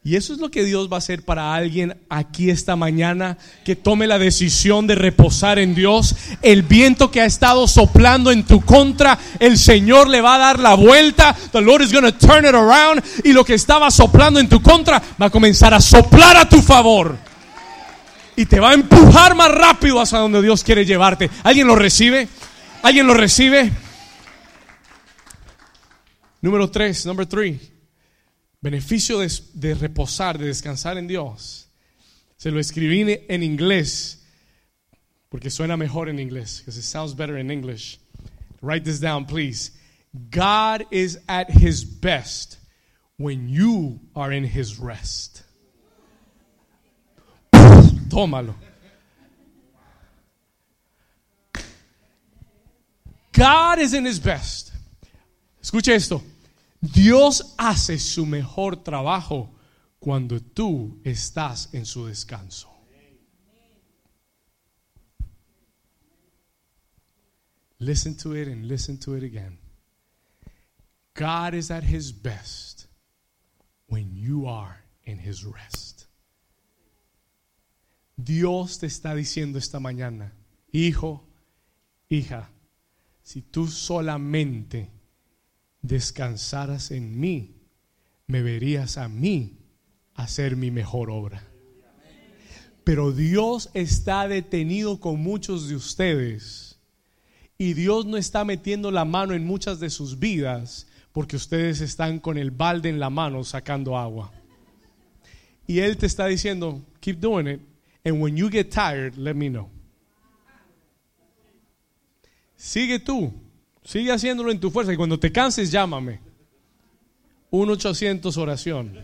Y 0.07 0.15
eso 0.15 0.33
es 0.33 0.39
lo 0.39 0.53
que 0.53 0.63
Dios 0.63 0.89
va 0.89 0.95
a 0.95 0.99
hacer 0.99 1.25
para 1.25 1.53
alguien 1.53 2.01
aquí 2.09 2.49
esta 2.49 2.77
mañana 2.77 3.39
que 3.65 3.75
tome 3.75 4.07
la 4.07 4.21
decisión 4.21 4.87
de 4.87 4.95
reposar 4.95 5.59
en 5.59 5.75
Dios. 5.75 6.15
El 6.43 6.63
viento 6.63 7.11
que 7.11 7.21
ha 7.21 7.25
estado 7.25 7.67
soplando 7.67 8.31
en 8.31 8.45
tu 8.45 8.61
contra, 8.61 9.19
el 9.41 9.59
Señor 9.59 10.09
le 10.09 10.21
va 10.21 10.37
a 10.37 10.39
dar 10.39 10.61
la 10.61 10.75
vuelta. 10.75 11.37
The 11.51 11.61
Lord 11.61 11.83
is 11.83 11.93
going 11.93 12.05
to 12.05 12.13
turn 12.13 12.45
it 12.45 12.55
around. 12.55 13.03
Y 13.25 13.33
lo 13.33 13.45
que 13.45 13.55
estaba 13.55 13.91
soplando 13.91 14.39
en 14.39 14.49
tu 14.49 14.63
contra 14.63 15.03
va 15.21 15.27
a 15.27 15.31
comenzar 15.31 15.75
a 15.75 15.81
soplar 15.81 16.37
a 16.37 16.49
tu 16.49 16.63
favor. 16.63 17.19
Y 18.37 18.47
te 18.47 18.61
va 18.61 18.71
a 18.71 18.75
empujar 18.75 19.35
más 19.35 19.51
rápido 19.51 20.01
hacia 20.01 20.19
donde 20.19 20.41
Dios 20.41 20.63
quiere 20.63 20.85
llevarte. 20.85 21.29
¿Alguien 21.43 21.67
lo 21.67 21.75
recibe? 21.75 22.29
¿Alguien 22.81 23.09
lo 23.09 23.15
recibe? 23.15 23.73
Número 26.43 26.71
tres, 26.71 27.05
number 27.07 27.27
three. 27.27 27.76
Beneficio 28.63 29.19
de, 29.19 29.75
reposar, 29.75 30.39
de 30.39 30.47
descansar 30.47 30.99
en 30.99 31.07
Dios. 31.07 31.69
Se 32.37 32.51
lo 32.51 32.59
escribí 32.59 33.19
en 33.29 33.43
inglés 33.43 34.27
porque 35.29 35.51
suena 35.51 35.77
mejor 35.77 36.09
en 36.09 36.19
inglés. 36.19 36.59
Because 36.59 36.79
it 36.79 36.85
sounds 36.85 37.15
better 37.15 37.37
in 37.37 37.51
English. 37.51 37.99
Write 38.63 38.85
this 38.85 39.01
down, 39.01 39.27
please. 39.27 39.71
God 40.31 40.87
is 40.91 41.19
at 41.29 41.51
his 41.51 41.85
best 41.85 42.59
when 43.19 43.49
you 43.49 44.01
are 44.15 44.33
in 44.33 44.45
his 44.45 44.79
rest. 44.79 45.43
Tómalo. 47.53 48.55
God 53.33 53.79
is 53.79 53.93
in 53.93 54.07
his 54.07 54.19
best. 54.19 54.73
Escuche 55.63 55.89
esto. 55.89 56.23
Dios 56.93 57.55
hace 57.59 57.99
su 57.99 58.27
mejor 58.27 58.83
trabajo 58.83 59.55
cuando 59.99 60.41
tú 60.41 61.01
estás 61.05 61.73
en 61.73 61.85
su 61.85 62.07
descanso. 62.07 62.71
Listen 67.79 68.17
to 68.17 68.35
it 68.35 68.49
and 68.49 68.67
listen 68.67 68.99
to 68.99 69.15
it 69.17 69.23
again. 69.23 69.59
God 71.15 71.55
is 71.55 71.71
at 71.71 71.83
his 71.83 72.13
best 72.13 72.87
when 73.87 74.15
you 74.15 74.47
are 74.47 74.85
in 75.05 75.19
his 75.19 75.45
rest. 75.45 76.07
Dios 78.17 78.79
te 78.79 78.87
está 78.87 79.15
diciendo 79.15 79.59
esta 79.59 79.79
mañana, 79.79 80.33
hijo, 80.73 81.23
hija, 82.09 82.49
si 83.23 83.43
tú 83.43 83.67
solamente 83.69 84.96
descansaras 85.87 86.91
en 86.91 87.19
mí, 87.19 87.57
me 88.27 88.43
verías 88.43 88.99
a 88.99 89.09
mí 89.09 89.59
hacer 90.15 90.57
mi 90.57 90.71
mejor 90.71 91.11
obra. 91.11 91.47
Pero 92.85 93.13
Dios 93.13 93.71
está 93.75 94.29
detenido 94.29 95.01
con 95.01 95.21
muchos 95.21 95.69
de 95.69 95.77
ustedes 95.77 96.79
y 97.59 97.75
Dios 97.75 98.07
no 98.07 98.17
está 98.17 98.45
metiendo 98.45 98.91
la 98.91 99.05
mano 99.05 99.35
en 99.35 99.45
muchas 99.45 99.81
de 99.81 99.91
sus 99.91 100.19
vidas 100.19 100.87
porque 101.13 101.37
ustedes 101.37 101.81
están 101.81 102.19
con 102.19 102.39
el 102.39 102.51
balde 102.51 102.89
en 102.89 103.01
la 103.01 103.11
mano 103.11 103.43
sacando 103.43 103.97
agua. 103.97 104.31
Y 105.67 105.81
Él 105.81 105.97
te 105.97 106.07
está 106.07 106.27
diciendo, 106.27 106.85
keep 107.01 107.19
doing 107.19 107.49
it, 107.49 107.61
and 108.05 108.21
when 108.23 108.37
you 108.37 108.49
get 108.51 108.71
tired, 108.71 109.17
let 109.17 109.35
me 109.35 109.49
know. 109.49 109.69
Sigue 112.57 112.99
tú 112.99 113.33
Sigue 113.87 114.11
haciéndolo 114.11 114.51
en 114.51 114.59
tu 114.59 114.69
fuerza 114.73 114.93
y 114.93 114.97
cuando 114.97 115.17
te 115.17 115.31
canses, 115.31 115.71
llámame. 115.71 116.19
1-800 117.53 118.37
oración. 118.37 118.99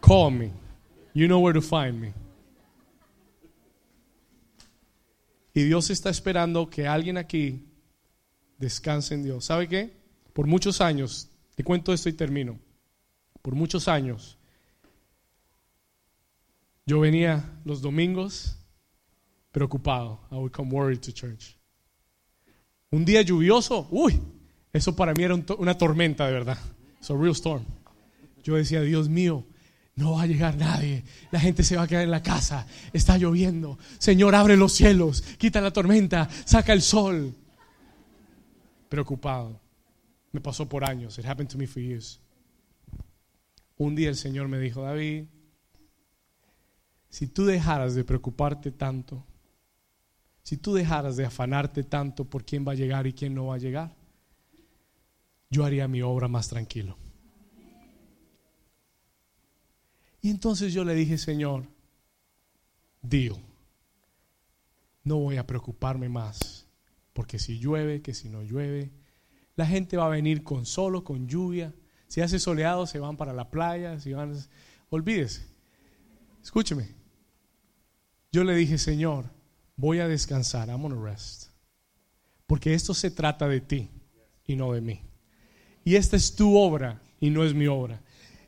Call 0.00 0.30
me. 0.30 0.52
You 1.12 1.26
know 1.26 1.40
where 1.40 1.52
to 1.52 1.60
find 1.60 2.00
me. 2.00 2.14
Y 5.54 5.64
Dios 5.64 5.90
está 5.90 6.08
esperando 6.08 6.70
que 6.70 6.86
alguien 6.86 7.16
aquí 7.16 7.66
descanse 8.58 9.14
en 9.14 9.24
Dios. 9.24 9.44
¿Sabe 9.44 9.68
qué? 9.68 9.96
Por 10.32 10.46
muchos 10.46 10.80
años, 10.80 11.28
te 11.56 11.64
cuento 11.64 11.92
esto 11.92 12.08
y 12.08 12.12
termino. 12.12 12.60
Por 13.42 13.56
muchos 13.56 13.88
años, 13.88 14.38
yo 16.86 17.00
venía 17.00 17.58
los 17.64 17.82
domingos 17.82 18.56
preocupado. 19.50 20.20
I 20.30 20.36
would 20.36 20.52
come 20.52 20.72
worried 20.72 21.00
to 21.00 21.10
church. 21.10 21.56
Un 22.94 23.04
día 23.04 23.22
lluvioso, 23.22 23.88
uy, 23.90 24.20
eso 24.72 24.94
para 24.94 25.14
mí 25.14 25.24
era 25.24 25.34
una 25.34 25.76
tormenta 25.76 26.26
de 26.26 26.32
verdad. 26.32 26.58
It's 27.00 27.10
a 27.10 27.14
real 27.16 27.32
storm. 27.32 27.64
Yo 28.44 28.54
decía, 28.54 28.82
Dios 28.82 29.08
mío, 29.08 29.44
no 29.96 30.12
va 30.12 30.22
a 30.22 30.26
llegar 30.28 30.56
nadie. 30.56 31.02
La 31.32 31.40
gente 31.40 31.64
se 31.64 31.76
va 31.76 31.82
a 31.82 31.86
quedar 31.88 32.04
en 32.04 32.12
la 32.12 32.22
casa. 32.22 32.68
Está 32.92 33.18
lloviendo. 33.18 33.80
Señor, 33.98 34.36
abre 34.36 34.56
los 34.56 34.74
cielos. 34.74 35.22
Quita 35.38 35.60
la 35.60 35.72
tormenta. 35.72 36.28
Saca 36.44 36.72
el 36.72 36.82
sol. 36.82 37.34
Preocupado. 38.88 39.60
Me 40.30 40.40
pasó 40.40 40.68
por 40.68 40.84
años. 40.84 41.18
It 41.18 41.26
happened 41.26 41.50
to 41.50 41.58
me 41.58 41.66
for 41.66 41.82
years. 41.82 42.20
Un 43.76 43.96
día 43.96 44.08
el 44.08 44.16
Señor 44.16 44.46
me 44.46 44.60
dijo, 44.60 44.82
David, 44.82 45.24
si 47.08 47.26
tú 47.26 47.44
dejaras 47.44 47.96
de 47.96 48.04
preocuparte 48.04 48.70
tanto 48.70 49.26
si 50.44 50.58
tú 50.58 50.74
dejaras 50.74 51.16
de 51.16 51.24
afanarte 51.24 51.82
tanto 51.82 52.26
por 52.26 52.44
quién 52.44 52.66
va 52.68 52.72
a 52.72 52.76
llegar 52.76 53.06
y 53.06 53.14
quién 53.14 53.34
no 53.34 53.46
va 53.46 53.54
a 53.54 53.58
llegar, 53.58 53.96
yo 55.48 55.64
haría 55.64 55.88
mi 55.88 56.02
obra 56.02 56.28
más 56.28 56.48
tranquilo. 56.48 56.98
Y 60.20 60.30
entonces 60.30 60.74
yo 60.74 60.84
le 60.84 60.94
dije, 60.94 61.16
Señor, 61.16 61.66
Dios, 63.00 63.38
no 65.02 65.16
voy 65.16 65.38
a 65.38 65.46
preocuparme 65.46 66.10
más, 66.10 66.66
porque 67.14 67.38
si 67.38 67.58
llueve, 67.58 68.02
que 68.02 68.12
si 68.12 68.28
no 68.28 68.42
llueve, 68.42 68.90
la 69.56 69.66
gente 69.66 69.96
va 69.96 70.06
a 70.06 70.10
venir 70.10 70.42
con 70.42 70.66
solo, 70.66 71.04
con 71.04 71.26
lluvia. 71.26 71.74
Si 72.08 72.20
hace 72.20 72.38
soleado, 72.38 72.86
se 72.86 72.98
van 72.98 73.16
para 73.16 73.32
la 73.32 73.50
playa, 73.50 73.98
si 73.98 74.12
van, 74.12 74.34
olvídese. 74.90 75.46
Escúcheme. 76.42 76.88
Yo 78.30 78.44
le 78.44 78.54
dije, 78.54 78.76
Señor, 78.76 79.33
voy 79.76 80.00
a 80.00 80.08
descansar, 80.08 80.68
I'm 80.68 80.82
gonna 80.82 81.02
rest. 81.02 81.44
Porque 82.46 82.74
esto 82.74 82.94
se 82.94 83.10
trata 83.10 83.48
de 83.48 83.60
ti 83.60 83.88
y 84.46 84.56
no 84.56 84.72
de 84.72 84.80
mí. 84.80 85.00
Y 85.84 85.96
esta 85.96 86.16
es 86.16 86.34
tu 86.34 86.56
obra 86.56 87.00
y 87.20 87.30
no 87.30 87.44
es 87.44 87.54
mi 87.54 87.66
obra. 87.66 88.00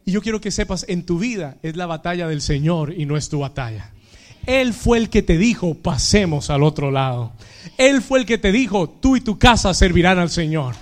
Y 0.05 0.13
yo 0.13 0.23
quiero 0.23 0.41
que 0.41 0.51
sepas, 0.51 0.85
en 0.89 1.05
tu 1.05 1.19
vida 1.19 1.57
es 1.63 1.77
la 1.77 1.87
batalla 1.87 2.29
del 2.29 2.41
Señor 2.41 2.95
y 2.97 3.07
no 3.07 3.17
es 3.17 3.29
tu 3.29 3.41
batalla. 3.41 3.93
Él 4.47 4.73
fue 4.73 4.99
el 4.99 5.11
que 5.11 5.23
te 5.23 5.37
dijo, 5.37 5.75
pasemos 5.75 6.51
al 6.51 6.63
otro 6.63 6.91
lado. 6.91 7.33
Él 7.77 8.01
fue 8.01 8.21
el 8.21 8.27
que 8.27 8.39
te 8.39 8.53
dijo, 8.53 8.89
tú 8.89 9.17
y 9.17 9.21
tu 9.21 9.39
casa 9.39 9.75
servirán 9.75 10.19
al 10.19 10.31
Señor. 10.31 10.77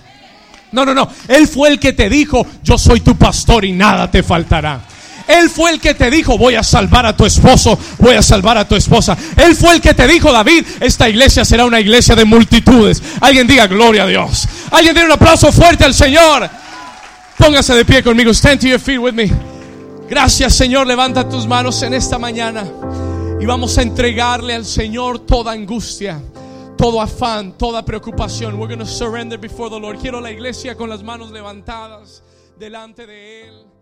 No, 0.72 0.84
no, 0.84 0.92
no. 0.92 1.08
Él 1.28 1.48
fue 1.48 1.70
el 1.70 1.80
que 1.80 1.94
te 1.94 2.10
dijo, 2.10 2.46
yo 2.62 2.76
soy 2.76 3.00
tu 3.00 3.16
pastor 3.16 3.64
y 3.64 3.72
nada 3.72 4.10
te 4.10 4.22
faltará. 4.22 4.86
Él 5.26 5.48
fue 5.48 5.70
el 5.70 5.80
que 5.80 5.94
te 5.94 6.10
dijo, 6.10 6.36
voy 6.36 6.54
a 6.54 6.62
salvar 6.62 7.06
a 7.06 7.16
tu 7.16 7.24
esposo, 7.24 7.78
voy 7.98 8.14
a 8.14 8.22
salvar 8.22 8.58
a 8.58 8.68
tu 8.68 8.76
esposa. 8.76 9.16
Él 9.36 9.54
fue 9.56 9.74
el 9.74 9.80
que 9.80 9.94
te 9.94 10.06
dijo, 10.06 10.30
David, 10.32 10.64
esta 10.80 11.08
iglesia 11.08 11.44
será 11.44 11.64
una 11.64 11.80
iglesia 11.80 12.14
de 12.14 12.24
multitudes. 12.24 13.02
Alguien 13.20 13.46
diga 13.46 13.66
gloria 13.66 14.04
a 14.04 14.06
Dios. 14.06 14.46
Alguien 14.70 14.94
dé 14.94 15.04
un 15.04 15.12
aplauso 15.12 15.50
fuerte 15.50 15.84
al 15.84 15.94
Señor. 15.94 16.48
Póngase 17.38 17.74
de 17.74 17.84
pie 17.84 18.02
conmigo. 18.02 18.32
Stand 18.32 18.60
to 18.60 18.68
your 18.68 18.80
feet 18.80 18.98
with 18.98 19.14
me. 19.14 19.30
Gracias, 20.08 20.54
Señor. 20.54 20.86
Levanta 20.86 21.28
tus 21.28 21.46
manos 21.46 21.82
en 21.82 21.94
esta 21.94 22.18
mañana 22.18 22.64
y 23.40 23.46
vamos 23.46 23.76
a 23.78 23.82
entregarle 23.82 24.54
al 24.54 24.64
Señor 24.64 25.20
toda 25.20 25.52
angustia, 25.52 26.20
todo 26.76 27.00
afán, 27.00 27.56
toda 27.58 27.84
preocupación. 27.84 28.54
We're 28.54 28.68
going 28.68 28.78
to 28.78 28.86
surrender 28.86 29.38
before 29.38 29.70
the 29.70 29.80
Lord. 29.80 29.98
Quiero 29.98 30.20
la 30.20 30.30
iglesia 30.30 30.76
con 30.76 30.88
las 30.88 31.02
manos 31.02 31.30
levantadas 31.30 32.22
delante 32.58 33.06
de 33.06 33.48
Él. 33.48 33.73